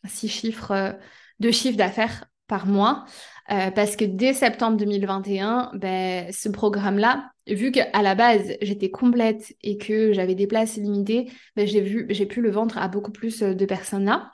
six 0.06 0.28
chiffres 0.28 0.96
de 1.38 1.50
chiffre 1.50 1.76
d'affaires 1.76 2.24
par 2.48 2.66
mois. 2.66 3.04
Euh, 3.50 3.70
parce 3.70 3.96
que 3.96 4.04
dès 4.04 4.34
septembre 4.34 4.76
2021, 4.76 5.70
ben, 5.74 6.30
ce 6.32 6.48
programme-là, 6.48 7.30
vu 7.46 7.72
qu'à 7.72 8.02
la 8.02 8.14
base 8.14 8.52
j'étais 8.60 8.90
complète 8.90 9.56
et 9.62 9.78
que 9.78 10.12
j'avais 10.12 10.34
des 10.34 10.46
places 10.46 10.76
limitées, 10.76 11.30
ben, 11.56 11.66
j'ai 11.66 11.80
vu, 11.80 12.06
j'ai 12.10 12.26
pu 12.26 12.42
le 12.42 12.50
vendre 12.50 12.76
à 12.78 12.88
beaucoup 12.88 13.12
plus 13.12 13.40
de 13.40 13.64
personnes 13.66 14.04
là. 14.04 14.32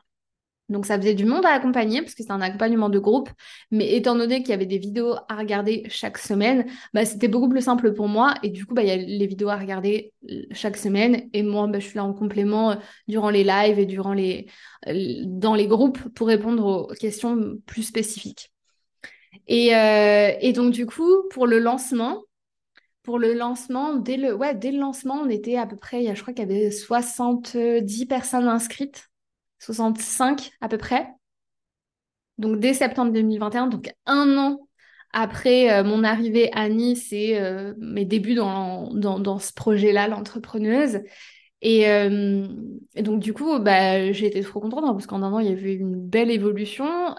Donc 0.70 0.86
ça 0.86 0.96
faisait 0.98 1.14
du 1.14 1.26
monde 1.26 1.44
à 1.44 1.50
accompagner 1.50 2.00
parce 2.00 2.14
que 2.14 2.22
c'est 2.22 2.30
un 2.30 2.40
accompagnement 2.40 2.88
de 2.88 2.98
groupe, 2.98 3.28
mais 3.70 3.94
étant 3.94 4.14
donné 4.16 4.40
qu'il 4.40 4.48
y 4.48 4.54
avait 4.54 4.64
des 4.64 4.78
vidéos 4.78 5.14
à 5.28 5.36
regarder 5.36 5.84
chaque 5.88 6.16
semaine, 6.16 6.64
bah, 6.94 7.04
c'était 7.04 7.28
beaucoup 7.28 7.50
plus 7.50 7.60
simple 7.60 7.92
pour 7.92 8.08
moi 8.08 8.34
et 8.42 8.48
du 8.48 8.64
coup 8.64 8.74
bah, 8.74 8.82
il 8.82 8.88
y 8.88 8.90
a 8.90 8.96
les 8.96 9.26
vidéos 9.26 9.50
à 9.50 9.56
regarder 9.58 10.14
euh, 10.30 10.42
chaque 10.52 10.78
semaine 10.78 11.28
et 11.34 11.42
moi 11.42 11.66
bah, 11.66 11.80
je 11.80 11.86
suis 11.86 11.96
là 11.96 12.04
en 12.04 12.14
complément 12.14 12.72
euh, 12.72 12.76
durant 13.08 13.28
les 13.28 13.44
lives 13.44 13.78
et 13.78 13.86
durant 13.86 14.14
les 14.14 14.46
dans 14.86 15.54
les 15.54 15.66
groupes 15.66 15.98
pour 16.14 16.28
répondre 16.28 16.64
aux 16.66 16.94
questions 16.94 17.56
plus 17.66 17.82
spécifiques. 17.82 18.53
Et, 19.46 19.74
euh, 19.74 20.32
et, 20.40 20.52
donc, 20.52 20.72
du 20.72 20.86
coup, 20.86 21.28
pour 21.30 21.46
le 21.46 21.58
lancement, 21.58 22.22
pour 23.02 23.18
le 23.18 23.34
lancement, 23.34 23.94
dès 23.94 24.16
le, 24.16 24.34
ouais, 24.34 24.54
dès 24.54 24.72
le 24.72 24.78
lancement, 24.78 25.20
on 25.22 25.28
était 25.28 25.56
à 25.56 25.66
peu 25.66 25.76
près, 25.76 26.14
je 26.14 26.22
crois 26.22 26.32
qu'il 26.32 26.48
y 26.48 26.50
avait 26.50 26.70
70 26.70 28.06
personnes 28.06 28.48
inscrites, 28.48 29.10
65 29.58 30.50
à 30.60 30.68
peu 30.68 30.78
près. 30.78 31.08
Donc, 32.38 32.58
dès 32.58 32.74
septembre 32.74 33.12
2021, 33.12 33.68
donc 33.68 33.92
un 34.06 34.36
an 34.38 34.68
après 35.12 35.70
euh, 35.70 35.84
mon 35.84 36.02
arrivée 36.02 36.50
à 36.52 36.68
Nice 36.68 37.12
et 37.12 37.38
euh, 37.38 37.74
mes 37.78 38.04
débuts 38.04 38.34
dans, 38.34 38.92
dans, 38.92 39.20
dans 39.20 39.38
ce 39.38 39.52
projet-là, 39.52 40.08
l'entrepreneuse. 40.08 41.00
Et, 41.66 41.86
donc, 43.00 43.20
du 43.20 43.32
coup, 43.32 43.58
bah, 43.58 44.12
j'ai 44.12 44.26
été 44.26 44.42
trop 44.42 44.60
contente 44.60 44.84
hein, 44.84 44.92
parce 44.92 45.06
qu'en 45.06 45.22
un 45.22 45.32
an, 45.32 45.38
il 45.38 45.46
y 45.46 45.48
a 45.48 45.52
eu 45.52 45.78
une 45.78 45.94
belle 45.94 46.30
évolution, 46.30 47.14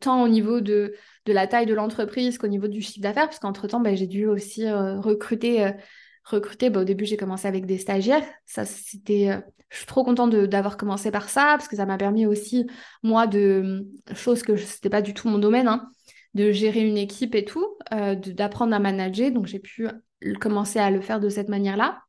tant 0.00 0.22
au 0.22 0.28
niveau 0.28 0.62
de 0.62 0.94
de 1.26 1.32
la 1.32 1.46
taille 1.46 1.66
de 1.66 1.74
l'entreprise 1.74 2.38
qu'au 2.38 2.48
niveau 2.48 2.68
du 2.68 2.82
chiffre 2.82 3.00
d'affaires, 3.00 3.26
parce 3.26 3.38
qu'entre-temps, 3.38 3.80
ben, 3.80 3.96
j'ai 3.96 4.06
dû 4.06 4.26
aussi 4.26 4.66
euh, 4.66 5.00
recruter. 5.00 5.64
Euh, 5.64 5.72
recruter 6.24 6.70
ben, 6.70 6.80
au 6.80 6.84
début, 6.84 7.04
j'ai 7.04 7.16
commencé 7.16 7.46
avec 7.46 7.66
des 7.66 7.76
stagiaires. 7.78 8.24
Ça, 8.46 8.64
c'était, 8.64 9.30
euh, 9.30 9.40
je 9.68 9.78
suis 9.78 9.86
trop 9.86 10.04
contente 10.04 10.34
d'avoir 10.34 10.76
commencé 10.76 11.10
par 11.10 11.28
ça, 11.28 11.54
parce 11.58 11.68
que 11.68 11.76
ça 11.76 11.84
m'a 11.84 11.98
permis 11.98 12.26
aussi, 12.26 12.66
moi, 13.02 13.26
de 13.26 13.86
choses 14.14 14.42
que 14.42 14.56
ce 14.56 14.76
n'était 14.76 14.90
pas 14.90 15.02
du 15.02 15.12
tout 15.12 15.28
mon 15.28 15.38
domaine, 15.38 15.68
hein, 15.68 15.90
de 16.32 16.50
gérer 16.50 16.80
une 16.80 16.96
équipe 16.96 17.34
et 17.34 17.44
tout, 17.44 17.76
d'apprendre 17.90 18.74
à 18.74 18.78
manager. 18.78 19.32
Donc, 19.32 19.46
j'ai 19.46 19.58
pu 19.58 19.86
commencer 20.40 20.78
à 20.78 20.90
le 20.90 21.02
faire 21.02 21.20
de 21.20 21.28
cette 21.28 21.48
manière-là. 21.48 22.00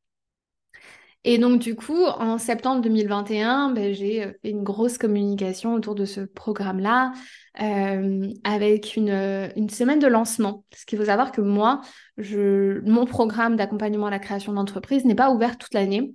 Et 1.27 1.39
donc, 1.39 1.59
du 1.59 1.75
coup, 1.75 2.05
en 2.05 2.37
septembre 2.37 2.81
2021, 2.81 3.71
ben, 3.71 3.95
j'ai 3.95 4.21
fait 4.43 4.51
une 4.51 4.61
grosse 4.61 4.99
communication 4.99 5.73
autour 5.73 5.95
de 5.95 6.05
ce 6.05 6.21
programme-là. 6.21 7.13
Euh, 7.61 8.27
avec 8.43 8.95
une, 8.95 9.09
une, 9.55 9.69
semaine 9.69 9.99
de 9.99 10.07
lancement. 10.07 10.65
Ce 10.75 10.85
qu'il 10.85 10.99
faut 10.99 11.05
savoir 11.05 11.31
que 11.31 11.41
moi, 11.41 11.81
mon 12.17 13.05
programme 13.05 13.55
d'accompagnement 13.55 14.07
à 14.07 14.11
la 14.11 14.19
création 14.19 14.53
d'entreprise 14.53 15.03
n'est 15.05 15.15
pas 15.15 15.31
ouvert 15.31 15.57
toute 15.57 15.73
l'année. 15.73 16.13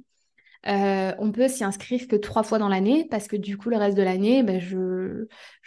Euh, 0.68 1.12
on 1.18 1.32
peut 1.32 1.48
s'y 1.48 1.64
inscrire 1.64 2.06
que 2.06 2.16
trois 2.16 2.42
fois 2.42 2.58
dans 2.58 2.68
l'année 2.68 3.08
parce 3.10 3.26
que 3.26 3.36
du 3.36 3.56
coup, 3.56 3.70
le 3.70 3.78
reste 3.78 3.96
de 3.96 4.02
l'année, 4.02 4.44
ben, 4.44 4.60
je 4.60 5.26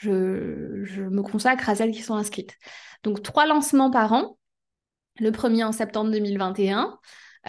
me 0.10 1.22
consacre 1.22 1.68
à 1.68 1.76
celles 1.76 1.92
qui 1.92 2.02
sont 2.02 2.16
inscrites. 2.16 2.56
Donc, 3.04 3.22
trois 3.24 3.46
lancements 3.46 3.92
par 3.92 4.14
an. 4.14 4.38
Le 5.20 5.32
premier 5.32 5.66
en 5.66 5.74
septembre 5.74 6.12
2021. 6.12 6.98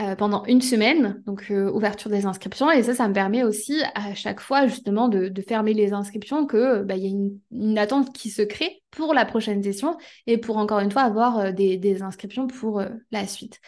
Euh, 0.00 0.16
pendant 0.16 0.44
une 0.46 0.60
semaine, 0.60 1.22
donc 1.24 1.52
euh, 1.52 1.70
ouverture 1.70 2.10
des 2.10 2.26
inscriptions. 2.26 2.68
Et 2.68 2.82
ça, 2.82 2.96
ça 2.96 3.06
me 3.06 3.14
permet 3.14 3.44
aussi 3.44 3.80
à 3.94 4.12
chaque 4.16 4.40
fois 4.40 4.66
justement 4.66 5.08
de, 5.08 5.32
fermer 5.46 5.72
les 5.72 5.92
inscriptions, 5.92 6.46
que 6.46 6.82
bah, 6.82 6.96
y 6.96 7.06
a 7.06 7.10
une, 7.10 7.78
attente 7.78 8.12
qui 8.12 8.30
se 8.30 8.42
crée 8.42 8.82
pour 8.90 9.14
la 9.14 9.24
prochaine 9.24 9.62
session 9.62 9.96
et 10.26 10.36
pour 10.36 10.56
encore 10.56 10.80
une 10.80 10.90
fois 10.90 11.02
avoir 11.02 11.38
euh, 11.38 11.52
des, 11.52 12.02
inscriptions 12.02 12.48
pour 12.48 12.82
la 13.12 13.26
suite. 13.28 13.60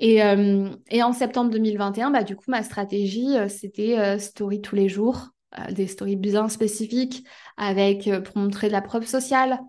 Et, 0.00 0.20
en 0.24 1.12
septembre 1.12 1.50
2021, 1.50 2.10
bah, 2.10 2.24
du 2.24 2.34
coup, 2.34 2.46
ma 2.48 2.64
stratégie, 2.64 3.36
c'était 3.48 4.18
story 4.18 4.60
tous 4.60 4.74
les 4.74 4.88
jours, 4.88 5.28
des 5.70 5.86
stories 5.86 6.16
bien 6.16 6.48
spécifiques 6.48 7.24
avec 7.56 8.10
pour 8.24 8.38
montrer 8.38 8.66
de 8.68 8.72
la 8.72 8.82
preuve 8.82 9.06
sociale, 9.06 9.60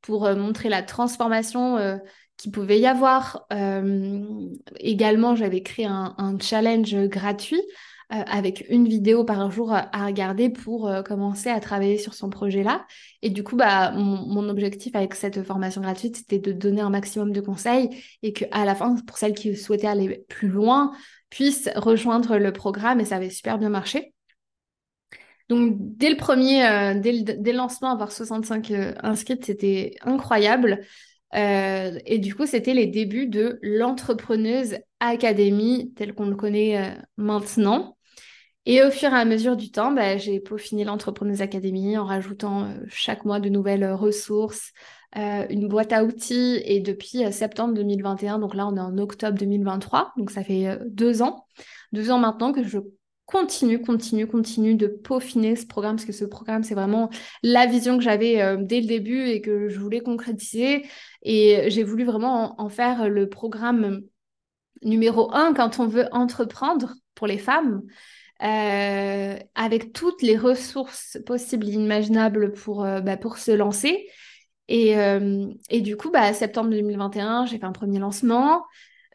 pour 0.00 0.22
montrer 0.34 0.68
la 0.70 0.82
transformation 0.82 1.98
pouvait 2.50 2.78
y 2.78 2.86
avoir. 2.86 3.46
Euh, 3.52 4.48
également, 4.78 5.36
j'avais 5.36 5.62
créé 5.62 5.86
un, 5.86 6.36
challenge 6.40 6.94
gratuit 7.08 7.62
euh, 8.12 8.22
avec 8.26 8.66
une 8.68 8.88
vidéo 8.88 9.24
par 9.24 9.50
jour 9.50 9.72
à, 9.72 10.06
regarder 10.06 10.50
pour 10.50 10.88
euh, 10.88 11.02
commencer 11.02 11.50
à 11.50 11.60
travailler 11.60 11.98
sur 11.98 12.14
son 12.14 12.30
projet-là. 12.30 12.86
Et 13.22 13.30
du 13.30 13.44
coup, 13.44 13.56
bah, 13.56 13.92
mon, 13.92 14.48
objectif 14.48 14.94
avec 14.96 15.14
cette 15.14 15.42
formation 15.42 15.82
gratuite, 15.82 16.16
c'était 16.16 16.38
de 16.38 16.52
donner 16.52 16.80
un 16.80 16.90
maximum 16.90 17.32
de 17.32 17.40
conseils 17.40 17.90
et 18.22 18.32
qu'à 18.32 18.64
la 18.64 18.74
fin, 18.74 18.96
pour 19.06 19.18
celles 19.18 19.34
qui 19.34 19.56
souhaitaient 19.56 19.86
aller 19.86 20.24
plus 20.28 20.48
loin, 20.48 20.92
puissent 21.30 21.70
rejoindre 21.76 22.38
le 22.38 22.52
programme 22.52 23.00
et 23.00 23.04
ça 23.04 23.16
avait 23.16 23.30
super 23.30 23.58
bien 23.58 23.70
marché. 23.70 24.14
Donc, 25.48 25.74
dès 25.78 26.08
le 26.08 26.16
premier, 26.16 26.60
dès, 27.00 27.12
le, 27.12 27.22
dès, 27.22 27.52
le, 27.52 27.58
lancement, 27.58 27.92
avoir 27.92 28.10
65 28.10 28.72
inscrites, 29.02 29.44
c'était 29.44 29.96
incroyable. 30.02 30.80
Euh, 31.34 31.98
et 32.04 32.18
du 32.18 32.34
coup, 32.34 32.46
c'était 32.46 32.74
les 32.74 32.86
débuts 32.86 33.26
de 33.26 33.58
l'entrepreneuse 33.62 34.76
académie 35.00 35.92
tel 35.94 36.14
qu'on 36.14 36.26
le 36.26 36.36
connaît 36.36 36.78
euh, 36.78 36.94
maintenant. 37.16 37.96
Et 38.64 38.82
au 38.82 38.90
fur 38.90 39.12
et 39.12 39.18
à 39.18 39.24
mesure 39.24 39.56
du 39.56 39.70
temps, 39.70 39.90
bah, 39.90 40.16
j'ai 40.18 40.38
peaufiné 40.38 40.84
l'entrepreneuse 40.84 41.42
académie 41.42 41.96
en 41.98 42.04
rajoutant 42.04 42.64
euh, 42.64 42.74
chaque 42.88 43.24
mois 43.24 43.40
de 43.40 43.48
nouvelles 43.48 43.90
ressources, 43.92 44.72
une 45.14 45.68
boîte 45.68 45.92
à 45.92 46.04
outils. 46.04 46.60
Et 46.64 46.80
depuis 46.80 47.30
septembre 47.32 47.74
2021, 47.74 48.38
donc 48.38 48.54
là 48.54 48.66
on 48.66 48.76
est 48.76 48.80
en 48.80 48.96
octobre 48.98 49.36
2023, 49.38 50.12
donc 50.16 50.30
ça 50.30 50.42
fait 50.42 50.78
deux 50.86 51.20
ans, 51.20 51.44
deux 51.92 52.10
ans 52.10 52.18
maintenant 52.18 52.52
que 52.52 52.62
je 52.62 52.78
continue, 53.26 53.80
continue, 53.80 54.26
continue 54.26 54.74
de 54.74 54.86
peaufiner 54.86 55.56
ce 55.56 55.66
programme 55.66 55.96
parce 55.96 56.04
que 56.04 56.12
ce 56.12 56.24
programme, 56.24 56.64
c'est 56.64 56.74
vraiment 56.74 57.10
la 57.42 57.66
vision 57.66 57.96
que 57.96 58.04
j'avais 58.04 58.40
euh, 58.42 58.56
dès 58.58 58.80
le 58.80 58.86
début 58.86 59.26
et 59.26 59.40
que 59.40 59.68
je 59.68 59.78
voulais 59.78 60.00
concrétiser. 60.00 60.86
Et 61.22 61.70
j'ai 61.70 61.82
voulu 61.82 62.04
vraiment 62.04 62.60
en, 62.60 62.68
faire 62.68 63.08
le 63.08 63.28
programme 63.28 64.02
numéro 64.82 65.32
un 65.32 65.54
quand 65.54 65.78
on 65.78 65.86
veut 65.86 66.06
entreprendre 66.12 66.94
pour 67.14 67.26
les 67.26 67.38
femmes. 67.38 67.82
Euh, 68.42 69.38
avec 69.54 69.92
toutes 69.92 70.20
les 70.20 70.36
ressources 70.36 71.16
possibles 71.24 71.68
et 71.68 71.74
imaginables 71.74 72.52
pour, 72.52 72.84
euh, 72.84 73.00
bah, 73.00 73.16
pour 73.16 73.38
se 73.38 73.52
lancer. 73.52 74.08
Et, 74.68 74.94
et, 75.68 75.80
du 75.82 75.96
coup, 75.96 76.10
bah, 76.10 76.32
septembre 76.32 76.70
2021, 76.70 77.44
j'ai 77.44 77.58
fait 77.58 77.66
un 77.66 77.72
premier 77.72 77.98
lancement. 77.98 78.62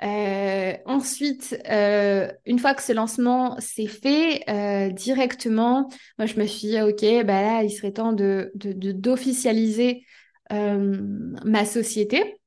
Euh, 0.03 0.73
ensuite, 0.85 1.59
euh, 1.69 2.31
une 2.45 2.59
fois 2.59 2.75
que 2.75 2.83
ce 2.83 2.93
lancement 2.93 3.59
s'est 3.59 3.87
fait, 3.87 4.43
euh, 4.49 4.91
directement, 4.91 5.89
moi 6.17 6.27
je 6.27 6.39
me 6.39 6.45
suis 6.45 6.67
dit, 6.67 6.81
ok, 6.81 7.01
bah 7.25 7.41
là, 7.41 7.63
il 7.63 7.71
serait 7.71 7.91
temps 7.91 8.13
de 8.13 8.51
d'officialiser 8.55 10.05
ma 10.49 11.65
société. 11.65 12.39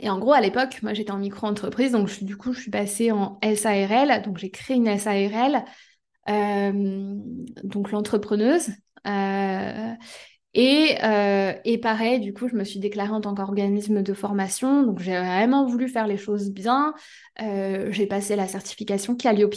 Et 0.00 0.10
en 0.10 0.18
gros, 0.18 0.32
à 0.32 0.40
l'époque, 0.40 0.82
moi 0.82 0.92
j'étais 0.92 1.10
en 1.10 1.18
micro-entreprise, 1.18 1.92
donc 1.92 2.22
du 2.22 2.36
coup, 2.36 2.52
je 2.52 2.60
suis 2.60 2.70
passée 2.70 3.10
en 3.10 3.38
SARL, 3.42 4.22
donc 4.22 4.36
j'ai 4.38 4.50
créé 4.50 4.76
une 4.76 4.98
SARL, 4.98 5.64
donc 7.64 7.90
l'entrepreneuse. 7.90 8.68
Euh, 10.56 11.52
et, 11.64 11.78
pareil, 11.78 12.20
du 12.20 12.32
coup, 12.32 12.48
je 12.48 12.54
me 12.54 12.64
suis 12.64 12.78
déclarée 12.78 13.10
en 13.10 13.20
tant 13.20 13.34
qu'organisme 13.34 14.02
de 14.02 14.14
formation. 14.14 14.82
Donc, 14.82 15.00
j'ai 15.00 15.16
vraiment 15.16 15.66
voulu 15.66 15.88
faire 15.88 16.06
les 16.06 16.16
choses 16.16 16.50
bien. 16.50 16.94
Euh, 17.42 17.88
j'ai 17.90 18.06
passé 18.06 18.36
la 18.36 18.46
certification 18.48 19.16
Calliope. 19.16 19.54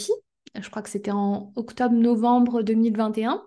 Je 0.60 0.68
crois 0.68 0.82
que 0.82 0.90
c'était 0.90 1.12
en 1.12 1.52
octobre-novembre 1.56 2.62
2021. 2.62 3.42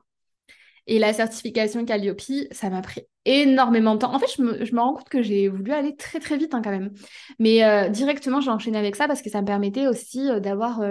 Et 0.86 1.00
la 1.00 1.14
certification 1.14 1.86
Calliope, 1.86 2.22
ça 2.52 2.70
m'a 2.70 2.82
pris 2.82 3.04
énormément 3.24 3.94
de 3.94 4.00
temps. 4.00 4.14
En 4.14 4.20
fait, 4.20 4.28
je 4.36 4.42
me, 4.42 4.80
rends 4.80 4.96
compte 4.96 5.08
que 5.08 5.22
j'ai 5.22 5.48
voulu 5.48 5.72
aller 5.72 5.96
très 5.96 6.20
très 6.20 6.38
vite 6.38 6.54
hein, 6.54 6.62
quand 6.62 6.72
même. 6.72 6.92
Mais 7.40 7.64
euh, 7.64 7.88
directement, 7.88 8.42
j'ai 8.42 8.50
enchaîné 8.50 8.78
avec 8.78 8.98
ça 8.98 9.08
parce 9.08 9.22
que 9.22 9.30
ça 9.30 9.42
me 9.42 9.48
permettait 9.48 9.88
aussi 9.88 10.28
d'avoir 10.42 10.82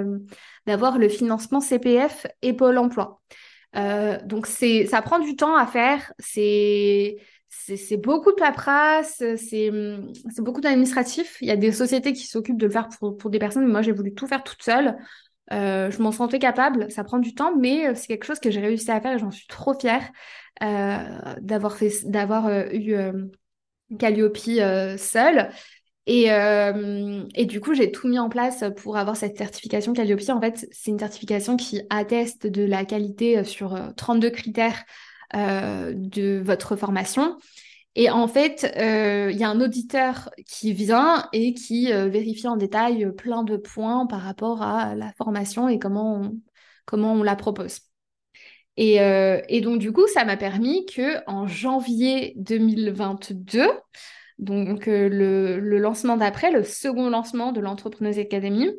d'avoir 0.67 0.97
le 0.97 1.09
financement 1.11 1.61
CPF 1.61 2.27
et 2.41 2.55
Pôle 2.55 2.79
Emploi. 2.79 3.21
Euh, 3.77 4.19
donc 4.25 4.47
ça 4.47 5.03
prend 5.03 5.19
du 5.19 5.37
temps 5.37 5.57
à 5.57 5.67
faire. 5.67 6.13
C'est, 6.19 7.17
beaucoup 7.99 8.31
de 8.31 8.37
paperasse, 8.37 9.23
c'est, 9.37 9.71
beaucoup 10.39 10.61
d'administratif. 10.61 11.39
Il 11.41 11.49
y 11.49 11.51
a 11.51 11.57
des 11.57 11.73
sociétés 11.73 12.13
qui 12.13 12.27
s'occupent 12.27 12.59
de 12.59 12.67
le 12.67 12.73
faire 12.73 12.89
pour, 12.99 13.31
des 13.31 13.39
personnes, 13.39 13.65
mais 13.65 13.73
moi 13.73 13.83
j'ai 13.83 13.93
voulu 13.93 14.15
tout 14.15 14.27
faire 14.27 14.45
toute 14.45 14.63
seule. 14.63 14.97
Euh, 15.53 15.91
je 15.91 16.01
m'en 16.01 16.13
sentais 16.13 16.39
capable, 16.39 16.91
ça 16.91 17.05
prend 17.05 17.19
du 17.19 17.35
temps, 17.35 17.55
mais 17.57 17.95
c'est 17.95 18.07
quelque 18.07 18.25
chose 18.25 18.41
que 18.41 18.51
j'ai 18.51 18.61
réussi 18.61 18.91
à 18.91 19.01
faire 19.01 19.15
et 19.15 19.19
j'en 19.19 19.31
suis 19.31 19.47
trop 19.47 19.79
fière 19.79 20.09
euh, 20.63 21.35
d'avoir 21.41 21.77
eu 22.53 22.95
Calliope 23.99 24.39
seule. 24.99 25.51
Euh, 26.09 27.25
et, 27.35 27.45
du 27.47 27.61
coup, 27.61 27.75
j'ai 27.75 27.93
tout 27.93 28.09
mis 28.09 28.19
en 28.19 28.29
place 28.29 28.65
pour 28.77 28.97
avoir 28.97 29.17
cette 29.17 29.39
certification 29.39 29.93
Calliope. 29.93 30.21
En 30.31 30.41
fait, 30.41 30.67
c'est 30.73 30.91
une 30.91 30.99
certification 30.99 31.57
qui 31.57 31.81
atteste 31.91 32.47
de 32.47 32.65
la 32.65 32.85
qualité 32.85 33.45
sur 33.45 33.79
32 33.97 34.27
euh, 34.27 34.31
critères 34.31 34.85
euh, 35.35 35.93
de 35.95 36.41
votre 36.45 36.77
formation. 36.77 37.37
Et 37.95 38.11
en 38.11 38.27
fait, 38.27 38.63
il 38.75 39.37
y 39.37 39.45
a 39.45 39.51
un 39.51 39.61
auditeur 39.61 40.31
qui 40.47 40.73
vient 40.73 41.29
et 41.35 41.53
qui 41.53 41.93
vérifie 41.93 42.49
en 42.49 42.57
détail 42.57 43.13
plein 43.15 43.45
de 43.45 43.59
points 43.59 44.07
par 44.07 44.23
rapport 44.23 44.63
à 44.63 44.95
la 44.95 45.13
formation 45.13 45.69
et 45.69 45.79
comment 45.79 46.23
on, 46.23 46.39
comment 46.87 47.13
on 47.13 47.23
la 47.23 47.37
propose. 47.37 47.81
Et, 48.79 48.95
et 48.97 49.61
donc, 49.61 49.79
du 49.79 49.93
coup, 49.93 50.07
ça 50.07 50.25
m'a 50.25 50.39
permis 50.39 50.87
que 50.87 51.23
en 51.31 51.47
janvier 51.47 52.33
2022, 52.37 53.69
donc 54.43 54.89
euh, 54.89 55.09
le, 55.09 55.79
lancement 55.79 56.17
d'après, 56.17 56.51
le 56.51 56.65
second 56.65 57.09
lancement 57.09 57.53
de 57.53 57.61
l'Entrepreneuse 57.61 58.19
Academy, 58.19 58.71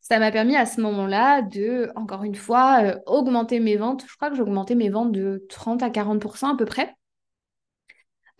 ça 0.00 0.18
m'a 0.18 0.32
permis 0.32 0.56
à 0.56 0.66
ce 0.66 0.80
moment-là 0.80 1.42
de, 1.42 1.90
encore 1.94 2.24
une 2.24 2.34
fois, 2.34 2.82
euh, 2.82 2.98
augmenter 3.06 3.60
mes 3.60 3.76
ventes. 3.76 4.04
Je 4.08 4.16
crois 4.16 4.30
que 4.30 4.36
j'ai 4.36 4.42
augmenté 4.42 4.74
mes 4.74 4.90
ventes 4.90 5.12
de 5.12 5.46
30 5.48 5.82
à 5.84 5.90
40% 5.90 6.54
à 6.54 6.56
peu 6.56 6.64
près. 6.64 6.96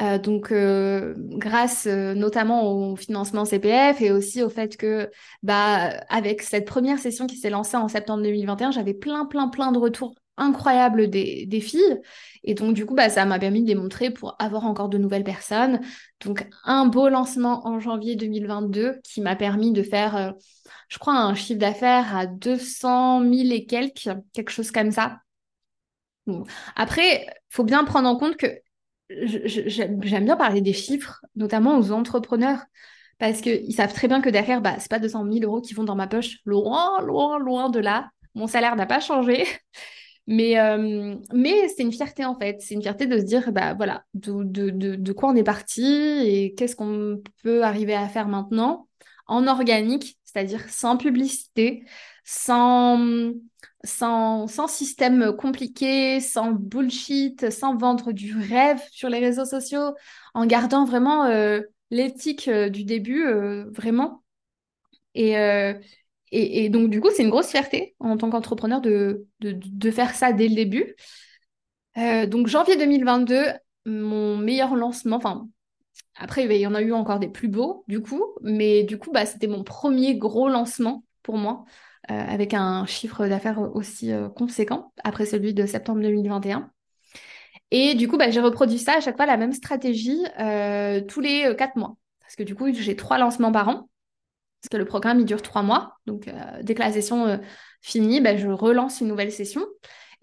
Euh, 0.00 0.18
donc, 0.18 0.52
grâce 0.52 1.86
notamment 1.86 2.64
au 2.72 2.96
financement 2.96 3.44
CPF 3.44 4.00
et 4.00 4.10
aussi 4.10 4.42
au 4.42 4.48
fait 4.48 4.76
que, 4.76 5.08
bah, 5.44 5.90
avec 6.08 6.42
cette 6.42 6.66
première 6.66 6.98
session 6.98 7.28
qui 7.28 7.36
s'est 7.36 7.50
lancée 7.50 7.76
en 7.76 7.86
septembre 7.86 8.24
2021, 8.24 8.72
j'avais 8.72 8.94
plein, 8.94 9.24
plein, 9.26 9.46
plein 9.46 9.70
de 9.70 9.78
retours 9.78 10.14
incroyables 10.36 11.08
des, 11.10 11.60
filles. 11.60 12.00
Et 12.44 12.54
donc, 12.54 12.74
du 12.74 12.86
coup, 12.86 12.94
bah, 12.94 13.08
ça 13.08 13.24
m'a 13.24 13.38
permis 13.38 13.62
de 13.62 13.66
démontrer 13.66 14.10
pour 14.10 14.36
avoir 14.38 14.64
encore 14.64 14.88
de 14.88 14.98
nouvelles 14.98 15.24
personnes. 15.24 15.80
Donc, 16.24 16.46
un 16.64 16.86
beau 16.86 17.08
lancement 17.08 17.66
en 17.66 17.78
janvier 17.80 18.16
2022 18.16 19.00
qui 19.04 19.20
m'a 19.20 19.36
permis 19.36 19.72
de 19.72 19.82
faire, 19.82 20.16
euh, 20.16 20.30
je 20.88 20.98
crois, 20.98 21.14
un 21.14 21.34
chiffre 21.34 21.60
d'affaires 21.60 22.16
à 22.16 22.26
200 22.26 23.20
000 23.20 23.32
et 23.52 23.66
quelques, 23.66 24.10
quelque 24.32 24.50
chose 24.50 24.70
comme 24.70 24.90
ça. 24.90 25.18
Après, 26.76 27.24
il 27.24 27.30
faut 27.50 27.64
bien 27.64 27.84
prendre 27.84 28.08
en 28.08 28.16
compte 28.16 28.36
que 28.36 28.46
j'aime 29.10 29.98
bien 29.98 30.36
parler 30.36 30.60
des 30.60 30.72
chiffres, 30.72 31.20
notamment 31.36 31.78
aux 31.78 31.92
entrepreneurs, 31.92 32.60
parce 33.18 33.40
qu'ils 33.40 33.74
savent 33.74 33.92
très 33.92 34.08
bien 34.08 34.20
que 34.20 34.30
derrière, 34.30 34.60
bah, 34.60 34.78
ce 34.80 34.88
pas 34.88 34.98
200 34.98 35.26
000 35.30 35.44
euros 35.44 35.60
qui 35.60 35.74
vont 35.74 35.84
dans 35.84 35.94
ma 35.94 36.06
poche, 36.06 36.38
loin, 36.44 37.00
loin, 37.02 37.38
loin 37.38 37.70
de 37.70 37.78
là. 37.78 38.10
Mon 38.34 38.46
salaire 38.46 38.76
n'a 38.76 38.86
pas 38.86 39.00
changé. 39.00 39.44
Mais, 40.28 40.58
euh, 40.58 41.16
mais 41.32 41.68
c'est 41.68 41.82
une 41.82 41.92
fierté 41.92 42.24
en 42.24 42.38
fait. 42.38 42.60
C'est 42.60 42.74
une 42.74 42.82
fierté 42.82 43.06
de 43.06 43.18
se 43.18 43.24
dire, 43.24 43.52
bah 43.52 43.74
voilà, 43.74 44.04
de, 44.14 44.42
de, 44.44 44.70
de, 44.70 45.12
quoi 45.12 45.30
on 45.30 45.36
est 45.36 45.42
parti 45.42 45.82
et 45.84 46.54
qu'est-ce 46.54 46.76
qu'on 46.76 47.22
peut 47.42 47.64
arriver 47.64 47.94
à 47.94 48.08
faire 48.08 48.28
maintenant 48.28 48.88
en 49.26 49.46
organique, 49.46 50.18
c'est-à-dire 50.24 50.68
sans 50.68 50.96
publicité, 50.96 51.84
sans, 52.24 53.32
sans, 53.84 54.46
sans 54.46 54.68
système 54.68 55.34
compliqué, 55.36 56.20
sans 56.20 56.52
bullshit, 56.52 57.50
sans 57.50 57.76
vendre 57.76 58.12
du 58.12 58.36
rêve 58.36 58.80
sur 58.90 59.08
les 59.08 59.18
réseaux 59.18 59.44
sociaux, 59.44 59.94
en 60.34 60.46
gardant 60.46 60.84
vraiment 60.84 61.24
euh, 61.26 61.60
l'éthique 61.90 62.48
euh, 62.48 62.68
du 62.68 62.84
début, 62.84 63.24
vraiment. 63.72 64.22
Et, 65.14 65.36
et, 66.34 66.70
donc, 66.70 66.88
du 66.88 67.00
coup, 67.02 67.10
c'est 67.14 67.22
une 67.22 67.30
grosse 67.30 67.50
fierté 67.50 67.94
en 68.00 68.16
tant 68.16 68.30
qu'entrepreneur 68.30 68.80
de, 68.80 69.26
de, 69.40 69.90
faire 69.90 70.14
ça 70.14 70.32
dès 70.32 70.48
le 70.48 70.54
début. 70.54 70.96
Euh, 71.98 72.26
donc, 72.26 72.46
janvier 72.46 72.76
2022, 72.76 73.44
mon 73.84 74.38
meilleur 74.38 74.74
lancement, 74.74 75.16
enfin, 75.16 75.46
après, 76.16 76.46
il 76.46 76.52
y 76.60 76.66
en 76.66 76.74
a 76.74 76.80
eu 76.80 76.92
encore 76.92 77.18
des 77.18 77.28
plus 77.28 77.48
beaux, 77.48 77.84
du 77.86 78.00
coup, 78.00 78.24
mais 78.40 78.82
du 78.82 78.98
coup, 78.98 79.10
bah, 79.12 79.26
c'était 79.26 79.46
mon 79.46 79.62
premier 79.62 80.16
gros 80.16 80.48
lancement 80.48 81.04
pour 81.22 81.36
moi, 81.36 81.64
avec 82.08 82.54
un 82.54 82.86
chiffre 82.86 83.26
d'affaires 83.28 83.60
aussi 83.76 84.10
conséquent 84.34 84.92
après 85.04 85.26
celui 85.26 85.54
de 85.54 85.66
septembre 85.66 86.00
2021. 86.00 86.70
Et 87.70 87.94
du 87.94 88.08
coup, 88.08 88.16
bah, 88.16 88.30
j'ai 88.30 88.40
reproduit 88.40 88.78
ça 88.78 88.96
à 88.96 89.00
chaque 89.00 89.16
fois, 89.16 89.26
la 89.26 89.36
même 89.36 89.52
stratégie, 89.52 90.22
tous 91.08 91.20
les 91.20 91.54
quatre 91.58 91.76
mois. 91.76 91.96
Parce 92.20 92.36
que 92.36 92.42
du 92.42 92.54
coup, 92.54 92.72
j'ai 92.72 92.96
trois 92.96 93.18
lancements 93.18 93.52
par 93.52 93.68
an. 93.68 93.88
Parce 94.62 94.70
que 94.70 94.76
le 94.76 94.84
programme, 94.84 95.18
il 95.20 95.26
dure 95.26 95.42
trois 95.42 95.62
mois. 95.62 95.96
Donc, 96.06 96.30
dès 96.62 96.74
que 96.74 96.80
la 96.80 96.92
session 96.92 97.40
finit, 97.80 98.20
bah, 98.20 98.36
je 98.36 98.46
relance 98.46 99.00
une 99.00 99.08
nouvelle 99.08 99.32
session. 99.32 99.66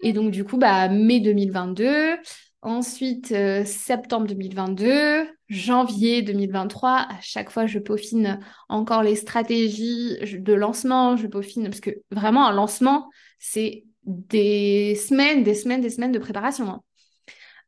Et 0.00 0.12
donc, 0.12 0.30
du 0.30 0.44
coup, 0.44 0.56
bah, 0.56 0.88
mai 0.88 1.20
2022, 1.20 2.16
ensuite 2.62 3.32
euh, 3.32 3.64
septembre 3.64 4.26
2022, 4.26 5.28
janvier 5.48 6.22
2023. 6.22 6.90
À 6.90 7.20
chaque 7.20 7.50
fois, 7.50 7.66
je 7.66 7.78
peaufine 7.78 8.40
encore 8.68 9.02
les 9.02 9.16
stratégies 9.16 10.18
de 10.20 10.52
lancement. 10.52 11.16
Je 11.16 11.26
peaufine 11.26 11.64
parce 11.64 11.80
que 11.80 11.90
vraiment, 12.10 12.46
un 12.46 12.52
lancement, 12.52 13.08
c'est 13.38 13.84
des 14.04 14.94
semaines, 14.94 15.42
des 15.42 15.54
semaines, 15.54 15.80
des 15.80 15.90
semaines 15.90 16.12
de 16.12 16.18
préparation. 16.18 16.68
Hein. 16.70 16.82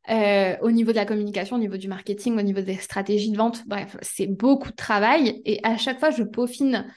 Euh, 0.09 0.57
au 0.61 0.71
niveau 0.71 0.91
de 0.91 0.97
la 0.97 1.05
communication, 1.05 1.55
au 1.55 1.59
niveau 1.59 1.77
du 1.77 1.87
marketing, 1.87 2.37
au 2.37 2.41
niveau 2.41 2.61
des 2.61 2.75
stratégies 2.75 3.31
de 3.31 3.37
vente, 3.37 3.65
bref, 3.67 3.95
c'est 4.01 4.27
beaucoup 4.27 4.69
de 4.69 4.75
travail. 4.75 5.41
Et 5.45 5.59
à 5.63 5.77
chaque 5.77 5.99
fois, 5.99 6.09
je 6.09 6.23
peaufine 6.23 6.91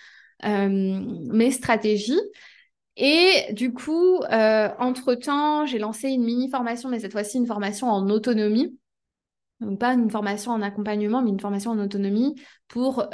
euh, 0.45 1.01
mes 1.31 1.51
stratégies. 1.51 2.21
Et 2.97 3.53
du 3.53 3.73
coup, 3.73 4.21
euh, 4.33 4.71
entre-temps, 4.79 5.67
j'ai 5.67 5.79
lancé 5.79 6.09
une 6.09 6.25
mini-formation, 6.25 6.89
mais 6.89 6.99
cette 6.99 7.13
fois-ci 7.13 7.37
une 7.37 7.47
formation 7.47 7.89
en 7.89 8.09
autonomie. 8.11 8.77
Donc 9.61 9.79
pas 9.79 9.95
une 9.95 10.11
formation 10.11 10.53
en 10.53 10.61
accompagnement, 10.61 11.23
mais 11.23 11.31
une 11.31 11.41
formation 11.41 11.71
en 11.71 11.79
autonomie 11.79 12.35
pour, 12.69 13.09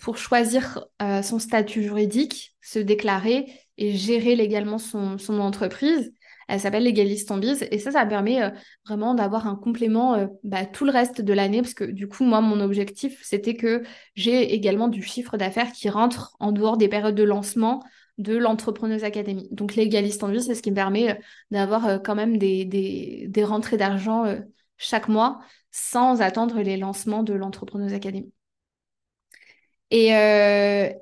pour 0.00 0.16
choisir 0.16 0.84
son 1.00 1.40
statut 1.40 1.82
juridique, 1.82 2.54
se 2.60 2.78
déclarer 2.78 3.50
et 3.76 3.92
gérer 3.92 4.36
légalement 4.36 4.78
son, 4.78 5.18
son 5.18 5.40
entreprise. 5.40 6.12
Elle 6.52 6.60
s'appelle 6.60 6.82
Légaliste 6.82 7.30
en 7.30 7.38
Biz 7.38 7.66
et 7.70 7.78
ça, 7.78 7.92
ça 7.92 8.04
permet 8.04 8.42
euh, 8.42 8.50
vraiment 8.86 9.14
d'avoir 9.14 9.46
un 9.46 9.56
complément 9.56 10.16
euh, 10.16 10.26
bah, 10.44 10.66
tout 10.66 10.84
le 10.84 10.90
reste 10.92 11.22
de 11.22 11.32
l'année 11.32 11.62
parce 11.62 11.72
que 11.72 11.84
du 11.84 12.08
coup, 12.08 12.24
moi, 12.24 12.42
mon 12.42 12.60
objectif, 12.60 13.18
c'était 13.24 13.56
que 13.56 13.82
j'ai 14.16 14.52
également 14.52 14.88
du 14.88 15.02
chiffre 15.02 15.38
d'affaires 15.38 15.72
qui 15.72 15.88
rentre 15.88 16.36
en 16.40 16.52
dehors 16.52 16.76
des 16.76 16.88
périodes 16.88 17.14
de 17.14 17.22
lancement 17.22 17.82
de 18.18 18.36
l'entrepreneuse 18.36 19.02
académie. 19.02 19.48
Donc 19.50 19.76
légaliste 19.76 20.22
en 20.24 20.28
vie, 20.28 20.42
c'est 20.42 20.54
ce 20.54 20.60
qui 20.60 20.70
me 20.70 20.76
permet 20.76 21.12
euh, 21.12 21.14
d'avoir 21.50 22.02
quand 22.02 22.14
même 22.14 22.36
des, 22.36 22.66
des, 22.66 23.44
rentrées 23.44 23.78
d'argent 23.78 24.26
chaque 24.76 25.08
mois 25.08 25.40
sans 25.70 26.20
attendre 26.20 26.60
les 26.60 26.76
lancements 26.76 27.22
de 27.22 27.32
l'entrepreneuse 27.32 27.94
académie. 27.94 28.30
Et, 29.94 30.08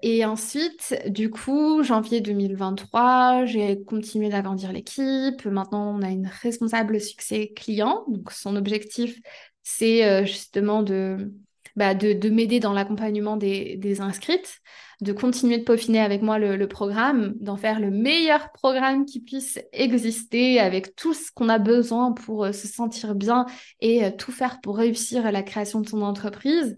et, 0.03 0.25
ensuite, 0.25 0.97
du 1.07 1.31
coup, 1.31 1.83
janvier 1.85 2.21
2023, 2.21 3.45
j'ai 3.45 3.83
continué 3.85 4.31
d'agrandir 4.31 4.73
l'équipe. 4.73 5.45
Maintenant, 5.45 5.97
on 5.97 6.03
a 6.03 6.11
une 6.11 6.27
responsable 6.27 7.01
succès 7.01 7.53
client. 7.55 8.05
Donc, 8.09 8.33
son 8.33 8.57
objectif, 8.57 9.17
c'est 9.63 10.27
justement 10.27 10.83
de, 10.83 11.33
bah, 11.77 11.95
de, 11.95 12.29
m'aider 12.29 12.61
dans 12.61 12.73
l'accompagnement 12.73 13.37
des, 13.37 14.01
inscrites 14.01 14.61
de 15.01 15.13
continuer 15.13 15.57
de 15.57 15.65
peaufiner 15.65 16.01
avec 16.01 16.21
moi 16.21 16.39
le, 16.39 16.69
programme, 16.69 17.33
d'en 17.41 17.57
faire 17.57 17.81
le 17.81 17.91
meilleur 17.91 18.53
programme 18.53 19.07
qui 19.07 19.21
puisse 19.21 19.59
exister 19.73 20.61
avec 20.61 20.95
tout 20.95 21.15
ce 21.15 21.31
qu'on 21.33 21.49
a 21.49 21.59
besoin 21.59 22.13
pour 22.13 22.45
euh, 22.45 22.53
se 22.53 22.69
sentir 22.69 23.15
bien 23.15 23.47
et 23.81 24.05
euh, 24.05 24.11
tout 24.11 24.31
faire 24.31 24.61
pour 24.61 24.77
réussir 24.77 25.33
la 25.33 25.43
création 25.43 25.81
de 25.81 25.89
son 25.89 26.03
entreprise. 26.03 26.77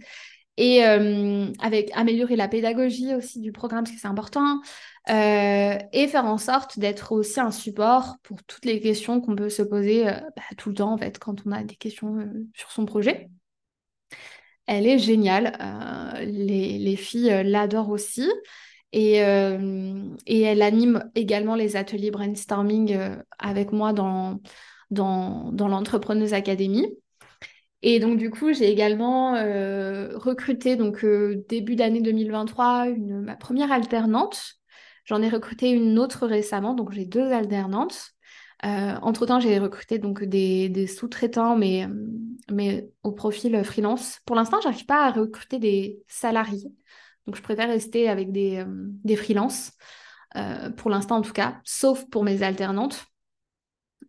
Et 0.59 0.85
euh, 0.85 1.47
avec 1.61 1.91
améliorer 1.95 2.37
la 2.37 2.47
pédagogie 2.47 3.15
aussi 3.15 3.41
du 3.41 3.53
programme, 3.53 3.85
parce 3.85 3.95
que 3.95 4.01
c'est 4.01 4.09
important, 4.09 4.61
et 5.09 6.09
faire 6.09 6.27
en 6.27 6.39
sorte 6.39 6.79
d'être 6.79 7.13
aussi 7.13 7.41
un 7.41 7.51
support 7.51 8.17
pour 8.23 8.43
toutes 8.45 8.65
les 8.65 8.81
questions 8.81 9.21
qu'on 9.21 9.35
peut 9.35 9.49
se 9.49 9.63
poser 9.63 10.05
bah, 10.05 10.43
tout 10.59 10.69
le 10.69 10.75
temps, 10.77 10.93
en 10.93 10.99
fait, 10.99 11.19
quand 11.19 11.47
on 11.47 11.53
a 11.53 11.65
des 11.65 11.77
questions 11.77 12.19
sur 12.55 12.71
son 12.71 12.85
projet. 12.85 13.31
Elle 14.67 14.87
est 14.87 14.99
géniale. 14.99 15.57
Euh, 15.61 16.25
les, 16.25 16.97
filles 16.97 17.31
euh, 17.31 17.43
l'adorent 17.43 17.91
aussi. 17.91 18.29
Et, 18.93 19.23
euh, 19.25 20.05
et, 20.27 20.43
elle 20.43 20.63
anime 20.63 21.11
également 21.15 21.55
les 21.55 21.77
ateliers 21.77 22.11
brainstorming 22.11 22.99
avec 23.39 23.73
moi 23.73 23.93
dans, 23.93 24.41
dans, 24.91 25.51
dans 25.53 25.69
l'Entrepreneuse 25.69 26.35
Academy. 26.35 26.87
Et 27.83 27.99
donc, 27.99 28.17
du 28.17 28.31
coup, 28.31 28.53
j'ai 28.53 28.71
également 28.71 29.33
recruté, 29.33 30.77
donc 30.77 31.05
début 31.49 31.77
d'année 31.77 32.01
2023, 32.01 32.89
une, 32.89 33.21
ma 33.23 33.37
première 33.37 33.73
alternante. 33.73 34.55
J'en 35.05 35.21
ai 35.21 35.29
recruté 35.29 35.71
une 35.71 35.99
autre 35.99 36.27
récemment, 36.27 36.75
donc 36.75 36.93
j'ai 36.93 37.05
deux 37.07 37.33
alternantes. 37.33 38.13
Euh, 38.65 38.95
entre-temps, 39.03 39.41
j'ai 39.41 39.59
recruté 39.59 39.99
donc 39.99 40.23
des, 40.23 40.87
sous-traitants, 40.87 41.57
mais, 41.57 41.89
mais 42.51 42.89
au 43.03 43.13
profil 43.13 43.63
freelance. 43.65 44.21
Pour 44.25 44.37
l'instant, 44.37 44.61
je 44.61 44.69
n'arrive 44.69 44.87
pas 44.87 45.07
à 45.07 45.11
recruter 45.11 45.59
des 45.59 46.01
salariés. 46.07 46.73
Donc, 47.27 47.37
je 47.37 47.43
préfère 47.43 47.69
rester 47.69 48.09
avec 48.09 48.31
des, 48.31 48.59
euh, 48.59 48.67
des 48.69 49.17
freelances, 49.17 49.73
euh, 50.37 50.71
pour 50.71 50.91
l'instant 50.91 51.17
en 51.17 51.23
tout 51.23 51.33
cas, 51.33 51.61
sauf 51.65 52.09
pour 52.09 52.25
mes 52.25 52.43
alternantes. 52.43 53.07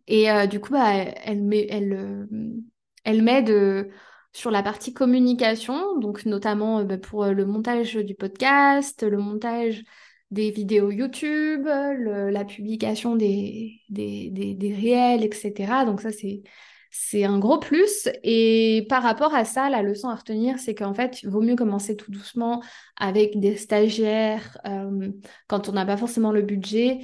Et 0.07 0.28
du 0.47 0.59
coup, 0.59 0.74
bah, 0.74 0.91
elle, 0.93 1.53
elle, 1.69 2.28
elle 3.04 3.22
m'aide 3.22 3.91
sur 4.34 4.51
la 4.51 4.64
partie 4.64 4.93
communication, 4.93 5.99
donc 5.99 6.26
notamment 6.26 6.84
bah, 6.84 6.97
pour 6.97 7.26
le 7.26 7.45
montage 7.45 7.95
du 7.95 8.16
podcast, 8.16 9.04
le 9.04 9.18
montage 9.18 9.84
des 10.34 10.49
vidéos 10.49 10.91
YouTube, 10.91 11.66
la 11.66 12.43
publication 12.43 13.16
des, 13.16 13.82
réels, 13.95 15.24
etc. 15.24 15.86
Donc 15.86 16.01
ça, 16.01 16.10
c'est, 16.12 17.24
un 17.24 17.38
gros 17.39 17.60
plus. 17.60 18.10
Et 18.24 18.86
par 18.89 19.04
rapport 19.04 19.36
à 19.36 19.45
ça, 19.45 19.70
la 19.70 19.84
leçon 19.84 20.10
à 20.10 20.16
retenir, 20.16 20.58
c'est 20.58 20.74
qu'en 20.74 20.93
fait, 20.93 21.22
il 21.22 21.30
vaut 21.30 21.41
mieux 21.41 21.56
commencer 21.56 21.95
tout 21.95 22.12
doucement 22.12 22.64
avec 22.97 23.39
des 23.39 23.56
stagiaires 23.56 24.58
euh, 24.66 25.12
quand 25.47 25.70
on 25.70 25.74
n'a 25.74 25.86
pas 25.86 25.97
forcément 25.97 26.32
le 26.32 26.41
budget 26.41 26.99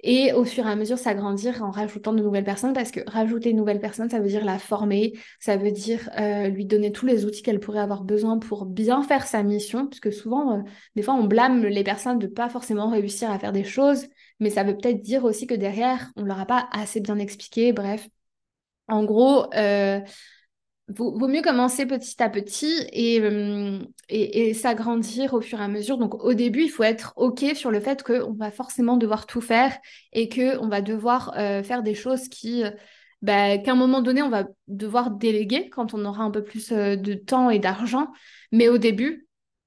et 0.00 0.32
au 0.34 0.44
fur 0.44 0.66
et 0.66 0.70
à 0.70 0.76
mesure 0.76 0.98
s'agrandir 0.98 1.62
en 1.62 1.70
rajoutant 1.70 2.12
de 2.12 2.22
nouvelles 2.22 2.44
personnes 2.44 2.74
parce 2.74 2.90
que 2.90 3.00
rajouter 3.08 3.50
une 3.50 3.56
nouvelle 3.56 3.80
personne, 3.80 4.10
ça 4.10 4.20
veut 4.20 4.28
dire 4.28 4.44
la 4.44 4.58
former, 4.58 5.14
ça 5.40 5.56
veut 5.56 5.70
dire 5.70 6.10
euh, 6.18 6.48
lui 6.48 6.66
donner 6.66 6.92
tous 6.92 7.06
les 7.06 7.24
outils 7.24 7.42
qu'elle 7.42 7.60
pourrait 7.60 7.80
avoir 7.80 8.04
besoin 8.04 8.38
pour 8.38 8.66
bien 8.66 9.02
faire 9.02 9.26
sa 9.26 9.42
mission, 9.42 9.86
parce 9.86 10.00
que 10.00 10.10
souvent, 10.10 10.58
euh, 10.58 10.62
des 10.94 11.02
fois, 11.02 11.14
on 11.14 11.24
blâme 11.24 11.64
les 11.64 11.84
personnes 11.84 12.18
de 12.18 12.26
pas 12.26 12.48
forcément 12.50 12.90
réussir 12.90 13.30
à 13.30 13.38
faire 13.38 13.52
des 13.52 13.64
choses, 13.64 14.06
mais 14.40 14.50
ça 14.50 14.62
veut 14.62 14.76
peut-être 14.76 15.00
dire 15.00 15.24
aussi 15.24 15.46
que 15.46 15.54
derrière, 15.54 16.10
on 16.16 16.22
leur 16.24 16.38
a 16.38 16.46
pas 16.46 16.68
assez 16.72 17.00
bien 17.00 17.18
expliqué, 17.18 17.72
bref. 17.72 18.08
En 18.88 19.04
gros, 19.04 19.46
euh, 19.54 20.00
vaut, 20.88 21.28
mieux 21.28 21.42
commencer 21.42 21.86
petit 21.86 22.22
à 22.22 22.28
petit 22.28 22.86
euh, 23.22 23.78
et, 24.08 24.48
et, 24.48 24.54
s'agrandir 24.54 25.34
au 25.34 25.40
fur 25.40 25.60
et 25.60 25.64
à 25.64 25.68
mesure. 25.68 25.98
Donc 25.98 26.22
au 26.22 26.34
début, 26.34 26.64
il 26.64 26.68
faut 26.68 26.82
être 26.82 27.14
OK 27.16 27.44
sur 27.54 27.70
le 27.70 27.80
fait 27.80 28.02
qu'on 28.02 28.32
va 28.34 28.50
forcément 28.50 28.96
devoir 28.96 29.26
tout 29.26 29.40
faire 29.40 29.76
et 30.12 30.28
qu'on 30.28 30.68
va 30.68 30.82
devoir 30.82 31.34
euh, 31.36 31.62
faire 31.62 31.82
des 31.82 31.94
choses 31.94 32.28
qui, 32.28 32.64
euh, 32.64 32.70
bah, 33.22 33.58
qu'à 33.58 33.72
un 33.72 33.76
moment 33.76 34.02
donné, 34.02 34.22
on 34.22 34.28
va 34.28 34.44
devoir 34.68 35.10
déléguer 35.10 35.70
quand 35.70 35.94
on 35.94 36.04
aura 36.04 36.24
un 36.24 36.30
peu 36.30 36.44
plus 36.44 36.70
de 36.70 37.14
temps 37.14 37.50
et 37.50 37.58
d'argent. 37.58 38.08
Mais 38.52 38.68
au 38.68 38.78
début, 38.78 39.26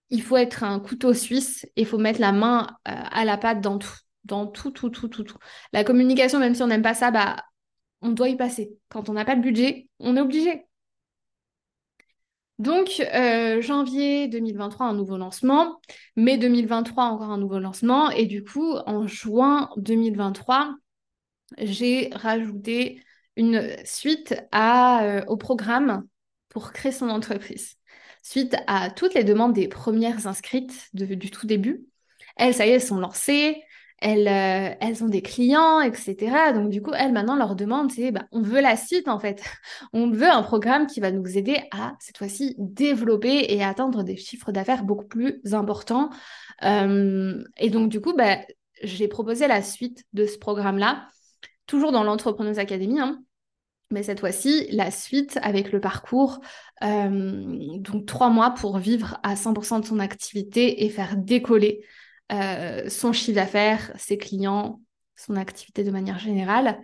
il 0.10 0.22
faut 0.22 0.38
être 0.38 0.64
un 0.64 0.80
couteau 0.80 1.14
suisse 1.14 1.66
et 1.76 1.82
il 1.82 1.86
faut 1.86 1.98
mettre 1.98 2.22
la 2.22 2.32
main 2.32 2.68
à 2.86 3.26
la 3.26 3.38
pâte 3.38 3.62
dans 3.62 3.78
tout. 3.78 3.94
Dans 4.24 4.46
tout, 4.46 4.72
tout, 4.72 4.90
tout, 4.90 5.08
tout, 5.08 5.24
tout. 5.24 5.38
La 5.72 5.86
communication, 5.86 6.40
même 6.40 6.54
si 6.54 6.62
on 6.62 6.68
n'aime 6.68 6.82
pas 6.82 6.94
ça, 6.94 7.12
bah, 7.12 7.38
on 8.02 8.10
doit 8.10 8.28
y 8.28 8.36
passer. 8.36 8.74
Quand 8.90 9.08
on 9.08 9.14
n'a 9.14 9.24
pas 9.24 9.38
de 9.38 9.42
budget, 9.42 9.88
on 10.00 10.18
est 10.18 10.22
obligé. 10.22 10.67
Donc, 12.60 13.00
euh, 13.14 13.62
janvier 13.62 14.28
2023, 14.28 14.88
un 14.88 14.94
nouveau 14.94 15.18
lancement. 15.18 15.80
Mai 16.16 16.38
2023, 16.38 17.06
encore 17.06 17.30
un 17.30 17.38
nouveau 17.38 17.60
lancement. 17.60 18.10
Et 18.10 18.26
du 18.26 18.44
coup, 18.44 18.74
en 18.86 19.06
juin 19.06 19.70
2023, 19.78 20.76
j'ai 21.60 22.10
rajouté 22.14 23.04
une 23.36 23.70
suite 23.86 24.36
à, 24.52 25.04
euh, 25.04 25.26
au 25.28 25.38
programme 25.38 26.08
pour 26.50 26.72
créer 26.72 26.92
son 26.92 27.10
entreprise. 27.10 27.76
Suite 28.24 28.56
à 28.66 28.90
toutes 28.90 29.14
les 29.14 29.24
demandes 29.24 29.54
des 29.54 29.68
premières 29.68 30.26
inscrites 30.26 30.90
du 30.94 31.30
tout 31.30 31.46
début. 31.46 31.86
Elles, 32.36 32.56
ça 32.56 32.66
y 32.66 32.70
est, 32.70 32.74
elles 32.74 32.82
sont 32.82 33.00
lancées 33.00 33.62
elles, 34.00 34.28
euh, 34.28 34.76
elles 34.80 35.04
ont 35.04 35.08
des 35.08 35.22
clients, 35.22 35.82
etc. 35.82 36.54
Donc 36.54 36.70
du 36.70 36.82
coup, 36.82 36.92
elles 36.94 37.12
maintenant 37.12 37.36
leur 37.36 37.56
demandent, 37.56 37.92
c'est, 37.92 38.12
bah, 38.12 38.26
on 38.32 38.42
veut 38.42 38.62
la 38.62 38.78
suite 38.78 39.08
en 39.08 39.20
fait. 39.20 39.42
On 39.94 40.10
veut 40.12 40.30
un 40.30 40.44
programme 40.44 40.86
qui 40.86 41.00
va 41.00 41.12
nous 41.12 41.38
aider 41.38 41.58
à 41.72 41.94
cette 42.00 42.18
fois-ci 42.18 42.56
développer 42.58 43.54
et 43.54 43.64
atteindre 43.64 44.04
des 44.04 44.16
chiffres 44.18 44.52
d'affaires 44.52 44.84
beaucoup 44.84 45.08
plus 45.08 45.42
importants. 45.54 46.10
Euh, 46.64 47.44
et 47.58 47.70
donc 47.70 47.90
du 47.90 48.00
coup, 48.02 48.14
bah, 48.14 48.38
j'ai 48.84 49.08
proposé 49.08 49.48
la 49.48 49.64
suite 49.64 50.04
de 50.14 50.26
ce 50.26 50.38
programme-là, 50.38 51.08
toujours 51.66 51.92
dans 51.92 52.04
l'Entrepreneuse 52.04 52.60
Academy. 52.60 53.00
Hein. 53.00 53.24
mais 53.90 54.04
cette 54.04 54.20
fois-ci, 54.20 54.68
la 54.72 54.92
suite 54.92 55.40
avec 55.42 55.72
le 55.72 55.80
parcours, 55.80 56.40
euh, 56.84 57.80
donc 57.80 58.06
trois 58.06 58.30
mois 58.30 58.52
pour 58.52 58.78
vivre 58.78 59.20
à 59.24 59.36
100% 59.36 59.80
de 59.80 59.86
son 59.86 60.00
activité 60.00 60.86
et 60.86 60.90
faire 60.90 61.18
décoller 61.18 61.82
son 62.30 63.14
chiffre 63.14 63.36
d'affaires, 63.36 63.92
ses 63.98 64.18
clients, 64.18 64.82
son 65.16 65.36
activité 65.36 65.84
de 65.84 65.92
manière 65.92 66.20
générale. 66.20 66.80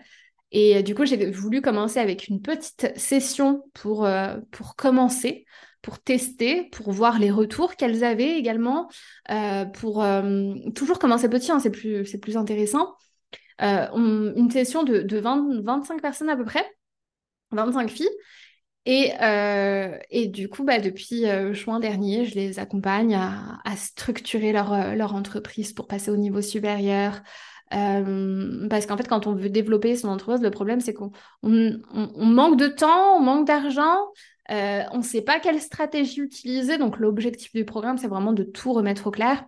Et 0.52 0.84
du 0.84 0.94
coup, 0.96 1.06
j'ai 1.06 1.32
voulu 1.32 1.62
commencer 1.62 2.00
avec 2.00 2.28
une 2.28 2.42
petite 2.42 2.98
session 2.98 3.64
pour, 3.74 4.08
pour 4.52 4.76
commencer, 4.76 5.46
pour 5.82 6.00
tester, 6.00 6.66
pour 6.72 6.92
voir 6.92 7.18
les 7.20 7.32
retours 7.32 7.76
qu'elles 7.76 8.04
avaient 8.04 8.38
également, 8.38 8.88
pour 9.74 10.06
toujours 10.76 11.00
commencer 11.00 11.28
petit, 11.28 11.52
hein, 11.52 11.60
c'est 11.60 11.72
plus, 11.72 12.04
plus 12.20 12.38
intéressant. 12.38 12.96
une 13.60 14.50
session 14.52 14.84
de, 14.84 15.00
de 15.00 15.18
20, 15.18 15.64
25 15.64 16.02
personnes 16.02 16.30
à 16.30 16.38
peu 16.38 16.46
près, 16.46 16.66
25 17.52 17.90
filles. 17.90 18.10
Et, 18.86 19.14
euh, 19.22 19.98
et 20.10 20.28
du 20.28 20.50
coup, 20.50 20.64
bah, 20.66 20.80
depuis 20.80 21.26
euh, 21.26 21.54
juin 21.54 21.80
dernier, 21.80 22.26
je 22.26 22.36
les 22.36 22.60
accompagne 22.60 23.16
à, 23.16 23.76
structurer 23.78 24.52
leur, 24.52 24.74
euh, 24.74 24.96
leur, 24.96 25.16
entreprise 25.16 25.72
pour 25.72 25.88
passer 25.88 26.12
au 26.12 26.18
niveau 26.18 26.42
supérieur. 26.42 27.22
Parce 27.72 28.86
qu'en 28.86 28.98
fait, 28.98 29.08
quand 29.08 29.26
on 29.26 29.34
veut 29.34 29.50
développer 29.50 29.96
son 29.96 30.10
entreprise, 30.10 30.42
le 30.44 30.52
problème, 30.52 30.80
c'est 30.80 30.94
qu'on 30.94 31.12
on, 31.42 31.80
on, 31.92 32.26
manque 32.26 32.60
de 32.60 32.68
temps, 32.68 33.18
on 33.18 33.20
manque 33.20 33.48
d'argent, 33.48 33.98
on 34.50 34.98
ne 34.98 35.02
sait 35.02 35.24
pas 35.24 35.40
quelle 35.40 35.60
stratégie 35.60 36.22
utiliser. 36.22 36.78
Donc, 36.78 37.00
l'objectif 37.00 37.52
du 37.54 37.66
programme, 37.66 37.98
c'est 37.98 38.08
vraiment 38.08 38.34
de 38.34 38.44
tout 38.44 38.74
remettre 38.74 39.08
au 39.08 39.12
clair. 39.12 39.46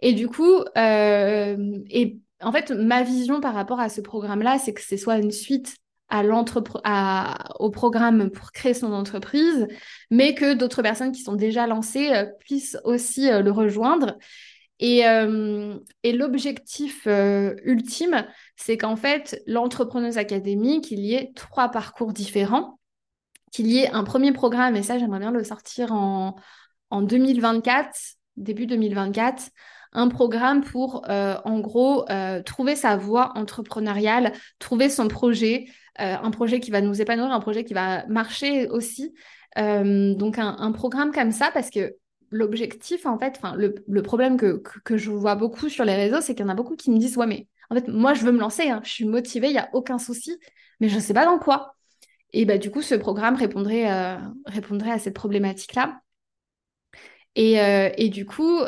Et 0.00 0.14
du 0.14 0.28
coup, 0.28 0.64
et 0.74 2.18
en 2.40 2.52
fait, 2.52 2.70
ma 2.70 3.02
vision 3.02 3.42
par 3.42 3.52
rapport 3.52 3.80
à 3.80 3.90
ce 3.90 4.00
programme-là, 4.00 4.58
c'est 4.58 4.72
que 4.72 4.80
c'est 4.80 4.96
soit 4.96 5.18
une 5.18 5.32
suite 5.32 5.76
à 6.10 7.56
au 7.60 7.70
programme 7.70 8.30
pour 8.30 8.52
créer 8.52 8.74
son 8.74 8.92
entreprise, 8.92 9.68
mais 10.10 10.34
que 10.34 10.54
d'autres 10.54 10.82
personnes 10.82 11.12
qui 11.12 11.22
sont 11.22 11.36
déjà 11.36 11.66
lancées 11.66 12.10
euh, 12.12 12.26
puissent 12.40 12.76
aussi 12.84 13.30
euh, 13.30 13.42
le 13.42 13.50
rejoindre. 13.50 14.16
Et, 14.80 15.06
euh, 15.06 15.78
l'objectif 16.04 17.06
ultime, 17.06 18.26
c'est 18.56 18.78
qu'en 18.78 18.96
fait, 18.96 19.42
l'entrepreneuse 19.46 20.16
académique, 20.16 20.84
qu'il 20.84 21.00
y 21.00 21.14
ait 21.14 21.32
trois 21.34 21.68
parcours 21.68 22.14
différents, 22.14 22.78
qu'il 23.52 23.66
y 23.66 23.80
ait 23.80 23.90
un 23.90 24.04
premier 24.04 24.32
programme, 24.32 24.76
et 24.76 24.82
ça, 24.82 24.98
j'aimerais 24.98 25.18
bien 25.18 25.32
le 25.32 25.44
sortir 25.44 25.92
en, 25.92 26.36
en 26.88 27.02
2024, 27.02 27.90
début 28.38 28.66
2024, 28.66 29.50
un 29.92 30.08
programme 30.08 30.62
pour, 30.62 31.04
en 31.08 31.60
gros, 31.60 32.06
trouver 32.46 32.74
sa 32.74 32.96
voie 32.96 33.32
entrepreneuriale, 33.34 34.32
trouver 34.60 34.88
son 34.88 35.08
projet, 35.08 35.66
un 35.98 36.30
projet 36.30 36.60
qui 36.60 36.70
va 36.70 36.80
nous 36.80 37.00
épanouir, 37.00 37.30
un 37.32 37.40
projet 37.40 37.64
qui 37.64 37.74
va 37.74 38.06
marcher 38.06 38.68
aussi. 38.68 39.12
Euh, 39.58 40.14
donc 40.14 40.38
un, 40.38 40.72
programme 40.72 41.12
comme 41.12 41.32
ça, 41.32 41.50
parce 41.52 41.70
que 41.70 41.96
l'objectif, 42.30 43.06
en 43.06 43.18
fait, 43.18 43.40
le, 43.56 43.74
le 43.86 44.02
problème 44.02 44.36
que, 44.36 44.62
que, 44.84 44.96
je 44.96 45.10
vois 45.10 45.34
beaucoup 45.34 45.68
sur 45.68 45.84
les 45.84 45.96
réseaux, 45.96 46.20
c'est 46.20 46.34
qu'il 46.34 46.44
y 46.44 46.48
en 46.48 46.52
a 46.52 46.54
beaucoup 46.54 46.76
qui 46.76 46.90
me 46.90 46.98
disent, 46.98 47.16
ouais, 47.16 47.26
mais 47.26 47.48
en 47.70 47.74
fait, 47.74 47.88
moi, 47.88 48.14
je 48.14 48.24
veux 48.24 48.32
me 48.32 48.38
lancer, 48.38 48.68
hein, 48.70 48.80
je 48.84 48.90
suis 48.90 49.04
motivée, 49.04 49.48
il 49.48 49.52
n'y 49.52 49.58
a 49.58 49.68
aucun 49.72 49.98
souci, 49.98 50.38
mais 50.80 50.88
je 50.88 50.96
ne 50.96 51.00
sais 51.00 51.14
pas 51.14 51.24
dans 51.24 51.38
quoi. 51.38 51.74
Et 52.32 52.44
bah, 52.44 52.58
du 52.58 52.70
coup, 52.70 52.82
ce 52.82 52.94
programme 52.94 53.34
répondrait, 53.36 53.90
euh, 53.92 54.16
répondrait 54.46 54.92
à 54.92 54.98
cette 54.98 55.14
problématique-là. 55.14 56.00
Et, 57.36 57.54
et, 57.96 58.08
du 58.08 58.26
coup, 58.26 58.58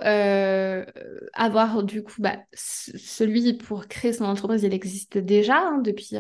avoir 1.33 1.83
du 1.83 2.03
coup, 2.05 2.21
bah, 2.21 2.37
celui 2.55 3.55
pour 3.55 3.89
créer 3.89 4.13
son 4.13 4.25
entreprise, 4.25 4.63
il 4.63 4.73
existe 4.73 5.19
déjà 5.19 5.59
hein, 5.59 5.79
depuis, 5.79 6.17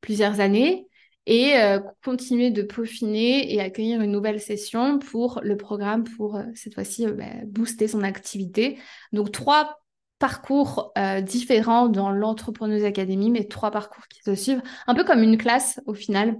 plusieurs 0.00 0.40
années 0.40 0.88
et 1.28 1.58
euh, 1.58 1.78
continuer 2.02 2.50
de 2.50 2.62
peaufiner 2.62 3.52
et 3.52 3.60
accueillir 3.60 4.00
une 4.00 4.10
nouvelle 4.10 4.40
session 4.40 4.98
pour 4.98 5.40
le 5.42 5.58
programme 5.58 6.04
pour 6.04 6.36
euh, 6.36 6.42
cette 6.54 6.74
fois-ci 6.74 7.06
euh, 7.06 7.12
bah, 7.12 7.26
booster 7.46 7.86
son 7.86 8.02
activité. 8.02 8.78
Donc 9.12 9.30
trois 9.30 9.82
parcours 10.18 10.92
différents 11.22 11.88
dans 11.88 12.10
l'entrepreneuse 12.10 12.82
académie, 12.82 13.30
mais 13.30 13.44
trois 13.44 13.70
parcours 13.70 14.08
qui 14.08 14.20
se 14.24 14.34
suivent, 14.34 14.62
un 14.88 14.94
peu 14.96 15.04
comme 15.04 15.22
une 15.22 15.38
classe 15.38 15.80
au 15.86 15.94
final, 15.94 16.36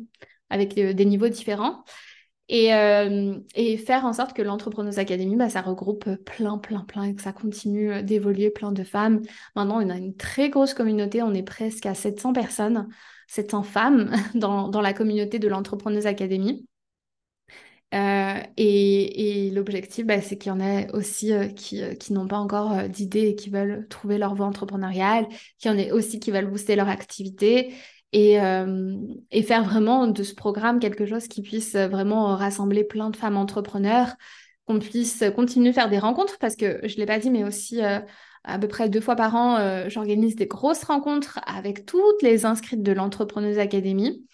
avec 0.50 0.74
des 0.74 1.04
niveaux 1.04 1.28
différents. 1.28 1.84
Et, 2.48 2.70
faire 3.86 4.04
en 4.04 4.12
sorte 4.12 4.32
que 4.32 4.42
l'entrepreneuse 4.42 4.98
académie, 4.98 5.36
bah, 5.36 5.48
ça 5.48 5.60
regroupe 5.60 6.12
plein, 6.24 6.58
plein, 6.58 6.80
plein 6.80 7.04
et 7.04 7.14
que 7.14 7.22
ça 7.22 7.30
continue 7.30 8.02
d'évoluer, 8.02 8.50
plein 8.50 8.72
de 8.72 8.82
femmes. 8.82 9.22
Maintenant, 9.54 9.80
on 9.80 9.90
a 9.90 9.96
une 9.96 10.16
très 10.16 10.50
grosse 10.50 10.74
communauté, 10.74 11.22
on 11.22 11.32
est 11.32 11.44
presque 11.44 11.86
à 11.86 11.94
700 11.94 12.32
personnes. 12.32 12.88
700 13.28 13.62
femmes 13.62 14.12
dans, 14.34 14.68
dans 14.68 14.80
la 14.80 14.92
communauté 14.92 15.38
de 15.38 15.48
l'entrepreneuse 15.48 16.06
académie. 16.06 16.66
Euh, 17.94 18.42
et, 18.58 19.46
et 19.46 19.50
l'objectif, 19.50 20.04
bah, 20.06 20.20
c'est 20.20 20.36
qu'il 20.36 20.50
y 20.50 20.54
en 20.54 20.60
ait 20.60 20.90
aussi 20.92 21.32
euh, 21.32 21.48
qui, 21.48 21.82
euh, 21.82 21.94
qui 21.94 22.12
n'ont 22.12 22.28
pas 22.28 22.36
encore 22.38 22.82
d'idées 22.88 23.28
et 23.28 23.34
qui 23.34 23.48
veulent 23.48 23.86
trouver 23.88 24.18
leur 24.18 24.34
voie 24.34 24.46
entrepreneuriale, 24.46 25.26
qu'il 25.58 25.70
y 25.70 25.74
en 25.74 25.78
ait 25.78 25.90
aussi 25.90 26.20
qui 26.20 26.30
veulent 26.30 26.50
booster 26.50 26.76
leur 26.76 26.88
activité 26.88 27.74
et, 28.12 28.38
et 29.30 29.42
faire 29.42 29.64
vraiment 29.64 30.06
de 30.06 30.22
ce 30.22 30.34
programme 30.34 30.80
quelque 30.80 31.04
chose 31.04 31.28
qui 31.28 31.42
puisse 31.42 31.74
vraiment 31.76 32.34
rassembler 32.36 32.82
plein 32.82 33.10
de 33.10 33.16
femmes 33.16 33.36
entrepreneurs, 33.36 34.14
qu'on 34.68 34.78
puisse 34.78 35.24
continuer 35.34 35.70
à 35.70 35.72
faire 35.72 35.90
des 35.90 35.98
rencontres 35.98 36.38
parce 36.38 36.54
que 36.54 36.78
je 36.84 36.94
ne 36.94 36.98
l'ai 36.98 37.06
pas 37.06 37.18
dit, 37.18 37.30
mais 37.30 37.42
aussi 37.42 37.80
à 38.48 38.58
peu 38.58 38.68
près 38.68 38.88
deux 38.88 39.00
fois 39.00 39.16
par 39.16 39.34
an, 39.34 39.56
euh, 39.56 39.88
j'organise 39.88 40.34
des 40.36 40.46
grosses 40.46 40.84
rencontres 40.84 41.38
avec 41.46 41.86
toutes 41.86 42.22
les 42.22 42.46
inscrites 42.46 42.82
de 42.82 42.92
l'Entrepreneuse 42.92 43.58
Académie 43.58 44.24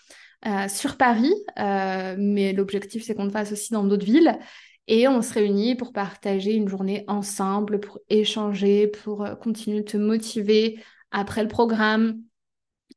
euh, 0.47 0.68
sur 0.68 0.97
Paris, 0.97 1.35
euh, 1.59 2.14
mais 2.18 2.53
l'objectif 2.53 3.05
c'est 3.05 3.14
qu'on 3.14 3.24
le 3.24 3.30
fasse 3.30 3.53
aussi 3.53 3.72
dans 3.72 3.85
d'autres 3.85 4.05
villes. 4.07 4.39
Et 4.87 5.09
on 5.09 5.22
se 5.22 5.32
réunit 5.32 5.76
pour 5.76 5.93
partager 5.93 6.53
une 6.53 6.68
journée 6.68 7.05
ensemble, 7.09 7.80
pour 7.80 8.01
échanger, 8.11 8.87
pour 8.87 9.26
continuer 9.41 9.80
de 9.80 9.87
te 9.87 9.97
motiver 9.97 10.78
après 11.11 11.43
le 11.43 11.49
programme, 11.49 12.20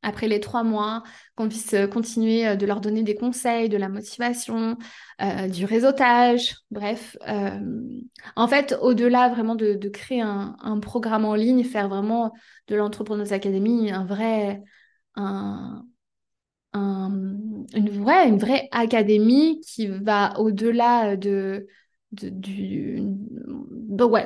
après 0.02 0.28
les 0.28 0.40
trois 0.40 0.62
mois, 0.62 1.02
qu'on 1.34 1.48
puisse 1.48 1.74
euh, 1.74 1.86
continuer 1.86 2.46
euh, 2.46 2.56
de 2.56 2.66
leur 2.66 2.80
donner 2.80 3.02
des 3.02 3.14
conseils, 3.14 3.68
de 3.68 3.76
la 3.76 3.88
motivation, 3.88 4.76
euh, 5.20 5.48
du 5.48 5.64
réseautage, 5.64 6.56
bref. 6.70 7.16
en 8.36 8.48
fait, 8.48 8.76
au-delà 8.80 9.28
vraiment 9.28 9.54
de, 9.54 9.88
créer 9.88 10.20
un, 10.20 10.78
programme 10.80 11.24
en 11.24 11.34
ligne, 11.34 11.64
faire 11.64 11.88
vraiment 11.88 12.32
de 12.68 12.76
l'Entrepreneuse 12.76 13.32
Academy 13.32 13.90
un 13.90 14.04
vrai, 14.04 14.62
un, 15.16 15.84
une, 16.74 17.90
vraie, 17.90 18.28
une 18.28 18.38
vraie 18.38 18.68
académie 18.70 19.60
qui 19.60 19.88
va 19.88 20.38
au-delà 20.38 21.16
de, 21.16 21.66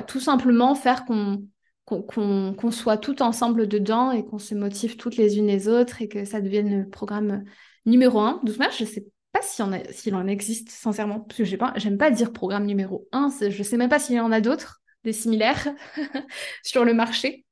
tout 0.07 0.19
simplement 0.19 0.75
faire 0.75 1.05
qu'on 1.05 1.43
qu'on 1.85 2.71
soit 2.71 2.97
tout 2.97 3.21
ensemble 3.21 3.67
dedans 3.67 4.11
et 4.11 4.25
qu'on 4.25 4.39
se 4.39 4.55
motive 4.55 4.97
toutes 4.97 5.17
les 5.17 5.37
unes 5.37 5.47
les 5.47 5.67
autres 5.67 6.01
et 6.01 6.07
que 6.07 6.25
ça 6.25 6.41
devienne 6.41 6.83
le 6.83 6.89
programme 6.89 7.43
numéro 7.85 8.19
un. 8.19 8.39
Doucement, 8.43 8.69
je 8.77 8.83
ne 8.83 8.89
sais 8.89 9.05
pas 9.31 9.41
s'il 9.41 10.15
en, 10.15 10.27
existe, 10.27 10.69
sincèrement, 10.69 11.19
parce 11.19 11.37
que 11.39 11.43
j'aime 11.43 11.59
pas, 11.59 11.73
pas 11.97 12.11
dire 12.11 12.31
programme 12.31 12.65
numéro 12.65 13.07
un. 13.11 13.29
Je 13.39 13.57
ne 13.57 13.63
sais 13.63 13.77
même 13.77 13.89
pas 13.89 13.99
s'il 13.99 14.15
y 14.15 14.19
en 14.19 14.31
a 14.31 14.41
d'autres, 14.41 14.81
des 15.03 15.13
similaires, 15.13 15.67
sur 16.63 16.85
le 16.85 16.93
marché. 16.93 17.45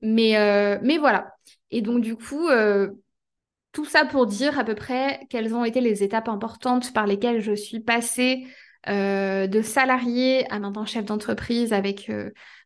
Mais, 0.00 0.36
euh, 0.36 0.78
mais 0.82 0.98
voilà. 0.98 1.34
Et 1.70 1.82
donc, 1.82 2.00
du 2.00 2.16
coup, 2.16 2.48
euh, 2.48 2.90
tout 3.72 3.84
ça 3.84 4.04
pour 4.04 4.26
dire 4.26 4.58
à 4.58 4.64
peu 4.64 4.74
près 4.74 5.20
quelles 5.28 5.54
ont 5.54 5.64
été 5.64 5.80
les 5.80 6.02
étapes 6.02 6.28
importantes 6.28 6.92
par 6.92 7.06
lesquelles 7.06 7.40
je 7.40 7.54
suis 7.54 7.80
passée 7.80 8.46
euh, 8.88 9.46
de 9.46 9.62
salarié 9.62 10.50
à 10.52 10.58
maintenant 10.58 10.86
chef 10.86 11.04
d'entreprise 11.04 11.72
avec 11.72 12.10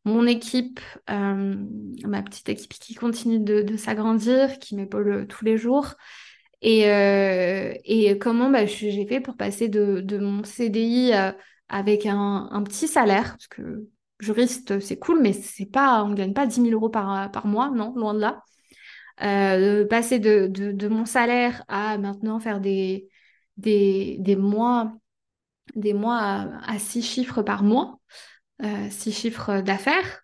mon 0.04 0.26
équipe, 0.26 0.80
euh, 1.10 1.56
ma 2.04 2.22
petite 2.22 2.48
équipe 2.48 2.72
qui 2.72 2.94
continue 2.94 3.40
de, 3.40 3.76
s'agrandir, 3.76 4.58
qui 4.58 4.76
m'épaule 4.76 5.26
tous 5.28 5.44
les 5.44 5.56
jours. 5.56 5.94
Et, 6.62 6.90
euh, 6.90 7.74
comment 8.20 8.50
bah, 8.50 8.66
j'ai 8.66 9.06
fait 9.06 9.20
pour 9.20 9.36
passer 9.36 9.68
de, 9.68 10.18
mon 10.18 10.44
CDI 10.44 11.12
euh, 11.14 11.32
avec 11.68 12.06
un, 12.06 12.62
petit 12.64 12.88
salaire, 12.88 13.32
parce 13.32 13.48
que 13.48 13.88
juriste, 14.20 14.80
c'est 14.80 14.98
cool, 14.98 15.20
mais 15.22 15.32
c'est 15.32 15.66
pas, 15.66 16.04
on 16.04 16.08
ne 16.08 16.14
gagne 16.14 16.34
pas 16.34 16.46
10 16.46 16.62
000 16.62 16.68
euros 16.70 16.90
par, 16.90 17.46
mois, 17.46 17.70
non, 17.70 17.94
loin 17.94 18.14
de 18.14 18.20
là. 18.20 18.42
passer 19.86 20.18
de, 20.18 20.46
de, 20.48 20.88
mon 20.88 21.04
salaire 21.04 21.64
à 21.68 21.98
maintenant 21.98 22.40
faire 22.40 22.60
des 22.60 23.08
mois, 24.38 24.92
des 25.74 25.94
mois 25.94 26.48
à, 26.66 26.78
six 26.78 27.02
chiffres 27.02 27.42
par 27.42 27.62
mois. 27.62 27.98
Euh, 28.62 28.86
six 28.90 29.12
chiffres 29.12 29.60
d'affaires. 29.60 30.22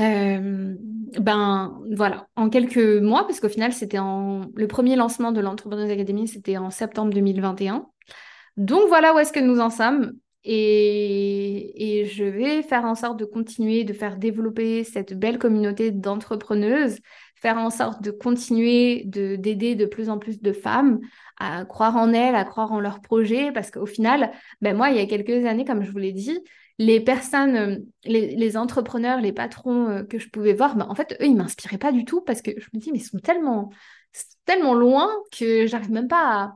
Euh, 0.00 0.74
ben 1.20 1.80
voilà, 1.92 2.28
en 2.36 2.48
quelques 2.48 3.02
mois, 3.02 3.26
parce 3.26 3.40
qu'au 3.40 3.48
final, 3.48 3.72
c'était 3.72 3.98
en 3.98 4.50
le 4.54 4.66
premier 4.66 4.96
lancement 4.96 5.32
de 5.32 5.40
l'Entrepreneuse 5.40 5.90
Academy, 5.90 6.26
c'était 6.26 6.56
en 6.56 6.70
septembre 6.70 7.12
2021. 7.12 7.86
Donc 8.56 8.88
voilà 8.88 9.14
où 9.14 9.18
est-ce 9.18 9.32
que 9.32 9.40
nous 9.40 9.60
en 9.60 9.70
sommes. 9.70 10.12
Et, 10.44 12.06
je 12.12 12.24
vais 12.24 12.62
faire 12.62 12.84
en 12.84 12.94
sorte 12.94 13.18
de 13.18 13.24
continuer 13.24 13.84
de 13.84 13.92
faire 13.94 14.18
développer 14.18 14.84
cette 14.84 15.18
belle 15.18 15.38
communauté 15.38 15.90
d'entrepreneuses, 15.90 16.98
faire 17.44 17.58
en 17.58 17.68
sorte 17.68 18.00
de 18.00 18.10
continuer 18.10 19.02
de, 19.04 19.36
d'aider 19.36 19.74
de 19.74 19.84
plus 19.84 20.08
en 20.08 20.18
plus 20.18 20.40
de 20.40 20.52
femmes 20.54 21.00
à 21.36 21.66
croire 21.66 21.94
en 21.94 22.14
elles, 22.14 22.34
à 22.34 22.44
croire 22.44 22.72
en 22.72 22.80
leurs 22.80 23.02
projets, 23.02 23.52
parce 23.52 23.70
qu'au 23.70 23.84
final, 23.84 24.32
ben 24.62 24.74
moi, 24.74 24.88
il 24.88 24.96
y 24.96 25.00
a 25.00 25.04
quelques 25.04 25.44
années, 25.44 25.66
comme 25.66 25.82
je 25.82 25.90
vous 25.90 25.98
l'ai 25.98 26.12
dit, 26.12 26.40
les 26.78 27.00
personnes, 27.00 27.84
les, 28.04 28.56
entrepreneurs, 28.56 29.20
les 29.20 29.34
patrons 29.34 30.06
que 30.08 30.18
je 30.18 30.30
pouvais 30.30 30.54
voir, 30.54 30.74
bah, 30.74 30.86
en 30.88 30.94
fait, 30.94 31.18
eux, 31.20 31.26
ils 31.26 31.36
m'inspiraient 31.36 31.76
pas 31.76 31.92
du 31.92 32.06
tout 32.06 32.22
parce 32.22 32.40
que 32.40 32.50
je 32.56 32.66
me 32.72 32.80
dis, 32.80 32.90
mais 32.92 32.98
ils 32.98 33.04
sont 33.04 33.18
tellement, 33.18 33.68
tellement 34.46 34.72
loin 34.72 35.10
que 35.30 35.66
j'arrive 35.66 35.90
même 35.90 36.08
pas 36.08 36.54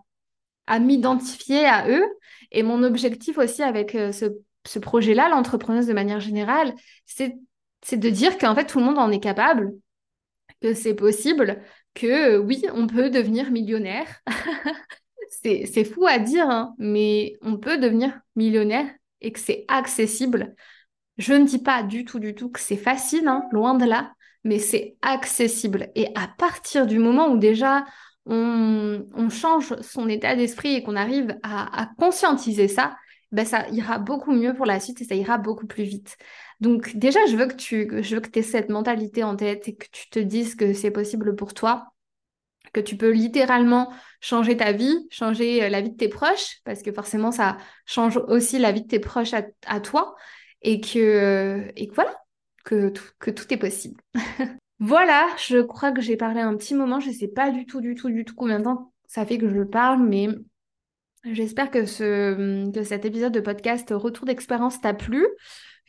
à, 0.67 0.77
à 0.77 0.81
m'identifier 0.81 1.67
à 1.67 1.87
eux. 1.91 2.07
Et 2.51 2.63
mon 2.63 2.83
objectif 2.83 3.37
aussi 3.37 3.63
avec 3.63 3.91
ce, 3.91 4.39
ce 4.65 4.79
projet-là, 4.79 5.29
l'entrepreneuse 5.29 5.87
de 5.87 5.93
manière 5.93 6.21
générale, 6.21 6.73
c'est 7.05 7.37
de 7.93 8.09
dire 8.09 8.39
qu'en 8.39 8.55
fait, 8.55 8.65
tout 8.65 8.79
le 8.79 8.87
monde 8.87 8.99
en 8.99 9.11
est 9.11 9.21
capable, 9.21 9.75
que 10.61 10.75
c'est 10.75 10.95
possible, 10.95 11.63
que 11.95 12.39
oui, 12.39 12.65
on 12.73 12.87
peut 12.87 13.11
devenir 13.11 13.51
millionnaire. 13.51 14.07
c'est 15.31 15.85
fou 15.85 16.07
à 16.07 16.19
dire, 16.19 16.49
hein, 16.49 16.75
mais 16.79 17.35
on 17.43 17.57
peut 17.59 17.79
devenir 17.79 18.19
millionnaire 18.37 18.87
et 19.21 19.33
que 19.33 19.41
c'est 19.41 19.65
accessible. 19.69 20.55
Je 21.17 21.35
ne 21.35 21.45
dis 21.45 21.59
pas 21.59 21.83
du 21.83 22.05
tout, 22.05 22.19
du 22.19 22.35
tout 22.35 22.51
que 22.51 22.61
c'est 22.61 22.77
facile, 22.77 23.27
hein, 23.29 23.45
loin 23.51 23.75
de 23.75 23.85
là, 23.85 24.13
mais 24.45 24.59
c'est 24.59 24.97
accessible. 25.03 25.91
Et 25.95 26.09
à 26.15 26.29
partir 26.29 26.87
du 26.87 26.99
moment 26.99 27.29
où 27.29 27.39
déjà 27.39 27.85
on, 28.27 29.29
change 29.31 29.75
son 29.81 30.09
état 30.09 30.37
d'esprit 30.37 30.75
et 30.75 30.83
qu'on 30.83 30.97
arrive 30.97 31.37
à, 31.43 31.91
conscientiser 31.99 32.69
ça, 32.69 32.97
ben 33.33 33.45
ça 33.45 33.69
ira 33.71 33.99
beaucoup 33.99 34.33
mieux 34.33 34.55
pour 34.55 34.67
la 34.67 34.81
suite 34.81 35.01
et 35.01 35.05
ça 35.05 35.15
ira 35.15 35.39
beaucoup 35.39 35.67
plus 35.67 35.85
vite. 35.85 36.17
Donc 36.61 36.97
déjà, 36.97 37.21
je 37.27 37.37
veux 37.37 37.47
que 37.47 37.55
tu 37.55 37.89
je 38.03 38.15
veux 38.15 38.21
que 38.21 38.39
aies 38.39 38.43
cette 38.43 38.71
mentalité 38.71 39.23
en 39.23 39.37
tête 39.37 39.69
et 39.69 39.77
que 39.77 39.87
tu 39.93 40.09
te 40.11 40.19
dises 40.19 40.55
que 40.55 40.73
c'est 40.73 40.91
possible 40.91 41.37
pour 41.37 41.55
toi, 41.55 41.93
que 42.73 42.81
tu 42.81 42.97
peux 42.97 43.11
littéralement 43.11 43.93
changer 44.21 44.57
ta 44.57 44.73
vie, 44.73 45.07
changer 45.11 45.65
euh, 45.65 45.69
la 45.69 45.81
vie 45.81 45.91
de 45.91 45.97
tes 45.97 46.09
proches, 46.09 46.61
parce 46.65 46.83
que 46.83 46.93
forcément, 46.93 47.33
ça 47.33 47.57
change 47.87 48.17
aussi 48.17 48.59
la 48.59 48.73
vie 48.73 48.83
de 48.83 48.89
tes 48.89 49.01
proches 49.01 49.35
à, 49.35 49.81
toi, 49.81 50.17
et 50.63 50.81
que, 50.81 51.71
et 51.77 51.91
voilà, 51.95 52.15
que 52.65 52.91
tout, 52.91 53.11
que 53.19 53.31
tout 53.31 53.53
est 53.53 53.59
possible. 53.59 54.01
voilà, 54.79 55.27
je 55.39 55.59
crois 55.59 55.93
que 55.93 56.01
j'ai 56.01 56.17
parlé 56.17 56.41
un 56.41 56.57
petit 56.57 56.75
moment, 56.75 57.01
je 57.01 57.09
ne 57.09 57.15
sais 57.15 57.29
pas 57.29 57.51
du 57.51 57.67
tout, 57.67 57.81
du 57.81 57.95
tout, 57.95 58.11
du 58.11 58.25
tout 58.25 58.35
combien 58.35 58.59
de 58.59 58.65
temps 58.65 58.93
ça 59.07 59.25
fait 59.25 59.39
que 59.39 59.49
je 59.49 59.63
parle, 59.63 60.07
mais 60.07 60.29
j'espère 61.25 61.71
que, 61.71 61.87
ce, 61.87 62.71
que 62.71 62.83
cet 62.83 63.05
épisode 63.05 63.33
de 63.33 63.41
podcast 63.41 63.91
Retour 63.91 64.27
d'expérience 64.27 64.81
t'a 64.81 64.95
plu 64.95 65.27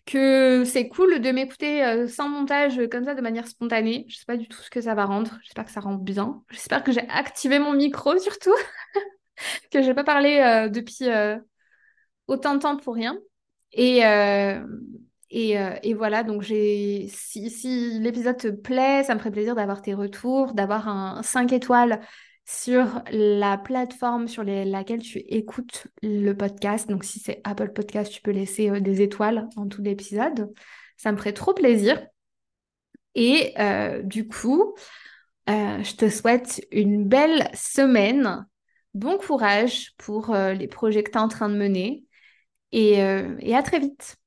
que 0.05 0.63
c'est 0.65 0.87
cool 0.87 1.19
de 1.19 1.31
m'écouter 1.31 1.83
euh, 1.83 2.07
sans 2.07 2.29
montage 2.29 2.81
comme 2.91 3.05
ça 3.05 3.13
de 3.13 3.21
manière 3.21 3.47
spontanée. 3.47 4.05
Je 4.09 4.17
sais 4.17 4.25
pas 4.25 4.37
du 4.37 4.47
tout 4.47 4.59
ce 4.61 4.69
que 4.69 4.81
ça 4.81 4.95
va 4.95 5.05
rendre. 5.05 5.37
J'espère 5.43 5.65
que 5.65 5.71
ça 5.71 5.81
rend 5.81 5.95
bien. 5.95 6.41
J'espère 6.49 6.83
que 6.83 6.91
j'ai 6.91 7.07
activé 7.09 7.59
mon 7.59 7.73
micro 7.73 8.17
surtout, 8.17 8.55
que 9.71 9.83
j'ai 9.83 9.93
pas 9.93 10.03
parlé 10.03 10.39
euh, 10.39 10.69
depuis 10.69 11.07
euh, 11.09 11.37
autant 12.27 12.55
de 12.55 12.59
temps 12.59 12.77
pour 12.77 12.95
rien. 12.95 13.19
Et, 13.71 13.99
et, 15.29 15.55
et, 15.83 15.93
voilà, 15.93 16.23
donc 16.23 16.43
si, 16.43 17.07
si 17.07 17.99
l'épisode 17.99 18.37
te 18.37 18.47
plaît, 18.47 19.03
ça 19.03 19.13
me 19.13 19.19
ferait 19.19 19.29
plaisir 19.29 19.53
d'avoir 19.53 19.83
tes 19.83 19.93
retours, 19.93 20.55
d'avoir 20.55 20.87
un 20.87 21.21
5 21.21 21.53
étoiles 21.53 22.01
sur 22.49 23.03
la 23.11 23.59
plateforme 23.59 24.27
sur 24.27 24.43
laquelle 24.43 25.03
tu 25.03 25.19
écoutes 25.27 25.85
le 26.01 26.33
podcast. 26.33 26.89
Donc 26.89 27.03
si 27.03 27.19
c'est 27.19 27.41
Apple 27.43 27.73
Podcast, 27.73 28.11
tu 28.11 28.23
peux 28.23 28.31
laisser 28.31 28.71
euh, 28.71 28.79
des 28.79 29.03
étoiles 29.03 29.47
en 29.55 29.67
tout 29.67 29.83
l'épisode. 29.83 30.51
Ça 30.97 31.11
me 31.11 31.17
ferait 31.17 31.33
trop 31.33 31.53
plaisir. 31.53 32.03
Et 33.13 33.53
euh, 33.59 34.01
du 34.01 34.27
coup, 34.27 34.73
euh, 35.47 35.83
je 35.83 35.95
te 35.95 36.09
souhaite 36.09 36.65
une 36.71 37.07
belle 37.07 37.51
semaine. 37.53 38.47
Bon 38.95 39.19
courage 39.19 39.91
pour 39.99 40.33
les 40.33 40.67
projets 40.67 41.03
que 41.03 41.11
tu 41.11 41.17
es 41.17 41.21
en 41.21 41.27
train 41.27 41.49
de 41.49 41.55
mener. 41.55 42.03
et 42.71 42.99
à 42.99 43.61
très 43.61 43.79
vite. 43.79 44.17